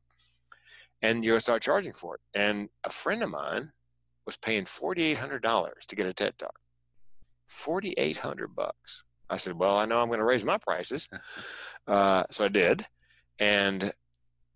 and 1.01 1.24
you'll 1.24 1.39
start 1.39 1.61
charging 1.61 1.93
for 1.93 2.15
it. 2.15 2.22
And 2.34 2.69
a 2.84 2.89
friend 2.89 3.24
of 3.24 3.30
mine 3.30 3.72
was 4.26 4.38
paying 4.38 4.65
forty 4.65 5.03
eight 5.03 5.17
hundred 5.17 5.41
dollars 5.41 5.86
to 5.88 5.95
get 5.95 6.05
a 6.05 6.13
TED 6.13 6.38
Talk. 6.38 6.59
Forty 7.47 7.93
eight 7.97 8.17
hundred 8.17 8.55
bucks. 8.55 9.03
I 9.32 9.38
said, 9.38 9.58
"Well, 9.58 9.78
I 9.78 9.86
know 9.86 10.02
I'm 10.02 10.08
going 10.08 10.20
to 10.20 10.26
raise 10.26 10.44
my 10.44 10.58
prices," 10.58 11.08
uh, 11.88 12.24
so 12.30 12.46
I 12.46 12.50
did. 12.50 12.86
And 13.40 13.92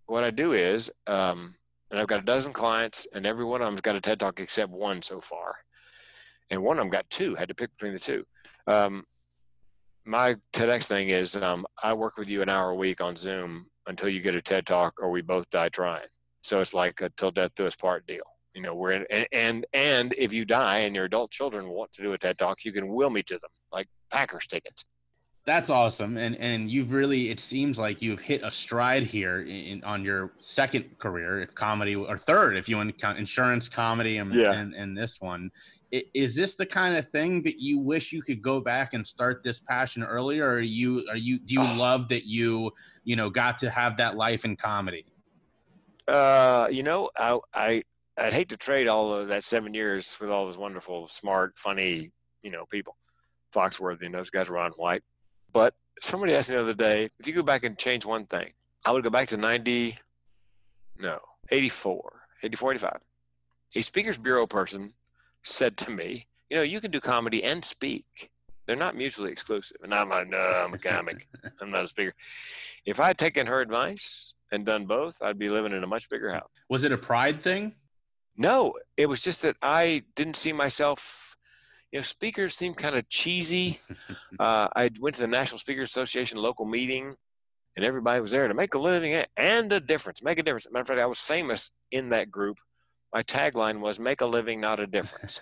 what 0.06 0.22
I 0.22 0.30
do 0.30 0.52
is, 0.52 0.90
um, 1.06 1.56
and 1.90 1.98
I've 1.98 2.06
got 2.06 2.20
a 2.20 2.24
dozen 2.24 2.52
clients, 2.52 3.06
and 3.14 3.26
every 3.26 3.44
one 3.44 3.62
of 3.62 3.66
them's 3.66 3.80
got 3.80 3.96
a 3.96 4.00
TED 4.00 4.20
Talk 4.20 4.38
except 4.38 4.70
one 4.70 5.02
so 5.02 5.20
far, 5.20 5.56
and 6.50 6.62
one 6.62 6.78
of 6.78 6.84
them 6.84 6.90
got 6.90 7.08
two. 7.10 7.34
Had 7.34 7.48
to 7.48 7.54
pick 7.54 7.70
between 7.72 7.94
the 7.94 7.98
two. 7.98 8.24
Um, 8.66 9.04
my 10.04 10.36
TEDx 10.52 10.84
thing 10.84 11.08
is 11.08 11.34
um, 11.36 11.66
I 11.82 11.92
work 11.92 12.16
with 12.16 12.28
you 12.28 12.42
an 12.42 12.48
hour 12.48 12.70
a 12.70 12.76
week 12.76 13.00
on 13.00 13.16
Zoom 13.16 13.66
until 13.86 14.08
you 14.08 14.20
get 14.20 14.36
a 14.36 14.42
TED 14.42 14.66
talk 14.66 14.94
or 15.00 15.10
we 15.10 15.20
both 15.20 15.50
die 15.50 15.68
trying. 15.68 16.06
So 16.42 16.60
it's 16.60 16.74
like 16.74 17.00
a 17.00 17.10
till 17.10 17.32
death 17.32 17.50
do 17.56 17.66
us 17.66 17.74
part 17.74 18.06
deal. 18.06 18.22
You 18.56 18.62
know, 18.62 18.74
we're 18.74 18.92
in, 18.92 19.06
and, 19.10 19.26
and 19.32 19.66
and 19.74 20.14
if 20.16 20.32
you 20.32 20.46
die 20.46 20.78
and 20.78 20.94
your 20.96 21.04
adult 21.04 21.30
children 21.30 21.68
want 21.68 21.92
to 21.92 22.02
do 22.02 22.14
a 22.14 22.18
TED 22.18 22.38
talk, 22.38 22.64
you 22.64 22.72
can 22.72 22.88
will 22.88 23.10
me 23.10 23.22
to 23.24 23.34
them 23.34 23.50
like 23.70 23.86
Packers 24.10 24.46
tickets. 24.46 24.82
That's 25.44 25.68
awesome, 25.68 26.16
and 26.16 26.34
and 26.38 26.70
you've 26.70 26.90
really 26.90 27.28
it 27.28 27.38
seems 27.38 27.78
like 27.78 28.00
you've 28.00 28.18
hit 28.18 28.42
a 28.42 28.50
stride 28.50 29.02
here 29.02 29.42
in, 29.42 29.84
on 29.84 30.02
your 30.02 30.32
second 30.40 30.98
career, 30.98 31.42
if 31.42 31.54
comedy 31.54 31.94
or 31.94 32.16
third, 32.16 32.56
if 32.56 32.66
you 32.66 32.78
want 32.78 32.88
to 32.88 33.04
count 33.04 33.18
insurance, 33.18 33.68
comedy, 33.68 34.16
and 34.16 34.32
Yeah. 34.32 34.52
and, 34.52 34.72
and 34.74 34.96
this 34.96 35.20
one. 35.20 35.50
Is 35.92 36.34
this 36.34 36.56
the 36.56 36.66
kind 36.66 36.96
of 36.96 37.06
thing 37.10 37.42
that 37.42 37.60
you 37.60 37.78
wish 37.78 38.10
you 38.10 38.22
could 38.22 38.40
go 38.42 38.58
back 38.60 38.92
and 38.94 39.06
start 39.06 39.44
this 39.44 39.60
passion 39.60 40.02
earlier, 40.02 40.46
or 40.46 40.54
are 40.54 40.60
you 40.60 41.06
are 41.10 41.16
you 41.16 41.38
do 41.38 41.54
you 41.54 41.60
Oh. 41.60 41.76
love 41.78 42.08
that 42.08 42.24
you 42.26 42.72
you 43.04 43.16
know 43.16 43.28
got 43.28 43.58
to 43.58 43.68
have 43.70 43.98
that 43.98 44.16
life 44.16 44.46
in 44.46 44.56
comedy? 44.56 45.04
Uh, 46.08 46.68
you 46.70 46.82
know, 46.82 47.10
I 47.18 47.38
I 47.54 47.82
I'd 48.18 48.32
hate 48.32 48.48
to 48.48 48.56
trade 48.56 48.88
all 48.88 49.12
of 49.12 49.28
that 49.28 49.44
seven 49.44 49.74
years 49.74 50.16
with 50.20 50.30
all 50.30 50.46
those 50.46 50.56
wonderful, 50.56 51.08
smart, 51.08 51.58
funny, 51.58 52.12
you 52.42 52.50
know, 52.50 52.64
people, 52.66 52.96
Foxworthy 53.54 54.06
and 54.06 54.14
those 54.14 54.30
guys, 54.30 54.48
Ron 54.48 54.72
White. 54.72 55.02
But 55.52 55.74
somebody 56.00 56.34
asked 56.34 56.48
me 56.48 56.56
the 56.56 56.62
other 56.62 56.74
day, 56.74 57.10
if 57.18 57.26
you 57.26 57.34
go 57.34 57.42
back 57.42 57.64
and 57.64 57.76
change 57.78 58.06
one 58.06 58.26
thing, 58.26 58.52
I 58.86 58.92
would 58.92 59.04
go 59.04 59.10
back 59.10 59.28
to 59.28 59.36
90, 59.36 59.98
no, 60.98 61.18
84, 61.50 62.12
84, 62.42 62.72
85. 62.72 62.98
A 63.74 63.82
Speakers 63.82 64.16
Bureau 64.16 64.46
person 64.46 64.94
said 65.42 65.76
to 65.78 65.90
me, 65.90 66.26
you 66.48 66.56
know, 66.56 66.62
you 66.62 66.80
can 66.80 66.90
do 66.90 67.00
comedy 67.00 67.42
and 67.44 67.64
speak. 67.64 68.30
They're 68.66 68.76
not 68.76 68.96
mutually 68.96 69.30
exclusive. 69.30 69.76
And 69.82 69.94
I'm 69.94 70.08
like, 70.08 70.28
no, 70.28 70.38
I'm 70.38 70.72
a 70.74 70.78
comic. 70.78 71.28
I'm 71.60 71.70
not 71.70 71.84
a 71.84 71.88
speaker. 71.88 72.14
If 72.84 72.98
I 72.98 73.08
had 73.08 73.18
taken 73.18 73.46
her 73.46 73.60
advice 73.60 74.32
and 74.50 74.64
done 74.64 74.86
both, 74.86 75.20
I'd 75.22 75.38
be 75.38 75.48
living 75.48 75.72
in 75.72 75.84
a 75.84 75.86
much 75.86 76.08
bigger 76.08 76.32
house. 76.32 76.48
Was 76.68 76.84
it 76.84 76.92
a 76.92 76.98
pride 76.98 77.40
thing? 77.40 77.74
No, 78.36 78.74
it 78.96 79.06
was 79.06 79.22
just 79.22 79.42
that 79.42 79.56
I 79.62 80.02
didn't 80.14 80.36
see 80.36 80.52
myself. 80.52 81.36
You 81.90 82.00
know, 82.00 82.02
speakers 82.02 82.54
seem 82.54 82.74
kind 82.74 82.96
of 82.96 83.08
cheesy. 83.08 83.80
Uh, 84.38 84.68
I 84.76 84.90
went 85.00 85.14
to 85.14 85.22
the 85.22 85.28
National 85.28 85.58
Speakers 85.58 85.88
Association 85.88 86.36
local 86.36 86.66
meeting, 86.66 87.16
and 87.74 87.84
everybody 87.86 88.20
was 88.20 88.32
there 88.32 88.46
to 88.46 88.52
make 88.52 88.74
a 88.74 88.78
living 88.78 89.24
and 89.34 89.72
a 89.72 89.80
difference. 89.80 90.22
Make 90.22 90.38
a 90.38 90.42
difference. 90.42 90.66
Matter 90.70 90.82
of 90.82 90.88
fact, 90.88 91.00
I 91.00 91.06
was 91.06 91.20
famous 91.20 91.70
in 91.90 92.10
that 92.10 92.30
group. 92.30 92.58
My 93.14 93.22
tagline 93.22 93.80
was 93.80 93.98
"Make 93.98 94.20
a 94.20 94.26
living, 94.26 94.60
not 94.60 94.78
a 94.78 94.86
difference." 94.86 95.40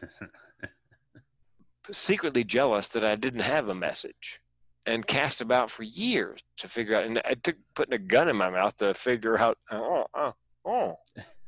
Secretly 1.90 2.44
jealous 2.44 2.88
that 2.90 3.04
I 3.04 3.16
didn't 3.16 3.40
have 3.40 3.68
a 3.68 3.74
message, 3.74 4.40
and 4.86 5.08
cast 5.08 5.40
about 5.40 5.72
for 5.72 5.82
years 5.82 6.44
to 6.58 6.68
figure 6.68 6.94
out. 6.94 7.04
And 7.04 7.20
it 7.28 7.42
took 7.42 7.56
putting 7.74 7.94
a 7.94 7.98
gun 7.98 8.28
in 8.28 8.36
my 8.36 8.50
mouth 8.50 8.76
to 8.76 8.94
figure 8.94 9.36
out. 9.36 9.58
Oh, 9.72 10.06
oh, 10.14 10.34
oh. 10.64 10.98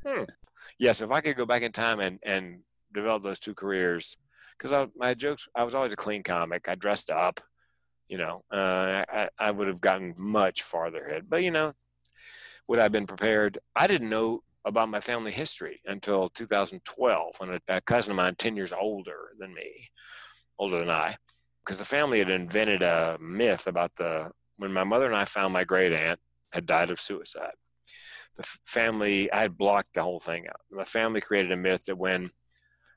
Hmm 0.05 0.25
yes, 0.79 1.01
if 1.01 1.11
I 1.11 1.21
could 1.21 1.37
go 1.37 1.47
back 1.47 1.63
in 1.63 1.73
time 1.73 2.01
and 2.01 2.19
and 2.23 2.61
develop 2.93 3.23
those 3.23 3.39
two 3.39 3.55
careers, 3.55 4.17
because 4.59 4.89
my 4.97 5.15
jokes, 5.15 5.49
I 5.55 5.65
was 5.65 5.75
always 5.75 5.93
a 5.93 5.97
clean 5.97 6.23
comic. 6.23 6.69
I 6.69 6.75
dressed 6.75 7.11
up, 7.11 7.41
you 8.09 8.19
know. 8.19 8.43
Uh, 8.53 9.05
I 9.09 9.29
I 9.39 9.51
would 9.51 9.69
have 9.69 9.81
gotten 9.81 10.15
much 10.17 10.63
farther 10.63 11.07
ahead, 11.07 11.25
but 11.29 11.43
you 11.43 11.51
know, 11.51 11.73
would 12.69 12.79
I 12.79 12.85
have 12.85 12.93
been 12.93 13.07
prepared? 13.07 13.59
I 13.75 13.87
didn't 13.87 14.11
know 14.11 14.43
about 14.65 14.89
my 14.89 15.01
family 15.01 15.31
history 15.31 15.81
until 15.87 16.29
2012 16.31 17.35
when 17.39 17.51
a, 17.51 17.61
a 17.69 17.81
cousin 17.81 18.11
of 18.11 18.17
mine, 18.17 18.35
10 18.37 18.57
years 18.57 18.73
older 18.73 19.31
than 19.39 19.55
me, 19.55 19.91
older 20.59 20.81
than 20.81 20.91
I, 20.91 21.17
because 21.65 21.79
the 21.79 21.85
family 21.85 22.19
had 22.19 22.31
invented 22.31 22.83
a 22.83 23.17
myth 23.21 23.67
about 23.69 23.95
the 23.97 24.31
when 24.57 24.73
my 24.73 24.85
mother 24.85 25.07
and 25.07 25.17
I 25.17 25.25
found 25.25 25.53
my 25.53 25.65
great 25.65 25.93
aunt 25.93 26.19
had 26.53 26.67
died 26.67 26.91
of 26.91 27.01
suicide 27.01 27.53
the 28.37 28.45
family 28.65 29.31
i 29.33 29.41
had 29.41 29.57
blocked 29.57 29.95
the 29.95 30.03
whole 30.03 30.21
thing 30.21 30.47
out. 30.49 30.61
The 30.71 30.85
family 30.85 31.21
created 31.21 31.53
a 31.53 31.57
myth 31.57 31.85
that 31.87 31.97
when 31.97 32.31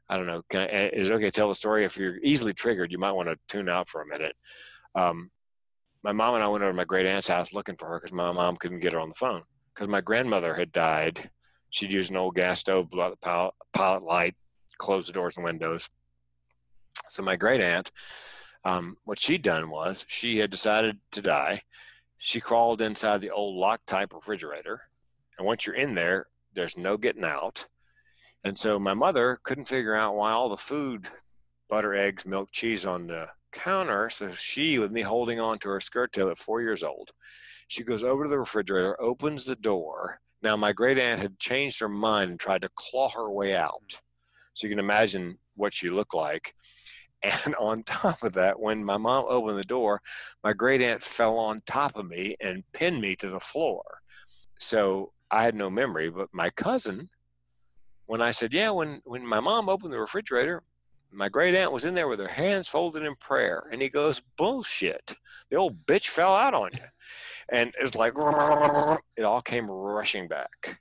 i 0.10 0.18
don't 0.18 0.28
know 0.28 0.42
can 0.50 0.62
I, 0.62 0.66
eh, 0.68 0.90
is 0.94 1.10
it 1.10 1.14
okay 1.14 1.26
to 1.26 1.32
tell 1.32 1.50
the 1.50 1.56
story? 1.56 1.86
If 1.86 1.98
you're 1.98 2.18
easily 2.24 2.54
triggered 2.54 2.92
you 2.92 2.98
might 2.98 3.14
want 3.14 3.30
to 3.30 3.38
tune 3.48 3.70
out 3.70 3.90
for 3.90 4.02
a 4.02 4.08
minute. 4.08 4.36
Um, 4.96 5.32
my 6.04 6.12
mom 6.12 6.36
and 6.36 6.44
i 6.44 6.48
went 6.48 6.64
over 6.64 6.72
to 6.72 6.78
my 6.78 6.86
great 6.86 7.06
aunt's 7.06 7.28
house 7.28 7.54
looking 7.54 7.76
for 7.76 7.88
her 7.88 8.00
because 8.00 8.14
my 8.14 8.32
mom 8.32 8.58
couldn't 8.58 8.80
get 8.80 8.94
her 8.94 9.00
on 9.00 9.10
the 9.10 9.16
phone. 9.16 9.44
Because 9.74 9.88
my 9.88 10.02
grandmother 10.02 10.56
had 10.56 10.72
died. 10.72 11.30
She'd 11.70 11.92
used 11.92 12.10
an 12.10 12.18
old 12.18 12.36
gas 12.36 12.60
stove 12.60 12.90
blew 12.90 13.02
out 13.02 13.12
the 13.12 13.18
pilot, 13.18 13.54
pilot 13.74 14.04
light 14.04 14.36
closed 14.78 15.10
the 15.10 15.14
doors 15.14 15.36
and 15.38 15.44
windows. 15.44 15.90
So 17.10 17.22
my 17.22 17.36
great 17.36 17.62
aunt 17.62 17.92
um, 18.64 18.98
what 19.06 19.20
she'd 19.20 19.42
done 19.42 19.70
was 19.70 20.06
she 20.08 20.40
had 20.40 20.50
decided 20.50 21.00
to 21.12 21.22
die. 21.22 21.62
She 22.18 22.42
crawled 22.42 22.82
inside 22.82 23.22
the 23.22 23.32
old 23.32 23.56
lock 23.56 23.82
type 23.86 24.14
refrigerator 24.14 24.82
and 25.40 25.46
once 25.48 25.66
you're 25.66 25.76
in 25.76 25.96
there, 25.96 26.26
there's 26.54 26.78
no 26.78 26.98
getting 26.98 27.24
out. 27.24 27.66
And 28.44 28.58
so 28.58 28.76
uh-huh. 28.76 28.84
my 28.84 28.94
mother 28.94 29.40
couldn't 29.44 29.70
figure 29.70 29.96
out 29.96 30.16
why 30.16 30.32
all 30.32 30.50
the 30.50 30.58
food, 30.58 31.08
butter, 31.70 31.96
eggs, 31.96 32.26
milk, 32.26 32.50
cheese 32.52 32.86
on 32.86 33.08
the 33.08 33.28
counter. 33.54 34.10
So 34.10 34.34
she, 34.34 34.78
with 34.78 34.92
me 34.92 35.02
holding 35.02 35.40
on 35.40 35.58
to 35.60 35.70
her 35.70 35.80
skirt 35.80 36.12
tail 36.12 36.30
at 36.30 36.38
four 36.38 36.62
years 36.62 36.84
old, 36.84 37.12
she 37.70 37.84
goes 37.84 38.04
over 38.04 38.26
to 38.26 38.30
the 38.30 38.38
refrigerator, 38.38 39.02
opens 39.02 39.46
the 39.46 39.56
door. 39.56 40.20
Now, 40.42 40.58
my 40.58 40.74
great 40.74 41.00
aunt 41.00 41.22
had 41.22 41.40
changed 41.40 41.80
her 41.80 41.90
mind 41.90 42.32
and 42.32 42.40
tried 42.40 42.62
to 42.64 42.70
claw 42.76 43.10
her 43.10 43.32
way 43.32 43.56
out. 43.56 43.90
Mm. 43.90 43.98
So 44.56 44.68
you 44.68 44.72
can 44.72 44.80
imagine 44.80 45.38
what 45.56 45.74
she 45.74 45.90
looked 45.90 46.14
like. 46.14 46.54
And 47.22 47.54
on 47.56 47.84
top 47.84 48.24
of 48.24 48.32
that, 48.36 48.62
when 48.62 48.82
my 48.82 48.96
mom 48.96 49.26
opened 49.28 49.60
the 49.60 49.66
door, 49.66 50.02
my 50.42 50.54
great 50.54 50.82
aunt 50.82 51.04
fell 51.04 51.38
on 51.38 51.62
top 51.66 51.98
of 51.98 52.08
me 52.08 52.38
and 52.40 52.64
pinned 52.72 53.02
me 53.02 53.18
to 53.18 53.30
the 53.30 53.42
floor. 53.42 53.84
So 54.58 55.12
I 55.32 55.44
had 55.44 55.56
no 55.56 55.70
memory, 55.70 56.10
but 56.10 56.30
my 56.34 56.50
cousin, 56.50 57.10
when 58.06 58.22
I 58.22 58.32
said, 58.32 58.54
"Yeah," 58.54 58.72
when 58.72 59.02
when 59.06 59.26
my 59.26 59.40
mom 59.40 59.70
opened 59.70 59.94
the 59.94 60.00
refrigerator, 60.00 60.64
my 61.12 61.30
great 61.30 61.56
aunt 61.56 61.72
was 61.72 61.86
in 61.86 61.94
there 61.94 62.08
with 62.08 62.20
her 62.20 62.28
hands 62.28 62.68
folded 62.68 63.04
in 63.04 63.16
prayer, 63.16 63.68
and 63.72 63.82
he 63.82 63.90
goes, 63.90 64.22
"Bullshit! 64.38 65.16
The 65.50 65.58
old 65.58 65.86
bitch 65.86 66.08
fell 66.08 66.34
out 66.36 66.54
on 66.54 66.72
you," 66.74 66.86
and 67.50 67.74
it's 67.80 67.96
like 67.96 68.14
it 68.18 69.24
all 69.24 69.42
came 69.42 69.70
rushing 69.70 70.28
back. 70.28 70.80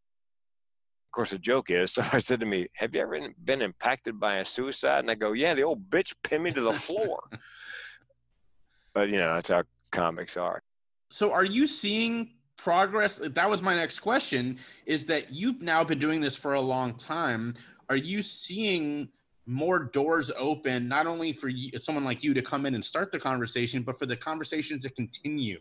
Of 1.08 1.12
course, 1.12 1.30
the 1.30 1.38
joke 1.38 1.70
is, 1.70 1.92
somebody 1.92 2.22
said 2.22 2.40
to 2.40 2.46
me, 2.46 2.68
"Have 2.74 2.94
you 2.94 3.02
ever 3.02 3.28
been 3.44 3.62
impacted 3.62 4.18
by 4.18 4.36
a 4.36 4.44
suicide?" 4.44 5.00
And 5.00 5.10
I 5.10 5.14
go, 5.14 5.32
"Yeah, 5.32 5.52
the 5.54 5.64
old 5.64 5.90
bitch 5.90 6.14
pinned 6.22 6.44
me 6.44 6.52
to 6.52 6.62
the 6.62 6.72
floor." 6.72 7.20
but 8.94 9.10
you 9.10 9.18
know, 9.18 9.34
that's 9.34 9.50
how 9.50 9.64
comics 9.90 10.38
are. 10.38 10.62
So 11.10 11.32
are 11.32 11.44
you 11.44 11.66
seeing 11.66 12.37
progress? 12.58 13.16
That 13.16 13.48
was 13.48 13.62
my 13.62 13.74
next 13.74 14.00
question 14.00 14.58
is 14.84 15.06
that 15.06 15.32
you've 15.32 15.62
now 15.62 15.82
been 15.82 15.98
doing 15.98 16.20
this 16.20 16.36
for 16.36 16.54
a 16.54 16.60
long 16.60 16.94
time. 16.94 17.54
Are 17.88 17.96
you 17.96 18.22
seeing 18.22 19.08
more 19.46 19.84
doors 19.84 20.30
open, 20.36 20.88
not 20.88 21.06
only 21.06 21.32
for 21.32 21.48
you, 21.48 21.70
someone 21.78 22.04
like 22.04 22.22
you 22.22 22.34
to 22.34 22.42
come 22.42 22.66
in 22.66 22.74
and 22.74 22.84
start 22.84 23.10
the 23.10 23.18
conversation, 23.18 23.82
but 23.82 23.98
for 23.98 24.04
the 24.04 24.16
conversation 24.16 24.78
to 24.80 24.90
continue? 24.90 25.58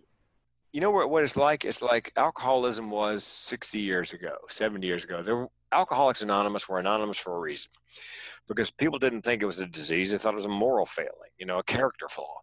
you 0.74 0.82
know 0.82 0.92
what, 0.92 1.10
what 1.10 1.24
it's 1.24 1.38
like? 1.38 1.66
It's 1.66 1.82
like 1.82 2.12
alcoholism 2.18 2.92
was 2.92 3.24
60 3.24 3.80
years 3.80 4.14
ago, 4.14 4.36
70 4.50 4.86
years 4.86 5.04
ago. 5.04 5.24
There 5.24 5.48
Alcoholics 5.72 6.22
Anonymous 6.22 6.70
were 6.70 6.80
anonymous 6.80 7.18
for 7.18 7.36
a 7.36 7.40
reason 7.40 7.72
because 8.48 8.72
people 8.72 9.00
didn't 9.00 9.24
think 9.24 9.42
it 9.42 9.46
was 9.46 9.60
a 9.60 9.66
disease. 9.66 10.12
They 10.12 10.18
thought 10.18 10.34
it 10.34 10.38
was 10.38 10.46
a 10.46 10.50
moral 10.50 10.86
failing, 10.86 11.32
you 11.38 11.46
know, 11.46 11.60
a 11.60 11.64
character 11.64 12.08
flaw. 12.08 12.42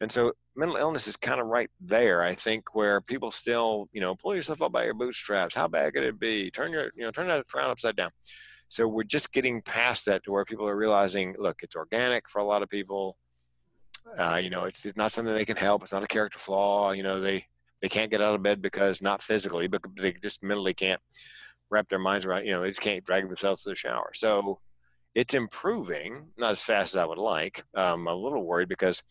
And 0.00 0.12
so 0.12 0.32
mental 0.56 0.76
illness 0.76 1.08
is 1.08 1.16
kind 1.16 1.40
of 1.40 1.46
right 1.46 1.70
there, 1.80 2.22
I 2.22 2.34
think, 2.34 2.74
where 2.74 3.00
people 3.00 3.30
still, 3.30 3.88
you 3.92 4.00
know, 4.00 4.14
pull 4.14 4.34
yourself 4.34 4.62
up 4.62 4.72
by 4.72 4.84
your 4.84 4.94
bootstraps. 4.94 5.54
How 5.54 5.66
bad 5.66 5.92
could 5.92 6.04
it 6.04 6.20
be? 6.20 6.50
Turn 6.50 6.72
your, 6.72 6.92
you 6.94 7.02
know, 7.02 7.10
turn 7.10 7.26
that 7.28 7.48
frown 7.48 7.70
upside 7.70 7.96
down. 7.96 8.10
So 8.68 8.86
we're 8.86 9.02
just 9.02 9.32
getting 9.32 9.62
past 9.62 10.06
that 10.06 10.22
to 10.24 10.32
where 10.32 10.44
people 10.44 10.68
are 10.68 10.76
realizing, 10.76 11.34
look, 11.38 11.62
it's 11.62 11.74
organic 11.74 12.28
for 12.28 12.38
a 12.38 12.44
lot 12.44 12.62
of 12.62 12.68
people. 12.68 13.16
Uh, 14.16 14.40
you 14.42 14.50
know, 14.50 14.64
it's, 14.64 14.86
it's 14.86 14.96
not 14.96 15.10
something 15.10 15.34
they 15.34 15.44
can 15.44 15.56
help. 15.56 15.82
It's 15.82 15.92
not 15.92 16.04
a 16.04 16.08
character 16.08 16.38
flaw. 16.38 16.92
You 16.92 17.02
know, 17.02 17.20
they, 17.20 17.46
they 17.82 17.88
can't 17.88 18.10
get 18.10 18.22
out 18.22 18.34
of 18.34 18.42
bed 18.42 18.62
because 18.62 19.02
not 19.02 19.22
physically, 19.22 19.68
but 19.68 19.82
they 19.96 20.12
just 20.12 20.42
mentally 20.42 20.74
can't 20.74 21.00
wrap 21.70 21.88
their 21.88 21.98
minds 21.98 22.24
around, 22.24 22.46
you 22.46 22.52
know, 22.52 22.62
they 22.62 22.68
just 22.68 22.80
can't 22.80 23.04
drag 23.04 23.26
themselves 23.26 23.62
to 23.62 23.70
the 23.70 23.74
shower. 23.74 24.10
So 24.14 24.60
it's 25.14 25.34
improving, 25.34 26.28
not 26.36 26.52
as 26.52 26.62
fast 26.62 26.94
as 26.94 26.98
I 26.98 27.04
would 27.04 27.18
like. 27.18 27.64
Um, 27.74 28.06
I'm 28.06 28.14
a 28.14 28.14
little 28.14 28.44
worried 28.44 28.68
because 28.68 29.02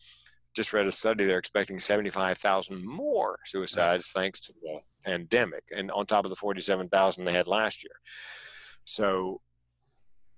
just 0.58 0.72
read 0.72 0.88
a 0.88 0.92
study 0.92 1.24
they're 1.24 1.38
expecting 1.38 1.78
75,000 1.78 2.84
more 2.84 3.38
suicides 3.44 4.10
thanks 4.10 4.40
to 4.40 4.52
the 4.60 4.80
pandemic 5.04 5.62
and 5.74 5.88
on 5.92 6.04
top 6.04 6.24
of 6.24 6.30
the 6.30 6.36
47,000 6.36 7.24
they 7.24 7.32
had 7.32 7.46
last 7.46 7.84
year. 7.84 7.92
So 8.82 9.40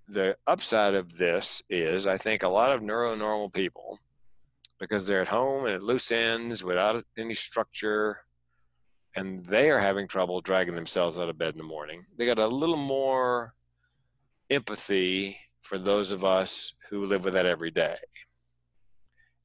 the 0.06 0.36
upside 0.46 0.92
of 0.92 1.16
this 1.16 1.62
is 1.70 2.06
I 2.06 2.18
think 2.18 2.42
a 2.42 2.48
lot 2.48 2.70
of 2.70 2.82
neuronormal 2.82 3.54
people 3.54 3.98
because 4.78 5.06
they're 5.06 5.22
at 5.22 5.28
home 5.28 5.64
and 5.64 5.74
at 5.74 5.82
loose 5.82 6.12
ends 6.12 6.62
without 6.62 7.02
any 7.16 7.34
structure 7.34 8.18
and 9.16 9.40
they 9.46 9.70
are 9.70 9.80
having 9.80 10.06
trouble 10.06 10.42
dragging 10.42 10.74
themselves 10.74 11.18
out 11.18 11.30
of 11.30 11.38
bed 11.38 11.54
in 11.54 11.58
the 11.58 11.64
morning. 11.64 12.04
They 12.18 12.26
got 12.26 12.38
a 12.38 12.46
little 12.46 12.76
more 12.76 13.54
empathy 14.50 15.38
for 15.62 15.78
those 15.78 16.12
of 16.12 16.26
us 16.26 16.74
who 16.90 17.06
live 17.06 17.24
with 17.24 17.32
that 17.32 17.46
every 17.46 17.70
day. 17.70 17.96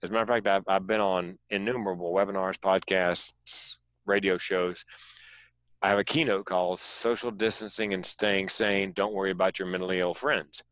As 0.03 0.09
a 0.09 0.13
matter 0.13 0.23
of 0.23 0.29
fact, 0.29 0.47
I've, 0.47 0.63
I've 0.67 0.87
been 0.87 1.01
on 1.01 1.37
innumerable 1.49 2.13
webinars, 2.13 2.57
podcasts, 2.57 3.77
radio 4.05 4.37
shows. 4.37 4.85
I 5.81 5.89
have 5.89 5.99
a 5.99 6.03
keynote 6.03 6.45
called 6.45 6.79
Social 6.79 7.31
Distancing 7.31 7.93
and 7.93 8.05
Staying 8.05 8.49
Sane. 8.49 8.91
Don't 8.95 9.13
worry 9.13 9.31
about 9.31 9.59
your 9.59 9.67
mentally 9.67 9.99
ill 9.99 10.13
friends. 10.13 10.63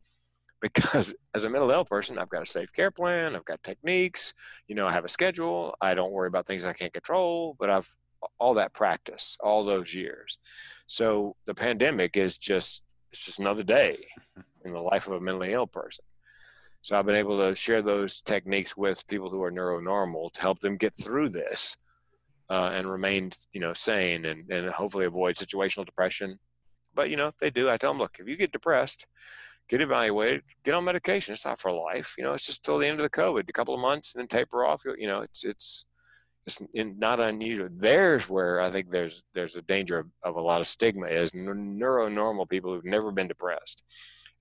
Because 0.60 1.14
as 1.34 1.44
a 1.44 1.50
mentally 1.50 1.74
ill 1.74 1.84
person, 1.84 2.18
I've 2.18 2.30
got 2.30 2.42
a 2.42 2.46
safe 2.46 2.72
care 2.72 2.90
plan, 2.90 3.36
I've 3.36 3.44
got 3.44 3.62
techniques, 3.62 4.32
you 4.66 4.74
know, 4.74 4.86
I 4.86 4.92
have 4.92 5.04
a 5.04 5.08
schedule, 5.08 5.74
I 5.80 5.92
don't 5.92 6.10
worry 6.10 6.28
about 6.28 6.46
things 6.46 6.64
I 6.64 6.72
can't 6.72 6.92
control, 6.92 7.54
but 7.58 7.68
I've 7.68 7.94
all 8.38 8.54
that 8.54 8.72
practice 8.72 9.36
all 9.40 9.64
those 9.64 9.92
years. 9.92 10.38
So 10.86 11.36
the 11.44 11.54
pandemic 11.54 12.16
is 12.16 12.38
just 12.38 12.82
it's 13.12 13.24
just 13.24 13.38
another 13.38 13.62
day 13.62 14.06
in 14.64 14.72
the 14.72 14.80
life 14.80 15.06
of 15.06 15.12
a 15.12 15.20
mentally 15.20 15.52
ill 15.52 15.66
person. 15.66 16.04
So 16.84 16.98
I've 16.98 17.06
been 17.06 17.16
able 17.16 17.38
to 17.38 17.54
share 17.54 17.80
those 17.80 18.20
techniques 18.20 18.76
with 18.76 19.08
people 19.08 19.30
who 19.30 19.42
are 19.42 19.50
neuronormal 19.50 20.34
to 20.34 20.40
help 20.42 20.60
them 20.60 20.76
get 20.76 20.94
through 20.94 21.30
this 21.30 21.78
uh, 22.50 22.72
and 22.74 22.90
remain, 22.90 23.32
you 23.54 23.60
know, 23.62 23.72
sane 23.72 24.26
and, 24.26 24.50
and 24.50 24.68
hopefully 24.68 25.06
avoid 25.06 25.36
situational 25.36 25.86
depression. 25.86 26.38
But 26.94 27.08
you 27.08 27.16
know, 27.16 27.28
if 27.28 27.38
they 27.38 27.48
do, 27.48 27.70
I 27.70 27.78
tell 27.78 27.90
them, 27.90 28.00
look, 28.00 28.18
if 28.20 28.28
you 28.28 28.36
get 28.36 28.52
depressed, 28.52 29.06
get 29.66 29.80
evaluated, 29.80 30.42
get 30.62 30.74
on 30.74 30.84
medication. 30.84 31.32
It's 31.32 31.46
not 31.46 31.58
for 31.58 31.72
life. 31.72 32.16
You 32.18 32.24
know, 32.24 32.34
it's 32.34 32.44
just 32.44 32.62
till 32.62 32.76
the 32.76 32.86
end 32.86 33.00
of 33.00 33.02
the 33.02 33.08
COVID, 33.08 33.48
a 33.48 33.52
couple 33.52 33.72
of 33.72 33.80
months, 33.80 34.14
and 34.14 34.20
then 34.20 34.28
taper 34.28 34.66
off. 34.66 34.82
You 34.84 35.06
know, 35.06 35.22
it's 35.22 35.42
it's 35.42 35.86
it's 36.44 36.60
not 36.74 37.18
unusual. 37.18 37.70
There's 37.74 38.28
where 38.28 38.60
I 38.60 38.70
think 38.70 38.90
there's 38.90 39.22
there's 39.32 39.56
a 39.56 39.62
danger 39.62 40.00
of, 40.00 40.08
of 40.22 40.36
a 40.36 40.42
lot 40.42 40.60
of 40.60 40.66
stigma 40.66 41.06
is 41.06 41.30
neuronormal 41.30 42.50
people 42.50 42.74
who've 42.74 42.84
never 42.84 43.10
been 43.10 43.28
depressed 43.28 43.82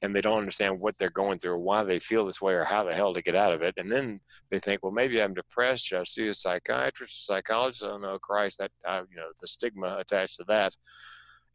and 0.03 0.13
they 0.13 0.21
don't 0.21 0.37
understand 0.37 0.81
what 0.81 0.97
they're 0.97 1.09
going 1.09 1.39
through 1.39 1.53
or 1.53 1.57
why 1.57 1.81
they 1.81 1.97
feel 1.97 2.25
this 2.25 2.41
way 2.41 2.53
or 2.53 2.65
how 2.65 2.83
the 2.83 2.93
hell 2.93 3.13
to 3.13 3.21
get 3.21 3.35
out 3.35 3.53
of 3.53 3.61
it. 3.61 3.73
And 3.77 3.89
then 3.89 4.19
they 4.51 4.59
think, 4.59 4.83
well, 4.83 4.91
maybe 4.91 5.21
I'm 5.21 5.33
depressed. 5.33 5.87
Should 5.87 6.01
I 6.01 6.03
see 6.03 6.27
a 6.27 6.33
psychiatrist, 6.33 7.21
a 7.21 7.23
psychologist? 7.23 7.83
Oh 7.83 7.97
no, 7.97 8.19
Christ, 8.19 8.57
that 8.57 8.71
uh, 8.85 9.03
you 9.09 9.15
know 9.15 9.29
the 9.39 9.47
stigma 9.47 9.95
attached 9.97 10.37
to 10.37 10.43
that. 10.49 10.75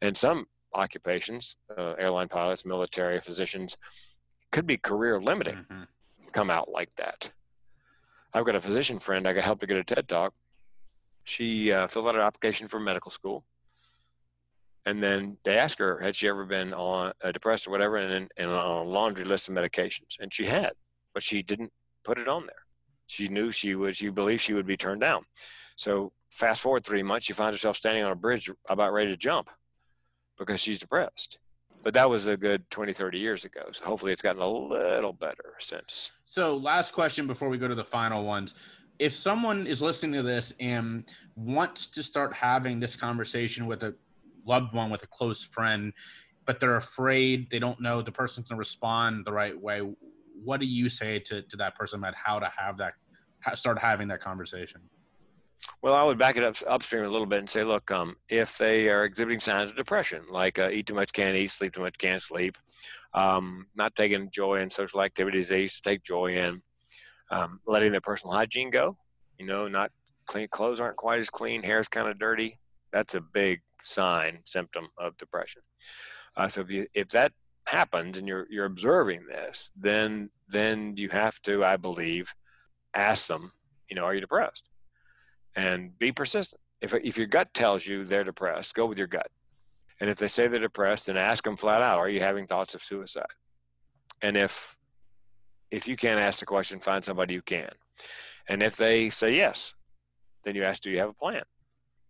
And 0.01 0.17
some 0.17 0.47
occupations, 0.73 1.57
uh, 1.77 1.93
airline 1.99 2.27
pilots, 2.27 2.65
military, 2.65 3.19
physicians, 3.21 3.77
could 4.51 4.65
be 4.65 4.77
career 4.77 5.21
limiting. 5.21 5.55
Mm-hmm. 5.71 5.83
Come 6.31 6.49
out 6.49 6.69
like 6.71 6.89
that. 6.95 7.29
I've 8.33 8.45
got 8.45 8.55
a 8.55 8.61
physician 8.61 8.97
friend. 8.97 9.27
I 9.27 9.33
got 9.33 9.43
help 9.43 9.59
to 9.59 9.67
get 9.67 9.77
a 9.77 9.83
TED 9.83 10.07
talk. 10.07 10.33
She 11.23 11.71
uh, 11.71 11.87
filled 11.87 12.07
out 12.07 12.15
an 12.15 12.21
application 12.21 12.67
for 12.67 12.79
medical 12.79 13.11
school 13.11 13.43
and 14.89 15.03
then 15.03 15.37
they 15.45 15.55
asked 15.55 15.77
her 15.77 15.99
had 15.99 16.15
she 16.15 16.27
ever 16.27 16.45
been 16.45 16.73
on 16.73 17.13
uh, 17.23 17.31
depressed 17.31 17.67
or 17.67 17.71
whatever 17.71 17.97
and, 17.97 18.31
and 18.35 18.49
on 18.49 18.87
a 18.87 18.89
laundry 18.89 19.23
list 19.23 19.47
of 19.47 19.53
medications 19.53 20.15
and 20.19 20.33
she 20.33 20.45
had 20.45 20.73
but 21.13 21.21
she 21.21 21.43
didn't 21.43 21.71
put 22.03 22.17
it 22.17 22.27
on 22.27 22.45
there. 22.45 22.63
She 23.07 23.27
knew 23.27 23.51
she 23.51 23.75
would 23.75 23.95
she 23.95 24.09
believed 24.09 24.41
she 24.41 24.53
would 24.53 24.65
be 24.65 24.77
turned 24.77 25.01
down. 25.01 25.25
So 25.75 26.11
fast 26.31 26.61
forward 26.61 26.83
three 26.83 27.03
months 27.03 27.27
she 27.27 27.33
finds 27.33 27.55
herself 27.55 27.77
standing 27.77 28.03
on 28.03 28.11
a 28.11 28.15
bridge 28.15 28.49
about 28.67 28.93
ready 28.93 29.11
to 29.11 29.17
jump 29.17 29.49
because 30.37 30.59
she's 30.59 30.79
depressed. 30.79 31.37
But 31.81 31.93
that 31.93 32.09
was 32.09 32.27
a 32.27 32.35
good 32.35 32.69
20 32.71 32.93
30 32.93 33.19
years 33.19 33.45
ago 33.45 33.61
so 33.71 33.85
hopefully 33.85 34.11
it's 34.11 34.21
gotten 34.23 34.41
a 34.41 34.49
little 34.49 35.13
better 35.13 35.55
since. 35.59 36.11
So 36.25 36.57
last 36.57 36.93
question 36.93 37.27
before 37.27 37.49
we 37.49 37.59
go 37.59 37.67
to 37.67 37.75
the 37.75 37.85
final 37.85 38.25
ones. 38.25 38.55
If 38.97 39.13
someone 39.13 39.65
is 39.65 39.81
listening 39.81 40.13
to 40.13 40.23
this 40.23 40.53
and 40.59 41.05
wants 41.35 41.87
to 41.87 42.03
start 42.03 42.33
having 42.33 42.81
this 42.81 42.97
conversation 42.97 43.65
with 43.65 43.83
a 43.83 43.95
loved 44.49 44.73
one 44.73 44.89
with 44.89 45.03
a 45.03 45.07
close 45.07 45.43
friend 45.43 45.93
but 46.45 46.59
they're 46.59 46.77
afraid 46.77 47.49
they 47.51 47.59
don't 47.59 47.79
know 47.79 48.01
the 48.01 48.11
person's 48.11 48.49
to 48.49 48.55
respond 48.55 49.25
the 49.25 49.31
right 49.31 49.59
way 49.59 49.81
what 50.43 50.59
do 50.59 50.65
you 50.65 50.89
say 50.89 51.19
to, 51.19 51.41
to 51.43 51.57
that 51.57 51.75
person 51.75 51.99
about 51.99 52.15
how 52.15 52.39
to 52.39 52.51
have 52.57 52.77
that 52.77 52.93
start 53.53 53.77
having 53.79 54.07
that 54.07 54.19
conversation 54.19 54.81
well, 55.81 55.93
I 55.93 56.03
would 56.03 56.17
back 56.17 56.37
it 56.37 56.43
up 56.43 56.55
upstream 56.67 57.03
a 57.03 57.09
little 57.09 57.27
bit 57.27 57.39
and 57.39 57.49
say, 57.49 57.63
look, 57.63 57.91
um, 57.91 58.15
if 58.29 58.57
they 58.57 58.89
are 58.89 59.03
exhibiting 59.03 59.39
signs 59.39 59.71
of 59.71 59.77
depression, 59.77 60.23
like 60.29 60.59
uh, 60.59 60.69
eat 60.69 60.87
too 60.87 60.93
much, 60.93 61.11
can't 61.11 61.35
eat, 61.35 61.51
sleep 61.51 61.73
too 61.73 61.81
much, 61.81 61.97
can't 61.97 62.21
sleep, 62.21 62.57
um, 63.13 63.67
not 63.75 63.95
taking 63.95 64.29
joy 64.31 64.61
in 64.61 64.69
social 64.69 65.01
activities 65.01 65.49
they 65.49 65.63
used 65.63 65.83
to 65.83 65.89
take 65.89 66.03
joy 66.03 66.27
in, 66.27 66.61
um, 67.31 67.59
letting 67.67 67.91
their 67.91 68.01
personal 68.01 68.33
hygiene 68.33 68.69
go, 68.69 68.97
you 69.37 69.45
know, 69.45 69.67
not 69.67 69.91
clean 70.27 70.47
clothes 70.49 70.79
aren't 70.79 70.97
quite 70.97 71.19
as 71.19 71.29
clean, 71.29 71.63
hair's 71.63 71.89
kind 71.89 72.07
of 72.07 72.19
dirty. 72.19 72.59
That's 72.91 73.15
a 73.15 73.21
big 73.21 73.61
sign 73.83 74.39
symptom 74.45 74.89
of 74.97 75.17
depression. 75.17 75.61
Uh, 76.35 76.47
so 76.47 76.61
if 76.61 76.71
you 76.71 76.87
if 76.93 77.09
that 77.09 77.33
happens 77.67 78.17
and 78.17 78.27
you're 78.27 78.47
you're 78.49 78.65
observing 78.65 79.25
this, 79.27 79.71
then 79.75 80.29
then 80.47 80.95
you 80.97 81.09
have 81.09 81.41
to, 81.43 81.63
I 81.63 81.77
believe, 81.77 82.33
ask 82.93 83.27
them, 83.27 83.51
you 83.89 83.95
know, 83.95 84.03
are 84.03 84.13
you 84.13 84.21
depressed? 84.21 84.67
And 85.55 85.97
be 85.97 86.11
persistent. 86.11 86.61
If 86.81 86.93
if 86.93 87.17
your 87.17 87.27
gut 87.27 87.53
tells 87.53 87.85
you 87.85 88.05
they're 88.05 88.23
depressed, 88.23 88.75
go 88.75 88.85
with 88.85 88.97
your 88.97 89.07
gut. 89.07 89.29
And 89.99 90.09
if 90.09 90.17
they 90.17 90.29
say 90.29 90.47
they're 90.47 90.59
depressed, 90.59 91.07
then 91.07 91.17
ask 91.17 91.43
them 91.43 91.57
flat 91.57 91.81
out, 91.81 91.99
are 91.99 92.09
you 92.09 92.21
having 92.21 92.47
thoughts 92.47 92.73
of 92.73 92.83
suicide? 92.83 93.25
And 94.21 94.37
if 94.37 94.77
if 95.71 95.87
you 95.87 95.95
can't 95.95 96.19
ask 96.19 96.39
the 96.39 96.45
question, 96.45 96.79
find 96.79 97.03
somebody 97.03 97.35
who 97.35 97.41
can. 97.41 97.69
And 98.47 98.63
if 98.63 98.75
they 98.75 99.09
say 99.09 99.35
yes, 99.35 99.75
then 100.43 100.55
you 100.55 100.63
ask, 100.63 100.81
do 100.81 100.89
you 100.89 100.97
have 100.97 101.09
a 101.09 101.13
plan? 101.13 101.43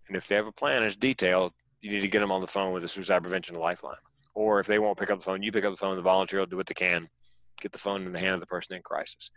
And 0.08 0.16
if 0.16 0.28
they 0.28 0.36
have 0.36 0.48
a 0.48 0.52
plan 0.52 0.84
it's 0.84 0.96
detailed, 0.96 1.54
you 1.82 1.92
need 1.92 2.02
to 2.02 2.08
get 2.08 2.20
them 2.20 2.32
on 2.32 2.42
the 2.42 2.48
phone 2.48 2.74
with 2.74 2.84
the 2.84 2.90
suicide 2.90 3.22
prevention 3.22 3.56
lifeline. 3.56 3.96
Or 4.34 4.60
if 4.60 4.68
they 4.68 4.80
won't 4.80 4.98
pick 4.98 5.12
up 5.12 5.20
the 5.20 5.26
phone, 5.26 5.44
you 5.44 5.52
pick 5.52 5.66
up 5.66 5.72
the 5.72 5.78
phone. 5.78 5.96
The 5.96 6.02
volunteer 6.02 6.40
will 6.40 6.46
do 6.46 6.58
what 6.58 6.68
they 6.68 6.74
can, 6.74 7.10
get 7.62 7.72
the 7.72 7.80
phone 7.80 8.06
in 8.06 8.14
the 8.14 8.20
hand 8.20 8.36
of 8.36 8.40
the 8.40 8.46
person 8.46 8.76
in 8.76 8.82
crisis. 8.82 9.32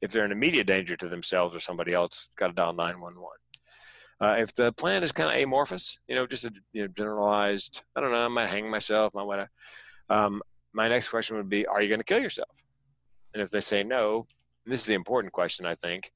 If 0.00 0.10
they're 0.10 0.24
in 0.24 0.32
immediate 0.32 0.66
danger 0.66 0.96
to 0.96 1.08
themselves 1.08 1.54
or 1.54 1.60
somebody 1.60 1.92
else, 1.92 2.28
got 2.36 2.48
to 2.48 2.52
dial 2.52 2.72
911. 2.72 3.24
Uh, 4.18 4.36
if 4.38 4.54
the 4.54 4.72
plan 4.72 5.02
is 5.02 5.12
kind 5.12 5.28
of 5.28 5.42
amorphous, 5.42 5.98
you 6.08 6.14
know, 6.14 6.26
just 6.26 6.44
a 6.44 6.52
you 6.72 6.82
know, 6.82 6.88
generalized, 6.88 7.82
I 7.94 8.00
don't 8.00 8.12
know, 8.12 8.24
I 8.24 8.28
might 8.28 8.48
hang 8.48 8.70
myself, 8.70 9.14
I 9.14 9.24
might, 9.24 9.46
um, 10.08 10.42
my 10.72 10.88
next 10.88 11.08
question 11.08 11.36
would 11.36 11.50
be, 11.50 11.66
are 11.66 11.82
you 11.82 11.88
going 11.88 12.00
to 12.00 12.04
kill 12.04 12.20
yourself? 12.20 12.48
And 13.34 13.42
if 13.42 13.50
they 13.50 13.60
say 13.60 13.82
no, 13.82 14.26
this 14.64 14.80
is 14.80 14.86
the 14.86 14.94
important 14.94 15.34
question, 15.34 15.66
I 15.66 15.74
think, 15.74 16.12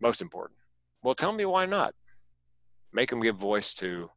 most 0.00 0.22
important. 0.22 0.58
Well, 1.02 1.16
tell 1.16 1.32
me 1.32 1.44
why 1.44 1.66
not 1.66 1.94
make 2.92 3.10
them 3.10 3.20
give 3.20 3.36
voice 3.36 3.74
to 3.74 4.10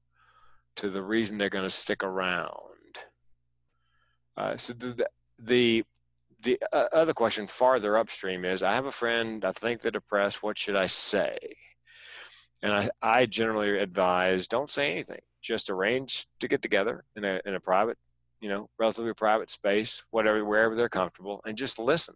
to 0.78 0.89
the 0.89 1.03
reason 1.03 1.38
they're 1.38 1.49
going 1.49 1.63
to 1.63 1.69
stick 1.69 2.03
around. 2.03 2.57
Uh, 4.38 4.57
so 4.57 4.74
the 4.74 5.07
the 5.38 5.84
the 6.41 6.59
uh, 6.74 6.88
other 6.91 7.13
question 7.13 7.47
farther 7.47 7.97
upstream 7.97 8.45
is: 8.45 8.63
I 8.63 8.74
have 8.74 8.86
a 8.86 8.91
friend. 8.91 9.43
I 9.45 9.51
think 9.51 9.82
they're 9.82 9.91
depressed. 9.91 10.41
What 10.41 10.57
should 10.57 10.76
I 10.76 10.88
say? 10.88 11.38
And 12.63 12.74
I, 12.74 12.89
I 13.01 13.26
generally 13.26 13.78
advise 13.80 14.47
don't 14.47 14.69
say 14.69 14.91
anything. 14.91 15.22
Just 15.41 15.69
arrange 15.69 16.28
to 16.39 16.47
get 16.47 16.61
together 16.61 17.03
in 17.15 17.26
a 17.26 17.41
in 17.45 17.55
a 17.55 17.59
private, 17.59 17.97
you 18.39 18.49
know, 18.49 18.69
relatively 18.80 19.13
private 19.13 19.49
space, 19.49 20.03
whatever 20.11 20.43
wherever 20.45 20.76
they're 20.76 20.89
comfortable, 20.89 21.41
and 21.45 21.57
just 21.57 21.80
listen. 21.80 22.15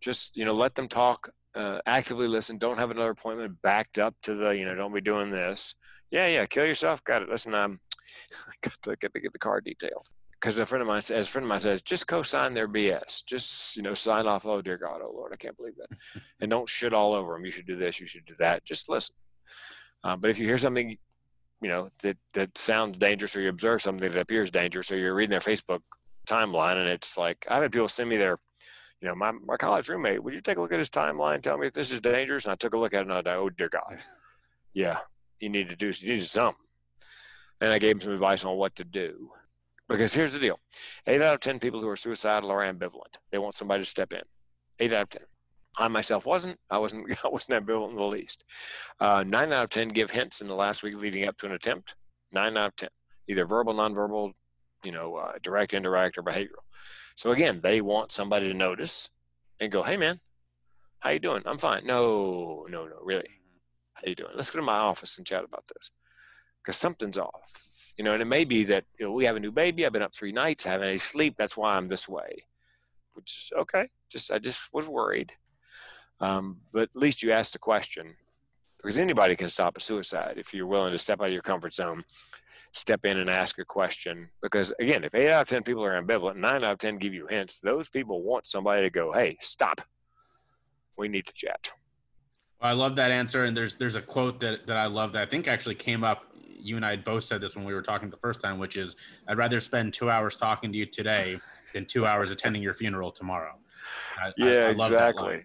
Just 0.00 0.36
you 0.36 0.44
know, 0.44 0.54
let 0.54 0.74
them 0.74 0.88
talk 0.88 1.30
uh, 1.54 1.80
actively 1.86 2.28
listen. 2.28 2.58
Don't 2.58 2.78
have 2.78 2.90
another 2.90 3.10
appointment 3.10 3.60
backed 3.62 3.98
up 3.98 4.14
to 4.22 4.34
the, 4.34 4.50
you 4.50 4.64
know, 4.64 4.74
don't 4.74 4.94
be 4.94 5.00
doing 5.00 5.30
this. 5.30 5.74
Yeah, 6.14 6.28
yeah, 6.28 6.46
kill 6.46 6.64
yourself. 6.64 7.02
Got 7.02 7.22
it. 7.22 7.28
Listen, 7.28 7.56
I'm, 7.56 7.80
I 8.48 8.52
got 8.62 8.80
to 8.82 8.94
get 8.94 9.12
to 9.12 9.20
get 9.20 9.32
the 9.32 9.38
car 9.40 9.60
detailed. 9.60 10.06
Because 10.30 10.60
a 10.60 10.64
friend 10.66 10.80
of 10.80 10.86
mine, 10.86 10.98
as 10.98 11.10
a 11.10 11.24
friend 11.24 11.44
of 11.44 11.48
mine 11.48 11.58
says, 11.58 11.82
just 11.82 12.06
co-sign 12.06 12.54
their 12.54 12.68
BS. 12.68 13.24
Just 13.26 13.76
you 13.76 13.82
know, 13.82 13.94
sign 13.94 14.28
off. 14.28 14.46
Oh 14.46 14.62
dear 14.62 14.76
God, 14.76 15.00
oh 15.02 15.10
Lord, 15.12 15.32
I 15.32 15.36
can't 15.36 15.56
believe 15.56 15.74
that. 15.76 16.22
and 16.40 16.50
don't 16.50 16.68
shit 16.68 16.94
all 16.94 17.14
over 17.14 17.32
them. 17.32 17.44
You 17.44 17.50
should 17.50 17.66
do 17.66 17.74
this. 17.74 17.98
You 17.98 18.06
should 18.06 18.26
do 18.26 18.34
that. 18.38 18.64
Just 18.64 18.88
listen. 18.88 19.16
Uh, 20.04 20.16
but 20.16 20.30
if 20.30 20.38
you 20.38 20.46
hear 20.46 20.58
something, 20.58 20.96
you 21.60 21.68
know, 21.68 21.88
that 22.02 22.16
that 22.34 22.56
sounds 22.56 22.96
dangerous, 22.96 23.34
or 23.34 23.40
you 23.40 23.48
observe 23.48 23.82
something 23.82 24.08
that 24.08 24.20
appears 24.20 24.52
dangerous, 24.52 24.92
or 24.92 24.96
you're 24.96 25.16
reading 25.16 25.30
their 25.30 25.40
Facebook 25.40 25.80
timeline, 26.28 26.76
and 26.76 26.88
it's 26.88 27.16
like 27.16 27.44
I've 27.50 27.62
had 27.62 27.72
people 27.72 27.88
send 27.88 28.08
me 28.08 28.18
their 28.18 28.38
you 29.02 29.08
know, 29.08 29.16
my, 29.16 29.32
my 29.32 29.56
college 29.56 29.88
roommate, 29.88 30.22
would 30.22 30.32
you 30.32 30.40
take 30.40 30.58
a 30.58 30.60
look 30.60 30.72
at 30.72 30.78
his 30.78 30.88
timeline? 30.88 31.42
Tell 31.42 31.58
me 31.58 31.66
if 31.66 31.74
this 31.74 31.90
is 31.90 32.00
dangerous. 32.00 32.44
And 32.44 32.52
I 32.52 32.54
took 32.54 32.72
a 32.72 32.78
look 32.78 32.94
at 32.94 33.00
it 33.00 33.02
and 33.02 33.12
I 33.12 33.22
thought, 33.22 33.36
oh, 33.36 33.50
dear 33.50 33.68
God. 33.68 33.98
Yeah, 34.76 34.98
you 35.40 35.48
need 35.48 35.68
to 35.68 35.76
do, 35.76 35.92
you 35.96 36.14
need 36.14 36.26
something. 36.26 36.64
And 37.60 37.72
I 37.72 37.78
gave 37.78 37.92
him 37.92 38.00
some 38.00 38.12
advice 38.12 38.44
on 38.44 38.56
what 38.56 38.76
to 38.76 38.84
do. 38.84 39.30
Because 39.88 40.14
here's 40.14 40.32
the 40.32 40.38
deal 40.38 40.58
eight 41.06 41.22
out 41.22 41.34
of 41.34 41.40
10 41.40 41.58
people 41.58 41.80
who 41.80 41.88
are 41.88 41.96
suicidal 41.96 42.50
are 42.50 42.60
ambivalent. 42.60 43.18
They 43.30 43.38
want 43.38 43.54
somebody 43.54 43.82
to 43.82 43.88
step 43.88 44.12
in. 44.12 44.22
Eight 44.80 44.92
out 44.92 45.02
of 45.02 45.10
10. 45.10 45.22
I 45.76 45.88
myself 45.88 46.26
wasn't. 46.26 46.58
I 46.70 46.78
wasn't. 46.78 47.10
I 47.24 47.28
wasn't 47.28 47.66
ambivalent 47.66 47.90
in 47.90 47.96
the 47.96 48.04
least. 48.04 48.44
Uh, 49.00 49.24
nine 49.26 49.52
out 49.52 49.64
of 49.64 49.70
ten 49.70 49.88
give 49.88 50.10
hints 50.10 50.40
in 50.40 50.48
the 50.48 50.54
last 50.54 50.82
week 50.82 50.96
leading 50.96 51.26
up 51.26 51.36
to 51.38 51.46
an 51.46 51.52
attempt. 51.52 51.94
Nine 52.32 52.56
out 52.56 52.68
of 52.68 52.76
ten, 52.76 52.88
either 53.28 53.46
verbal, 53.46 53.74
nonverbal, 53.74 54.32
you 54.84 54.92
know, 54.92 55.16
uh, 55.16 55.32
direct, 55.42 55.74
indirect, 55.74 56.18
or 56.18 56.22
behavioral. 56.22 56.64
So 57.16 57.32
again, 57.32 57.60
they 57.62 57.80
want 57.80 58.12
somebody 58.12 58.48
to 58.48 58.54
notice 58.54 59.10
and 59.60 59.70
go, 59.70 59.82
"Hey, 59.82 59.96
man, 59.96 60.20
how 61.00 61.10
you 61.10 61.18
doing? 61.18 61.42
I'm 61.44 61.58
fine." 61.58 61.84
No, 61.86 62.66
no, 62.68 62.86
no, 62.86 62.96
really. 63.02 63.28
How 64.04 64.10
you 64.10 64.16
doing? 64.16 64.32
Let's 64.34 64.50
go 64.50 64.58
to 64.58 64.64
my 64.64 64.76
office 64.76 65.16
and 65.16 65.26
chat 65.26 65.44
about 65.44 65.64
this 65.68 65.90
because 66.62 66.76
something's 66.76 67.16
off. 67.16 67.52
You 67.96 68.04
know, 68.04 68.12
and 68.12 68.20
it 68.20 68.26
may 68.26 68.44
be 68.44 68.64
that 68.64 68.84
you 68.98 69.06
know, 69.06 69.12
we 69.12 69.24
have 69.24 69.36
a 69.36 69.40
new 69.40 69.52
baby. 69.52 69.86
I've 69.86 69.92
been 69.92 70.02
up 70.02 70.14
three 70.14 70.32
nights, 70.32 70.64
haven't 70.64 70.88
any 70.88 70.98
sleep. 70.98 71.36
That's 71.38 71.56
why 71.56 71.76
I'm 71.76 71.88
this 71.88 72.08
way. 72.08 72.44
Which 73.14 73.30
is 73.30 73.52
okay. 73.56 73.88
Just 74.10 74.30
I 74.30 74.38
just 74.38 74.60
was 74.74 74.88
worried. 74.88 75.32
Um, 76.20 76.58
but 76.72 76.82
at 76.82 76.96
least 76.96 77.22
you 77.22 77.32
asked 77.32 77.52
the 77.54 77.58
question 77.58 78.16
because 78.76 78.98
anybody 78.98 79.36
can 79.36 79.48
stop 79.48 79.76
a 79.76 79.80
suicide 79.80 80.34
if 80.36 80.52
you're 80.52 80.66
willing 80.66 80.92
to 80.92 80.98
step 80.98 81.20
out 81.20 81.28
of 81.28 81.32
your 81.32 81.42
comfort 81.42 81.74
zone, 81.74 82.04
step 82.72 83.04
in 83.04 83.18
and 83.18 83.30
ask 83.30 83.58
a 83.58 83.64
question. 83.64 84.28
Because 84.42 84.74
again, 84.78 85.04
if 85.04 85.14
eight 85.14 85.30
out 85.30 85.42
of 85.42 85.48
10 85.48 85.62
people 85.62 85.84
are 85.84 86.00
ambivalent, 86.00 86.36
nine 86.36 86.62
out 86.64 86.72
of 86.72 86.78
10 86.78 86.98
give 86.98 87.14
you 87.14 87.26
hints, 87.26 87.60
those 87.60 87.88
people 87.88 88.22
want 88.22 88.46
somebody 88.46 88.82
to 88.82 88.90
go, 88.90 89.12
hey, 89.12 89.38
stop. 89.40 89.80
We 90.96 91.08
need 91.08 91.26
to 91.26 91.32
chat. 91.34 91.70
I 92.64 92.72
love 92.72 92.96
that 92.96 93.10
answer. 93.10 93.44
And 93.44 93.56
there's 93.56 93.74
there's 93.74 93.96
a 93.96 94.02
quote 94.02 94.40
that, 94.40 94.66
that 94.66 94.76
I 94.76 94.86
love 94.86 95.12
that 95.12 95.22
I 95.22 95.26
think 95.26 95.46
actually 95.46 95.74
came 95.74 96.02
up. 96.02 96.24
You 96.48 96.76
and 96.76 96.84
I 96.84 96.96
both 96.96 97.24
said 97.24 97.42
this 97.42 97.56
when 97.56 97.66
we 97.66 97.74
were 97.74 97.82
talking 97.82 98.08
the 98.08 98.16
first 98.16 98.40
time, 98.40 98.58
which 98.58 98.76
is 98.76 98.96
I'd 99.28 99.36
rather 99.36 99.60
spend 99.60 99.92
two 99.92 100.08
hours 100.08 100.36
talking 100.36 100.72
to 100.72 100.78
you 100.78 100.86
today 100.86 101.38
than 101.74 101.84
two 101.84 102.06
hours 102.06 102.30
attending 102.30 102.62
your 102.62 102.72
funeral 102.72 103.12
tomorrow. 103.12 103.54
I, 104.18 104.32
yeah, 104.38 104.46
I, 104.46 104.66
I 104.68 104.70
exactly. 104.70 105.44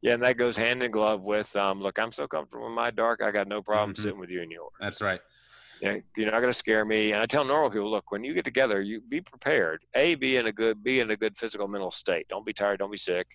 Yeah, 0.00 0.14
and 0.14 0.22
that 0.22 0.38
goes 0.38 0.56
hand 0.56 0.82
in 0.82 0.90
glove 0.92 1.24
with 1.24 1.54
um, 1.56 1.82
look, 1.82 1.98
I'm 1.98 2.12
so 2.12 2.26
comfortable 2.26 2.68
in 2.68 2.72
my 2.72 2.90
dark, 2.90 3.20
I 3.22 3.30
got 3.30 3.48
no 3.48 3.60
problem 3.60 3.92
mm-hmm. 3.92 4.02
sitting 4.02 4.18
with 4.18 4.30
you 4.30 4.40
in 4.40 4.50
yours. 4.50 4.70
That's 4.80 5.02
right. 5.02 5.20
Yeah, 5.82 5.96
you're 6.16 6.30
not 6.30 6.40
going 6.40 6.52
to 6.52 6.58
scare 6.58 6.84
me. 6.84 7.12
And 7.12 7.22
I 7.22 7.26
tell 7.26 7.44
normal 7.44 7.70
people, 7.70 7.90
look, 7.90 8.10
when 8.10 8.24
you 8.24 8.34
get 8.34 8.44
together, 8.44 8.80
you 8.80 9.00
be 9.00 9.20
prepared. 9.20 9.84
A, 9.94 10.16
be 10.16 10.36
in 10.36 10.46
a 10.46 10.52
good, 10.52 10.82
be 10.82 11.00
in 11.00 11.10
a 11.10 11.16
good 11.16 11.36
physical 11.36 11.68
mental 11.68 11.90
state. 11.90 12.26
Don't 12.28 12.46
be 12.46 12.52
tired. 12.52 12.78
Don't 12.78 12.90
be 12.90 12.96
sick, 12.96 13.26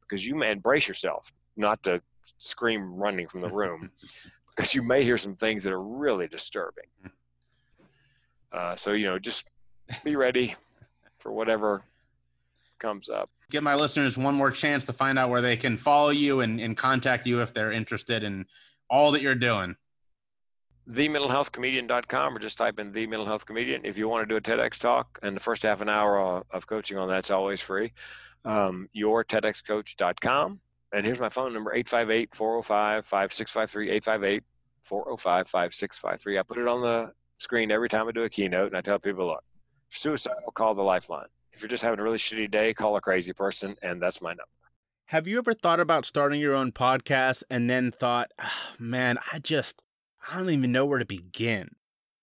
because 0.00 0.26
you 0.26 0.34
may 0.34 0.50
embrace 0.50 0.88
yourself, 0.88 1.30
not 1.56 1.82
to 1.84 2.00
scream 2.38 2.94
running 2.94 3.26
from 3.26 3.40
the 3.40 3.48
room, 3.48 3.90
because 4.56 4.74
you 4.74 4.82
may 4.82 5.02
hear 5.02 5.18
some 5.18 5.34
things 5.34 5.62
that 5.64 5.72
are 5.72 5.82
really 5.82 6.28
disturbing. 6.28 6.84
Uh, 8.52 8.74
so 8.76 8.92
you 8.92 9.06
know, 9.06 9.18
just 9.18 9.50
be 10.04 10.16
ready 10.16 10.54
for 11.18 11.32
whatever 11.32 11.82
comes 12.78 13.08
up. 13.08 13.30
Give 13.50 13.62
my 13.62 13.74
listeners 13.74 14.18
one 14.18 14.34
more 14.34 14.50
chance 14.50 14.84
to 14.86 14.92
find 14.92 15.18
out 15.18 15.30
where 15.30 15.40
they 15.40 15.56
can 15.56 15.76
follow 15.76 16.10
you 16.10 16.40
and, 16.40 16.60
and 16.60 16.76
contact 16.76 17.26
you 17.26 17.40
if 17.40 17.54
they're 17.54 17.72
interested 17.72 18.24
in 18.24 18.46
all 18.90 19.12
that 19.12 19.22
you're 19.22 19.34
doing. 19.34 19.76
TheMentalHealthComedian.com 20.88 22.36
or 22.36 22.38
just 22.38 22.58
type 22.58 22.78
in 22.78 22.92
The 22.92 23.06
Mental 23.06 23.26
Health 23.26 23.44
Comedian. 23.44 23.84
If 23.84 23.98
you 23.98 24.08
want 24.08 24.28
to 24.28 24.32
do 24.32 24.36
a 24.36 24.40
TEDx 24.40 24.78
talk 24.78 25.18
and 25.22 25.34
the 25.34 25.40
first 25.40 25.62
half 25.62 25.80
an 25.80 25.88
hour 25.88 26.44
of 26.50 26.66
coaching 26.66 26.98
on 26.98 27.08
that's 27.08 27.30
always 27.30 27.60
free. 27.60 27.92
Um, 28.44 28.88
your 28.92 29.24
TEDxCoach.com. 29.24 30.60
And 30.92 31.04
here's 31.04 31.20
my 31.20 31.28
phone 31.28 31.52
number 31.52 31.74
858 31.74 32.34
405 32.34 33.06
5653 33.06 33.90
858 33.90 34.44
405 34.82 35.48
5653. 35.48 36.38
I 36.38 36.42
put 36.42 36.58
it 36.58 36.68
on 36.68 36.80
the 36.80 37.12
screen 37.38 37.70
every 37.70 37.88
time 37.88 38.08
I 38.08 38.12
do 38.12 38.22
a 38.22 38.28
keynote 38.28 38.68
and 38.68 38.76
I 38.76 38.80
tell 38.80 38.98
people, 38.98 39.26
look, 39.26 39.44
suicidal, 39.90 40.52
call 40.54 40.74
the 40.74 40.82
lifeline. 40.82 41.26
If 41.52 41.62
you're 41.62 41.68
just 41.68 41.82
having 41.82 41.98
a 41.98 42.02
really 42.02 42.18
shitty 42.18 42.50
day, 42.50 42.74
call 42.74 42.96
a 42.96 43.00
crazy 43.00 43.32
person, 43.32 43.76
and 43.82 44.00
that's 44.00 44.20
my 44.20 44.30
number. 44.30 44.44
Have 45.06 45.26
you 45.26 45.38
ever 45.38 45.54
thought 45.54 45.80
about 45.80 46.04
starting 46.04 46.40
your 46.40 46.54
own 46.54 46.72
podcast 46.72 47.44
and 47.48 47.70
then 47.70 47.92
thought, 47.92 48.30
oh, 48.42 48.50
man, 48.78 49.18
I 49.32 49.38
just, 49.38 49.80
I 50.28 50.38
don't 50.38 50.50
even 50.50 50.72
know 50.72 50.84
where 50.84 50.98
to 50.98 51.06
begin? 51.06 51.70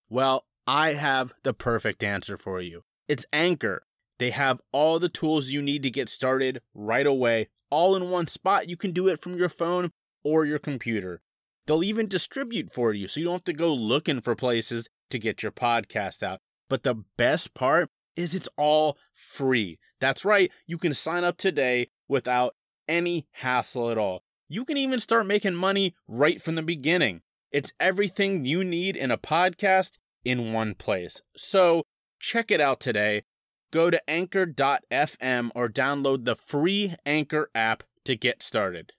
Well, 0.09 0.45
I 0.67 0.93
have 0.93 1.33
the 1.43 1.53
perfect 1.53 2.03
answer 2.03 2.37
for 2.37 2.61
you. 2.61 2.83
It's 3.07 3.25
Anchor. 3.33 3.83
They 4.19 4.29
have 4.31 4.61
all 4.71 4.99
the 4.99 5.09
tools 5.09 5.49
you 5.49 5.61
need 5.61 5.83
to 5.83 5.89
get 5.89 6.09
started 6.09 6.61
right 6.73 7.05
away, 7.05 7.49
all 7.69 7.95
in 7.95 8.09
one 8.09 8.27
spot. 8.27 8.69
You 8.69 8.77
can 8.77 8.91
do 8.91 9.07
it 9.07 9.21
from 9.21 9.37
your 9.37 9.49
phone 9.49 9.91
or 10.23 10.45
your 10.45 10.59
computer. 10.59 11.21
They'll 11.65 11.83
even 11.83 12.07
distribute 12.07 12.73
for 12.73 12.93
you 12.93 13.07
so 13.07 13.19
you 13.19 13.25
don't 13.25 13.35
have 13.35 13.43
to 13.45 13.53
go 13.53 13.73
looking 13.73 14.21
for 14.21 14.35
places 14.35 14.89
to 15.09 15.19
get 15.19 15.41
your 15.41 15.51
podcast 15.51 16.21
out. 16.21 16.39
But 16.69 16.83
the 16.83 17.03
best 17.17 17.53
part 17.53 17.89
is 18.15 18.35
it's 18.35 18.49
all 18.57 18.97
free. 19.13 19.79
That's 19.99 20.25
right, 20.25 20.51
you 20.67 20.77
can 20.77 20.93
sign 20.93 21.23
up 21.23 21.37
today 21.37 21.89
without 22.07 22.55
any 22.87 23.27
hassle 23.31 23.89
at 23.89 23.97
all. 23.97 24.23
You 24.49 24.65
can 24.65 24.77
even 24.77 24.99
start 24.99 25.25
making 25.25 25.55
money 25.55 25.95
right 26.07 26.41
from 26.41 26.55
the 26.55 26.61
beginning. 26.61 27.21
It's 27.51 27.71
everything 27.79 28.45
you 28.45 28.63
need 28.63 28.95
in 28.95 29.11
a 29.11 29.17
podcast 29.17 29.97
in 30.25 30.53
one 30.53 30.75
place. 30.75 31.21
So 31.35 31.83
check 32.19 32.51
it 32.51 32.59
out 32.59 32.79
today. 32.79 33.23
Go 33.73 33.89
to 33.89 34.07
anchor.fm 34.07 35.49
or 35.55 35.67
download 35.67 36.25
the 36.25 36.35
free 36.35 36.95
Anchor 37.07 37.49
app 37.55 37.81
to 38.05 38.15
get 38.15 38.43
started. 38.43 38.93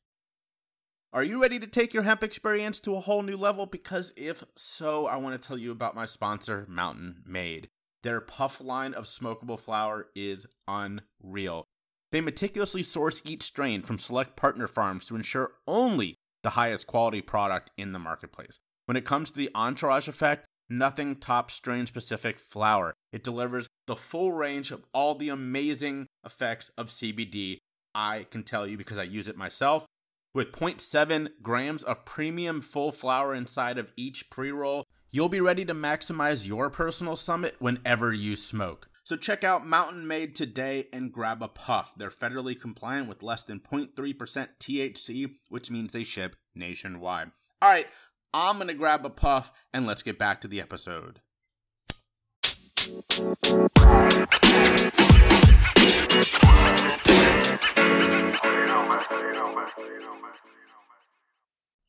Are 1.12 1.22
you 1.22 1.41
ready 1.41 1.61
to 1.61 1.68
take 1.68 1.95
your 1.95 2.03
hemp 2.03 2.25
experience 2.25 2.81
to 2.81 2.97
a 2.97 3.01
whole 3.01 3.22
new 3.22 3.37
level? 3.37 3.66
Because 3.66 4.12
if 4.16 4.43
so, 4.57 5.07
I 5.07 5.14
want 5.14 5.41
to 5.41 5.49
tell 5.49 5.57
you 5.57 5.70
about 5.70 5.95
my 5.95 6.07
sponsor, 6.07 6.66
Mountain 6.68 7.22
Made. 7.25 7.68
Their 8.03 8.20
puff 8.20 8.61
line 8.61 8.95
of 8.95 9.05
smokable 9.05 9.61
flower 9.61 10.09
is 10.16 10.49
unreal. 10.66 11.66
They 12.11 12.20
meticulously 12.20 12.83
source 12.83 13.22
each 13.25 13.45
strain 13.45 13.83
from 13.83 13.99
select 13.99 14.35
partner 14.35 14.66
farms 14.66 15.07
to 15.07 15.14
ensure 15.14 15.53
only 15.68 16.16
the 16.43 16.51
highest 16.51 16.89
quality 16.89 17.22
product 17.22 17.70
in 17.77 17.93
the 17.93 18.01
marketplace. 18.01 18.59
When 18.87 18.97
it 18.97 19.05
comes 19.05 19.31
to 19.31 19.39
the 19.39 19.51
entourage 19.55 20.09
effect, 20.09 20.49
nothing 20.68 21.16
tops 21.16 21.54
strain 21.54 21.86
specific 21.86 22.38
flower. 22.38 22.94
It 23.12 23.24
delivers 23.24 23.68
the 23.86 23.96
full 23.96 24.32
range 24.32 24.70
of 24.70 24.84
all 24.92 25.14
the 25.14 25.28
amazing 25.28 26.06
effects 26.24 26.70
of 26.76 26.88
CBD. 26.88 27.58
I 27.94 28.26
can 28.30 28.42
tell 28.42 28.66
you 28.66 28.76
because 28.76 28.98
I 28.98 29.04
use 29.04 29.28
it 29.28 29.36
myself. 29.36 29.86
With 30.34 30.50
0.7 30.50 31.28
grams 31.42 31.84
of 31.84 32.04
premium 32.04 32.60
full 32.60 32.90
flower 32.90 33.34
inside 33.34 33.78
of 33.78 33.92
each 33.96 34.30
pre 34.30 34.50
roll, 34.50 34.84
You'll 35.14 35.28
be 35.28 35.40
ready 35.40 35.64
to 35.66 35.74
maximize 35.74 36.44
your 36.44 36.70
personal 36.70 37.14
summit 37.14 37.54
whenever 37.60 38.12
you 38.12 38.34
smoke. 38.34 38.88
So 39.04 39.14
check 39.14 39.44
out 39.44 39.64
Mountain 39.64 40.08
Made 40.08 40.34
today 40.34 40.88
and 40.92 41.12
grab 41.12 41.40
a 41.40 41.46
puff. 41.46 41.92
They're 41.96 42.10
federally 42.10 42.60
compliant 42.60 43.08
with 43.08 43.22
less 43.22 43.44
than 43.44 43.60
0.3% 43.60 43.94
THC, 44.58 45.34
which 45.50 45.70
means 45.70 45.92
they 45.92 46.02
ship 46.02 46.34
nationwide. 46.56 47.30
All 47.62 47.70
right, 47.70 47.86
I'm 48.37 48.57
going 48.57 48.66
to 48.66 48.74
grab 48.74 49.07
a 49.07 49.11
puff 49.11 49.53
and 49.72 49.87
let's 49.87 50.03
get 50.03 50.18
back 50.18 50.41
to 50.41 50.49
the 50.49 50.61
episode. 50.61 51.20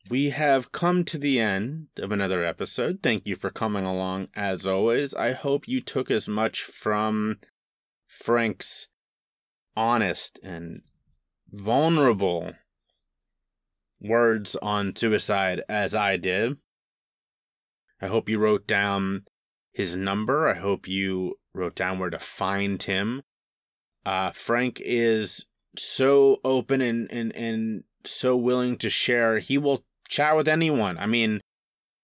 We 0.08 0.30
have 0.30 0.70
come 0.70 1.04
to 1.06 1.18
the 1.18 1.40
end 1.40 1.88
of 1.96 2.12
another 2.12 2.44
episode. 2.44 3.00
Thank 3.02 3.26
you 3.26 3.34
for 3.34 3.50
coming 3.50 3.84
along 3.84 4.28
as 4.36 4.68
always. 4.68 5.14
I 5.14 5.32
hope 5.32 5.66
you 5.66 5.80
took 5.80 6.12
as 6.12 6.28
much 6.28 6.62
from 6.62 7.38
Frank's 8.06 8.86
honest 9.76 10.38
and 10.44 10.82
vulnerable 11.50 12.52
words 14.00 14.56
on 14.62 14.94
suicide 14.96 15.62
as 15.68 15.94
I 15.94 16.16
did. 16.16 16.56
I 18.00 18.08
hope 18.08 18.28
you 18.28 18.38
wrote 18.38 18.66
down 18.66 19.24
his 19.72 19.96
number. 19.96 20.48
I 20.48 20.54
hope 20.54 20.86
you 20.86 21.38
wrote 21.54 21.74
down 21.74 21.98
where 21.98 22.10
to 22.10 22.18
find 22.18 22.82
him. 22.82 23.22
Uh, 24.04 24.30
Frank 24.30 24.80
is 24.84 25.46
so 25.78 26.40
open 26.44 26.80
and, 26.80 27.10
and, 27.10 27.34
and 27.34 27.84
so 28.04 28.36
willing 28.36 28.76
to 28.78 28.90
share. 28.90 29.38
He 29.38 29.58
will 29.58 29.84
chat 30.08 30.36
with 30.36 30.48
anyone. 30.48 30.98
I 30.98 31.06
mean, 31.06 31.40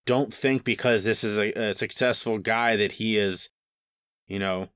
don't 0.07 0.33
think 0.35 0.65
because 0.65 1.05
this 1.05 1.23
is 1.23 1.39
a, 1.39 1.53
a 1.53 1.75
successful 1.75 2.39
guy 2.39 2.77
that 2.77 2.93
he 2.93 3.17
is, 3.17 3.51
you 4.27 4.39
know, 4.39 4.69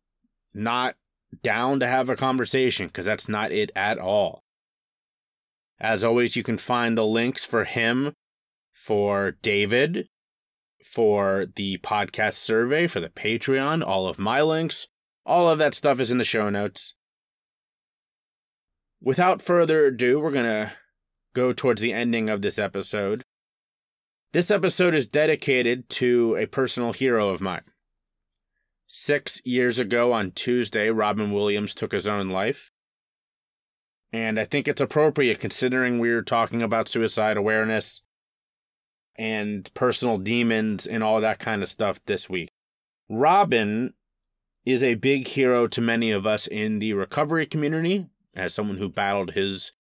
not 0.54 0.94
down 1.42 1.80
to 1.80 1.86
have 1.86 2.08
a 2.08 2.16
conversation 2.16 2.86
because 2.86 3.04
that's 3.04 3.28
not 3.28 3.52
it 3.52 3.70
at 3.74 3.98
all. 3.98 4.44
As 5.78 6.02
always, 6.02 6.36
you 6.36 6.42
can 6.42 6.58
find 6.58 6.96
the 6.96 7.04
links 7.04 7.44
for 7.44 7.64
him, 7.64 8.14
for 8.72 9.32
David, 9.42 10.08
for 10.84 11.46
the 11.54 11.78
podcast 11.78 12.34
survey, 12.34 12.86
for 12.86 13.00
the 13.00 13.08
Patreon, 13.08 13.86
all 13.86 14.06
of 14.06 14.18
my 14.18 14.40
links. 14.42 14.88
All 15.26 15.48
of 15.48 15.58
that 15.58 15.74
stuff 15.74 16.00
is 16.00 16.10
in 16.10 16.18
the 16.18 16.24
show 16.24 16.48
notes. 16.48 16.94
Without 19.00 19.42
further 19.42 19.86
ado, 19.86 20.20
we're 20.20 20.30
going 20.30 20.44
to 20.44 20.72
go 21.34 21.52
towards 21.52 21.80
the 21.80 21.92
ending 21.92 22.30
of 22.30 22.42
this 22.42 22.58
episode. 22.58 23.22
This 24.32 24.50
episode 24.50 24.94
is 24.94 25.08
dedicated 25.08 25.88
to 25.90 26.36
a 26.36 26.46
personal 26.46 26.92
hero 26.92 27.28
of 27.28 27.40
mine. 27.40 27.64
Six 28.86 29.42
years 29.44 29.78
ago 29.78 30.12
on 30.12 30.30
Tuesday, 30.30 30.90
Robin 30.90 31.32
Williams 31.32 31.74
took 31.74 31.92
his 31.92 32.06
own 32.06 32.30
life. 32.30 32.70
And 34.12 34.38
I 34.38 34.44
think 34.44 34.68
it's 34.68 34.80
appropriate 34.80 35.40
considering 35.40 35.98
we 35.98 36.10
are 36.10 36.22
talking 36.22 36.62
about 36.62 36.88
suicide 36.88 37.36
awareness 37.36 38.02
and 39.16 39.72
personal 39.74 40.18
demons 40.18 40.86
and 40.86 41.02
all 41.02 41.20
that 41.20 41.38
kind 41.38 41.62
of 41.62 41.68
stuff 41.68 42.00
this 42.06 42.28
week. 42.30 42.50
Robin 43.08 43.94
is 44.64 44.82
a 44.82 44.94
big 44.96 45.28
hero 45.28 45.66
to 45.68 45.80
many 45.80 46.10
of 46.10 46.26
us 46.26 46.46
in 46.46 46.78
the 46.78 46.92
recovery 46.92 47.46
community 47.46 48.06
as 48.34 48.52
someone 48.52 48.76
who 48.76 48.88
battled 48.88 49.32
his 49.32 49.72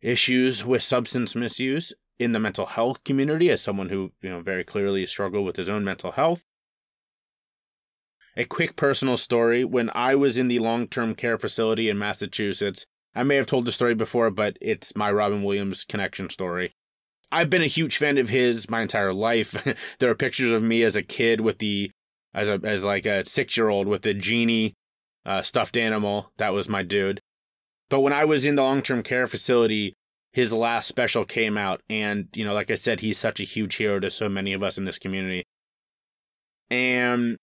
issues 0.00 0.64
with 0.64 0.82
substance 0.82 1.34
misuse 1.34 1.92
in 2.18 2.32
the 2.32 2.40
mental 2.40 2.66
health 2.66 3.04
community 3.04 3.50
as 3.50 3.60
someone 3.60 3.90
who, 3.90 4.12
you 4.22 4.30
know, 4.30 4.40
very 4.40 4.64
clearly 4.64 5.04
struggled 5.06 5.44
with 5.44 5.56
his 5.56 5.68
own 5.68 5.84
mental 5.84 6.12
health. 6.12 6.44
A 8.36 8.44
quick 8.44 8.76
personal 8.76 9.16
story 9.16 9.64
when 9.64 9.90
I 9.94 10.14
was 10.14 10.36
in 10.38 10.48
the 10.48 10.58
long 10.58 10.88
term 10.88 11.14
care 11.14 11.38
facility 11.38 11.88
in 11.88 11.98
Massachusetts, 11.98 12.86
I 13.16 13.22
may 13.22 13.36
have 13.36 13.46
told 13.46 13.64
the 13.64 13.72
story 13.72 13.94
before, 13.94 14.30
but 14.30 14.58
it's 14.60 14.94
my 14.94 15.10
Robin 15.10 15.42
Williams 15.42 15.84
connection 15.84 16.28
story. 16.28 16.74
I've 17.32 17.50
been 17.50 17.62
a 17.62 17.66
huge 17.66 17.96
fan 17.96 18.18
of 18.18 18.28
his 18.28 18.68
my 18.68 18.82
entire 18.82 19.12
life. 19.12 19.56
there 19.98 20.10
are 20.10 20.14
pictures 20.14 20.52
of 20.52 20.62
me 20.62 20.82
as 20.82 20.96
a 20.96 21.02
kid 21.02 21.40
with 21.40 21.58
the 21.58 21.90
as 22.34 22.48
a 22.48 22.60
as 22.62 22.84
like 22.84 23.06
a 23.06 23.24
six 23.24 23.56
year 23.56 23.68
old 23.68 23.88
with 23.88 24.02
the 24.02 24.14
genie 24.14 24.74
uh, 25.24 25.42
stuffed 25.42 25.76
animal. 25.76 26.30
That 26.36 26.52
was 26.52 26.68
my 26.68 26.82
dude. 26.82 27.20
But 27.88 28.00
when 28.00 28.12
I 28.12 28.26
was 28.26 28.44
in 28.44 28.56
the 28.56 28.62
long 28.62 28.82
term 28.82 29.02
care 29.02 29.26
facility, 29.26 29.94
his 30.32 30.52
last 30.52 30.86
special 30.86 31.24
came 31.24 31.56
out, 31.56 31.80
and 31.88 32.28
you 32.34 32.44
know, 32.44 32.52
like 32.52 32.70
I 32.70 32.74
said, 32.74 33.00
he's 33.00 33.18
such 33.18 33.40
a 33.40 33.44
huge 33.44 33.76
hero 33.76 33.98
to 33.98 34.10
so 34.10 34.28
many 34.28 34.52
of 34.52 34.62
us 34.62 34.76
in 34.76 34.84
this 34.84 34.98
community. 34.98 35.44
And 36.70 37.38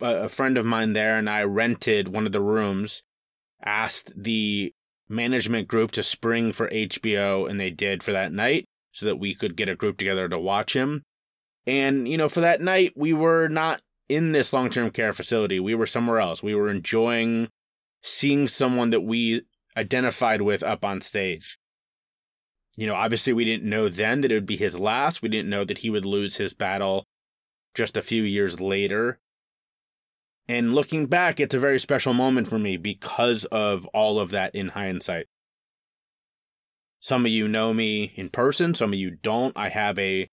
a 0.00 0.28
friend 0.28 0.56
of 0.56 0.64
mine 0.66 0.92
there 0.92 1.16
and 1.16 1.28
I 1.28 1.42
rented 1.42 2.08
one 2.08 2.26
of 2.26 2.32
the 2.32 2.40
rooms, 2.40 3.02
asked 3.64 4.12
the 4.16 4.72
management 5.12 5.68
group 5.68 5.92
to 5.92 6.02
spring 6.02 6.52
for 6.52 6.68
HBO, 6.70 7.48
and 7.48 7.60
they 7.60 7.70
did 7.70 8.02
for 8.02 8.12
that 8.12 8.32
night 8.32 8.64
so 8.92 9.06
that 9.06 9.18
we 9.18 9.34
could 9.34 9.56
get 9.56 9.68
a 9.68 9.76
group 9.76 9.98
together 9.98 10.28
to 10.28 10.38
watch 10.38 10.74
him. 10.74 11.02
And, 11.66 12.08
you 12.08 12.16
know, 12.16 12.28
for 12.28 12.40
that 12.40 12.60
night, 12.60 12.92
we 12.96 13.12
were 13.12 13.48
not 13.48 13.80
in 14.08 14.32
this 14.32 14.52
long 14.52 14.70
term 14.70 14.90
care 14.90 15.12
facility. 15.12 15.60
We 15.60 15.74
were 15.74 15.86
somewhere 15.86 16.20
else. 16.20 16.42
We 16.42 16.54
were 16.54 16.70
enjoying 16.70 17.48
seeing 18.02 18.48
someone 18.48 18.90
that 18.90 19.02
we 19.02 19.42
identified 19.76 20.42
with 20.42 20.62
up 20.62 20.84
on 20.84 21.00
stage. 21.00 21.58
You 22.76 22.86
know, 22.86 22.94
obviously, 22.94 23.32
we 23.32 23.44
didn't 23.44 23.68
know 23.68 23.88
then 23.88 24.22
that 24.22 24.32
it 24.32 24.34
would 24.34 24.46
be 24.46 24.56
his 24.56 24.78
last. 24.78 25.22
We 25.22 25.28
didn't 25.28 25.50
know 25.50 25.64
that 25.64 25.78
he 25.78 25.90
would 25.90 26.06
lose 26.06 26.36
his 26.36 26.54
battle 26.54 27.04
just 27.74 27.96
a 27.96 28.02
few 28.02 28.22
years 28.22 28.60
later. 28.60 29.18
And 30.48 30.74
looking 30.74 31.06
back, 31.06 31.40
it's 31.40 31.54
a 31.54 31.60
very 31.60 31.78
special 31.78 32.14
moment 32.14 32.48
for 32.48 32.58
me 32.58 32.76
because 32.76 33.44
of 33.46 33.86
all 33.86 34.18
of 34.18 34.30
that 34.30 34.54
in 34.54 34.68
hindsight. 34.68 35.26
Some 37.00 37.26
of 37.26 37.32
you 37.32 37.48
know 37.48 37.74
me 37.74 38.12
in 38.16 38.28
person, 38.28 38.74
some 38.74 38.92
of 38.92 38.98
you 38.98 39.10
don't. 39.10 39.56
I 39.56 39.68
have 39.68 39.98
a 39.98 40.28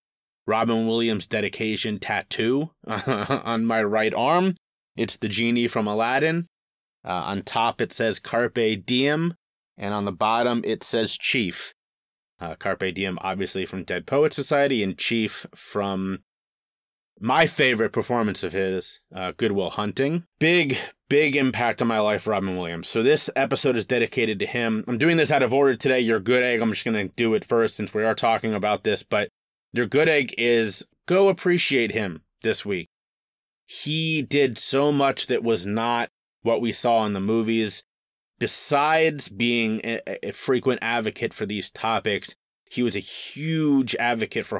Robin 0.45 0.87
Williams 0.87 1.27
dedication 1.27 1.99
tattoo 1.99 2.71
on 2.87 3.65
my 3.65 3.83
right 3.83 4.13
arm. 4.13 4.55
It's 4.95 5.17
the 5.17 5.29
genie 5.29 5.67
from 5.67 5.87
Aladdin. 5.87 6.47
Uh, 7.05 7.11
on 7.11 7.43
top, 7.43 7.79
it 7.79 7.93
says 7.93 8.19
Carpe 8.19 8.85
Diem, 8.85 9.35
and 9.77 9.93
on 9.93 10.05
the 10.05 10.11
bottom, 10.11 10.61
it 10.65 10.83
says 10.83 11.17
Chief. 11.17 11.73
Uh, 12.39 12.55
Carpe 12.55 12.93
Diem, 12.93 13.17
obviously 13.21 13.65
from 13.65 13.83
Dead 13.83 14.05
Poet 14.05 14.33
Society, 14.33 14.83
and 14.83 14.97
Chief 14.97 15.45
from 15.55 16.19
my 17.19 17.45
favorite 17.45 17.91
performance 17.91 18.43
of 18.43 18.53
his, 18.53 18.99
uh, 19.13 19.33
Good 19.35 19.51
Will 19.51 19.69
Hunting. 19.69 20.25
Big, 20.39 20.77
big 21.09 21.35
impact 21.35 21.81
on 21.81 21.87
my 21.87 21.99
life, 21.99 22.27
Robin 22.27 22.55
Williams. 22.57 22.87
So 22.87 23.03
this 23.03 23.29
episode 23.35 23.75
is 23.75 23.85
dedicated 23.85 24.39
to 24.39 24.45
him. 24.45 24.83
I'm 24.87 24.97
doing 24.97 25.17
this 25.17 25.31
out 25.31 25.43
of 25.43 25.53
order 25.53 25.75
today. 25.75 25.99
Your 25.99 26.19
good 26.19 26.43
egg, 26.43 26.61
I'm 26.61 26.71
just 26.71 26.85
going 26.85 27.09
to 27.09 27.15
do 27.15 27.33
it 27.33 27.45
first 27.45 27.75
since 27.75 27.93
we 27.93 28.03
are 28.03 28.15
talking 28.15 28.53
about 28.53 28.83
this. 28.83 29.03
But 29.03 29.29
your 29.73 29.85
good 29.85 30.09
egg 30.09 30.33
is 30.37 30.85
go 31.07 31.27
appreciate 31.27 31.91
him 31.91 32.21
this 32.41 32.65
week. 32.65 32.87
He 33.65 34.21
did 34.21 34.57
so 34.57 34.91
much 34.91 35.27
that 35.27 35.43
was 35.43 35.65
not 35.65 36.09
what 36.41 36.61
we 36.61 36.71
saw 36.71 37.05
in 37.05 37.13
the 37.13 37.19
movies. 37.19 37.83
Besides 38.39 39.29
being 39.29 39.81
a, 39.83 40.27
a 40.29 40.31
frequent 40.31 40.79
advocate 40.81 41.33
for 41.33 41.45
these 41.45 41.69
topics, 41.69 42.35
he 42.71 42.81
was 42.81 42.95
a 42.95 42.99
huge 42.99 43.95
advocate 43.95 44.45
for 44.45 44.59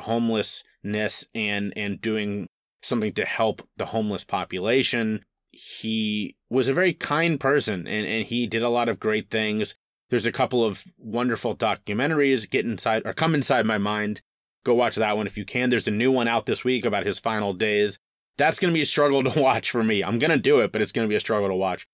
homelessness 0.83 1.27
and 1.33 1.73
and 1.75 2.01
doing 2.01 2.47
something 2.81 3.13
to 3.13 3.25
help 3.25 3.67
the 3.77 3.87
homeless 3.87 4.23
population. 4.23 5.23
He 5.51 6.35
was 6.49 6.67
a 6.67 6.73
very 6.73 6.93
kind 6.93 7.39
person 7.39 7.87
and, 7.87 8.07
and 8.07 8.25
he 8.25 8.47
did 8.47 8.61
a 8.61 8.69
lot 8.69 8.89
of 8.89 8.99
great 8.99 9.29
things. 9.29 9.75
There's 10.09 10.25
a 10.25 10.31
couple 10.31 10.63
of 10.63 10.83
wonderful 10.97 11.55
documentaries 11.55 12.49
get 12.49 12.65
inside 12.65 13.03
or 13.05 13.13
come 13.13 13.35
inside 13.35 13.65
my 13.65 13.77
mind. 13.77 14.21
Go 14.63 14.73
watch 14.73 14.95
that 14.95 15.17
one 15.17 15.27
if 15.27 15.37
you 15.37 15.45
can. 15.45 15.69
There's 15.69 15.87
a 15.87 15.91
new 15.91 16.11
one 16.11 16.27
out 16.27 16.45
this 16.45 16.63
week 16.63 16.85
about 16.85 17.05
his 17.05 17.19
final 17.19 17.53
days. 17.53 17.99
That's 18.37 18.59
going 18.59 18.71
to 18.71 18.77
be 18.77 18.81
a 18.81 18.87
struggle 18.87 19.23
to 19.29 19.39
watch 19.39 19.71
for 19.71 19.83
me. 19.83 20.03
I'm 20.03 20.19
going 20.19 20.31
to 20.31 20.37
do 20.37 20.59
it, 20.61 20.71
but 20.71 20.81
it's 20.81 20.91
going 20.91 21.07
to 21.07 21.09
be 21.09 21.15
a 21.15 21.19
struggle 21.19 21.49
to 21.49 21.55
watch. 21.55 21.87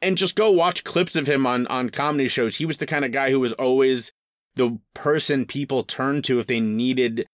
And 0.00 0.18
just 0.18 0.36
go 0.36 0.50
watch 0.50 0.84
clips 0.84 1.16
of 1.16 1.26
him 1.26 1.46
on 1.46 1.66
on 1.68 1.88
comedy 1.88 2.28
shows. 2.28 2.56
He 2.56 2.66
was 2.66 2.76
the 2.76 2.86
kind 2.86 3.04
of 3.04 3.12
guy 3.12 3.30
who 3.30 3.40
was 3.40 3.54
always 3.54 4.12
the 4.54 4.78
person 4.92 5.46
people 5.46 5.82
turned 5.82 6.24
to 6.24 6.40
if 6.40 6.46
they 6.46 6.60
needed 6.60 7.26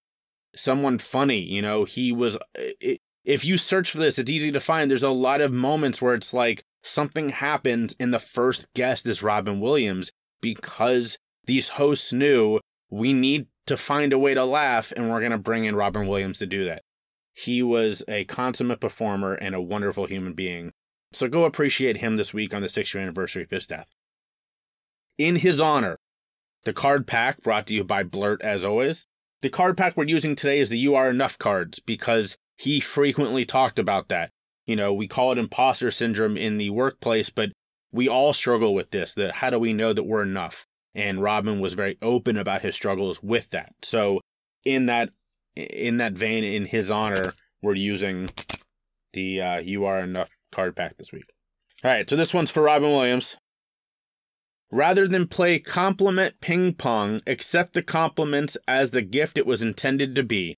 someone 0.54 0.98
funny. 0.98 1.40
You 1.40 1.62
know, 1.62 1.84
he 1.84 2.12
was. 2.12 2.36
Uh, 2.36 2.72
it, 2.80 3.00
if 3.24 3.44
you 3.44 3.58
search 3.58 3.90
for 3.90 3.98
this, 3.98 4.18
it's 4.18 4.30
easy 4.30 4.50
to 4.50 4.60
find. 4.60 4.90
There's 4.90 5.02
a 5.02 5.10
lot 5.10 5.40
of 5.40 5.52
moments 5.52 6.00
where 6.00 6.14
it's 6.14 6.32
like 6.32 6.64
something 6.82 7.30
happens, 7.30 7.94
and 8.00 8.12
the 8.12 8.18
first 8.18 8.66
guest 8.74 9.06
is 9.06 9.22
Robin 9.22 9.60
Williams 9.60 10.10
because 10.40 11.18
these 11.44 11.70
hosts 11.70 12.12
knew 12.12 12.60
we 12.90 13.12
need 13.12 13.46
to 13.66 13.76
find 13.76 14.12
a 14.12 14.18
way 14.18 14.34
to 14.34 14.44
laugh, 14.44 14.92
and 14.96 15.10
we're 15.10 15.20
going 15.20 15.32
to 15.32 15.38
bring 15.38 15.64
in 15.64 15.76
Robin 15.76 16.06
Williams 16.06 16.38
to 16.38 16.46
do 16.46 16.64
that. 16.64 16.82
He 17.32 17.62
was 17.62 18.02
a 18.08 18.24
consummate 18.24 18.80
performer 18.80 19.34
and 19.34 19.54
a 19.54 19.60
wonderful 19.60 20.06
human 20.06 20.32
being. 20.32 20.72
So 21.12 21.28
go 21.28 21.44
appreciate 21.44 21.98
him 21.98 22.16
this 22.16 22.32
week 22.32 22.54
on 22.54 22.62
the 22.62 22.68
six 22.68 22.92
year 22.92 23.02
anniversary 23.02 23.42
of 23.42 23.50
his 23.50 23.66
death. 23.66 23.88
In 25.18 25.36
his 25.36 25.60
honor, 25.60 25.98
the 26.64 26.72
card 26.72 27.06
pack 27.06 27.42
brought 27.42 27.66
to 27.68 27.74
you 27.74 27.84
by 27.84 28.02
Blurt 28.02 28.42
as 28.42 28.64
always. 28.64 29.06
The 29.42 29.48
card 29.48 29.76
pack 29.76 29.96
we're 29.96 30.04
using 30.04 30.36
today 30.36 30.60
is 30.60 30.68
the 30.68 30.78
You 30.78 30.94
Are 30.94 31.08
Enough 31.08 31.38
cards 31.38 31.80
because 31.80 32.36
he 32.58 32.78
frequently 32.78 33.46
talked 33.46 33.78
about 33.78 34.08
that. 34.08 34.30
You 34.66 34.76
know, 34.76 34.92
we 34.92 35.08
call 35.08 35.32
it 35.32 35.38
imposter 35.38 35.90
syndrome 35.90 36.36
in 36.36 36.58
the 36.58 36.70
workplace, 36.70 37.30
but 37.30 37.50
we 37.90 38.06
all 38.06 38.34
struggle 38.34 38.74
with 38.74 38.90
this. 38.90 39.14
The 39.14 39.32
how 39.32 39.50
do 39.50 39.58
we 39.58 39.72
know 39.72 39.92
that 39.94 40.04
we're 40.04 40.22
enough? 40.22 40.66
And 40.94 41.22
Robin 41.22 41.60
was 41.60 41.74
very 41.74 41.96
open 42.02 42.36
about 42.36 42.62
his 42.62 42.74
struggles 42.74 43.22
with 43.22 43.50
that. 43.50 43.72
So 43.82 44.20
in 44.64 44.86
that 44.86 45.10
in 45.56 45.96
that 45.96 46.12
vein, 46.12 46.44
in 46.44 46.66
his 46.66 46.90
honor, 46.90 47.32
we're 47.62 47.74
using 47.74 48.30
the 49.14 49.40
uh, 49.40 49.58
You 49.58 49.86
Are 49.86 50.00
Enough 50.00 50.30
card 50.52 50.76
pack 50.76 50.98
this 50.98 51.12
week. 51.12 51.32
All 51.82 51.90
right, 51.90 52.08
so 52.08 52.14
this 52.14 52.34
one's 52.34 52.50
for 52.50 52.62
Robin 52.62 52.90
Williams. 52.90 53.36
Rather 54.70 55.08
than 55.08 55.26
play 55.26 55.58
compliment 55.58 56.40
ping 56.40 56.74
pong, 56.74 57.20
accept 57.26 57.72
the 57.72 57.82
compliments 57.82 58.56
as 58.68 58.92
the 58.92 59.02
gift 59.02 59.36
it 59.36 59.46
was 59.46 59.62
intended 59.62 60.14
to 60.14 60.22
be. 60.22 60.56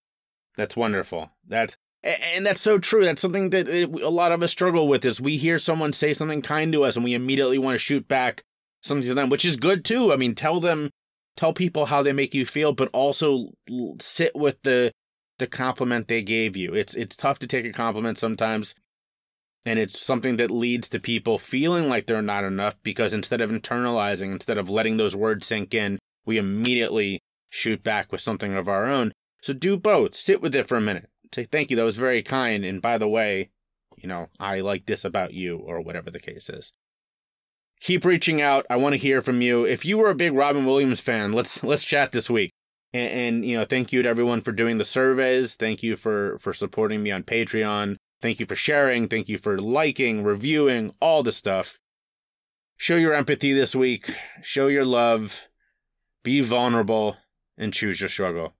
That's 0.56 0.76
wonderful. 0.76 1.30
That 1.48 1.76
and 2.04 2.44
that's 2.44 2.60
so 2.60 2.78
true. 2.78 3.04
That's 3.04 3.22
something 3.22 3.50
that 3.50 3.68
a 3.68 3.86
lot 4.08 4.32
of 4.32 4.42
us 4.42 4.50
struggle 4.50 4.88
with. 4.88 5.04
Is 5.04 5.20
we 5.20 5.36
hear 5.38 5.58
someone 5.58 5.92
say 5.92 6.12
something 6.12 6.42
kind 6.42 6.72
to 6.72 6.84
us, 6.84 6.96
and 6.96 7.04
we 7.04 7.14
immediately 7.14 7.58
want 7.58 7.74
to 7.74 7.78
shoot 7.78 8.06
back 8.08 8.42
something 8.82 9.08
to 9.08 9.14
them, 9.14 9.30
which 9.30 9.44
is 9.44 9.56
good 9.56 9.84
too. 9.84 10.12
I 10.12 10.16
mean, 10.16 10.34
tell 10.34 10.60
them, 10.60 10.90
tell 11.36 11.52
people 11.52 11.86
how 11.86 12.02
they 12.02 12.12
make 12.12 12.34
you 12.34 12.44
feel, 12.44 12.72
but 12.72 12.90
also 12.92 13.50
sit 14.00 14.34
with 14.34 14.62
the 14.62 14.92
the 15.38 15.46
compliment 15.46 16.08
they 16.08 16.22
gave 16.22 16.56
you. 16.56 16.74
It's 16.74 16.94
it's 16.94 17.16
tough 17.16 17.38
to 17.38 17.46
take 17.46 17.64
a 17.64 17.72
compliment 17.72 18.18
sometimes, 18.18 18.74
and 19.64 19.78
it's 19.78 20.00
something 20.00 20.36
that 20.38 20.50
leads 20.50 20.88
to 20.88 20.98
people 20.98 21.38
feeling 21.38 21.88
like 21.88 22.06
they're 22.06 22.22
not 22.22 22.44
enough 22.44 22.74
because 22.82 23.12
instead 23.12 23.40
of 23.40 23.50
internalizing, 23.50 24.32
instead 24.32 24.58
of 24.58 24.68
letting 24.68 24.96
those 24.96 25.14
words 25.14 25.46
sink 25.46 25.74
in, 25.74 25.98
we 26.24 26.38
immediately 26.38 27.20
shoot 27.50 27.82
back 27.82 28.10
with 28.10 28.20
something 28.20 28.54
of 28.54 28.68
our 28.68 28.86
own. 28.86 29.12
So 29.42 29.52
do 29.52 29.76
both. 29.76 30.14
Sit 30.14 30.40
with 30.40 30.54
it 30.54 30.68
for 30.68 30.76
a 30.76 30.80
minute. 30.80 31.08
Say, 31.34 31.44
thank 31.44 31.70
you. 31.70 31.76
That 31.76 31.84
was 31.84 31.96
very 31.96 32.22
kind. 32.22 32.64
And 32.64 32.82
by 32.82 32.98
the 32.98 33.08
way, 33.08 33.50
you 33.96 34.08
know, 34.08 34.28
I 34.38 34.60
like 34.60 34.86
this 34.86 35.04
about 35.04 35.32
you, 35.34 35.58
or 35.58 35.80
whatever 35.80 36.10
the 36.10 36.20
case 36.20 36.48
is. 36.48 36.72
Keep 37.80 38.04
reaching 38.04 38.40
out. 38.40 38.66
I 38.70 38.76
want 38.76 38.94
to 38.94 38.98
hear 38.98 39.20
from 39.20 39.42
you. 39.42 39.64
If 39.64 39.84
you 39.84 39.98
were 39.98 40.10
a 40.10 40.14
big 40.14 40.34
Robin 40.34 40.64
Williams 40.64 41.00
fan, 41.00 41.32
let's 41.32 41.62
let's 41.62 41.84
chat 41.84 42.12
this 42.12 42.30
week. 42.30 42.50
And, 42.92 43.12
and 43.12 43.46
you 43.46 43.58
know, 43.58 43.64
thank 43.64 43.92
you 43.92 44.02
to 44.02 44.08
everyone 44.08 44.40
for 44.40 44.52
doing 44.52 44.78
the 44.78 44.84
surveys. 44.84 45.54
Thank 45.56 45.82
you 45.82 45.96
for 45.96 46.38
for 46.38 46.52
supporting 46.52 47.02
me 47.02 47.10
on 47.10 47.22
Patreon. 47.22 47.96
Thank 48.22 48.38
you 48.38 48.46
for 48.46 48.54
sharing. 48.56 49.08
Thank 49.08 49.28
you 49.28 49.36
for 49.36 49.58
liking, 49.58 50.22
reviewing, 50.22 50.94
all 51.00 51.24
the 51.24 51.32
stuff. 51.32 51.80
Show 52.76 52.96
your 52.96 53.12
empathy 53.12 53.52
this 53.52 53.74
week. 53.74 54.14
Show 54.40 54.68
your 54.68 54.84
love. 54.84 55.48
Be 56.22 56.40
vulnerable 56.40 57.16
and 57.58 57.74
choose 57.74 58.00
your 58.00 58.08
struggle. 58.08 58.54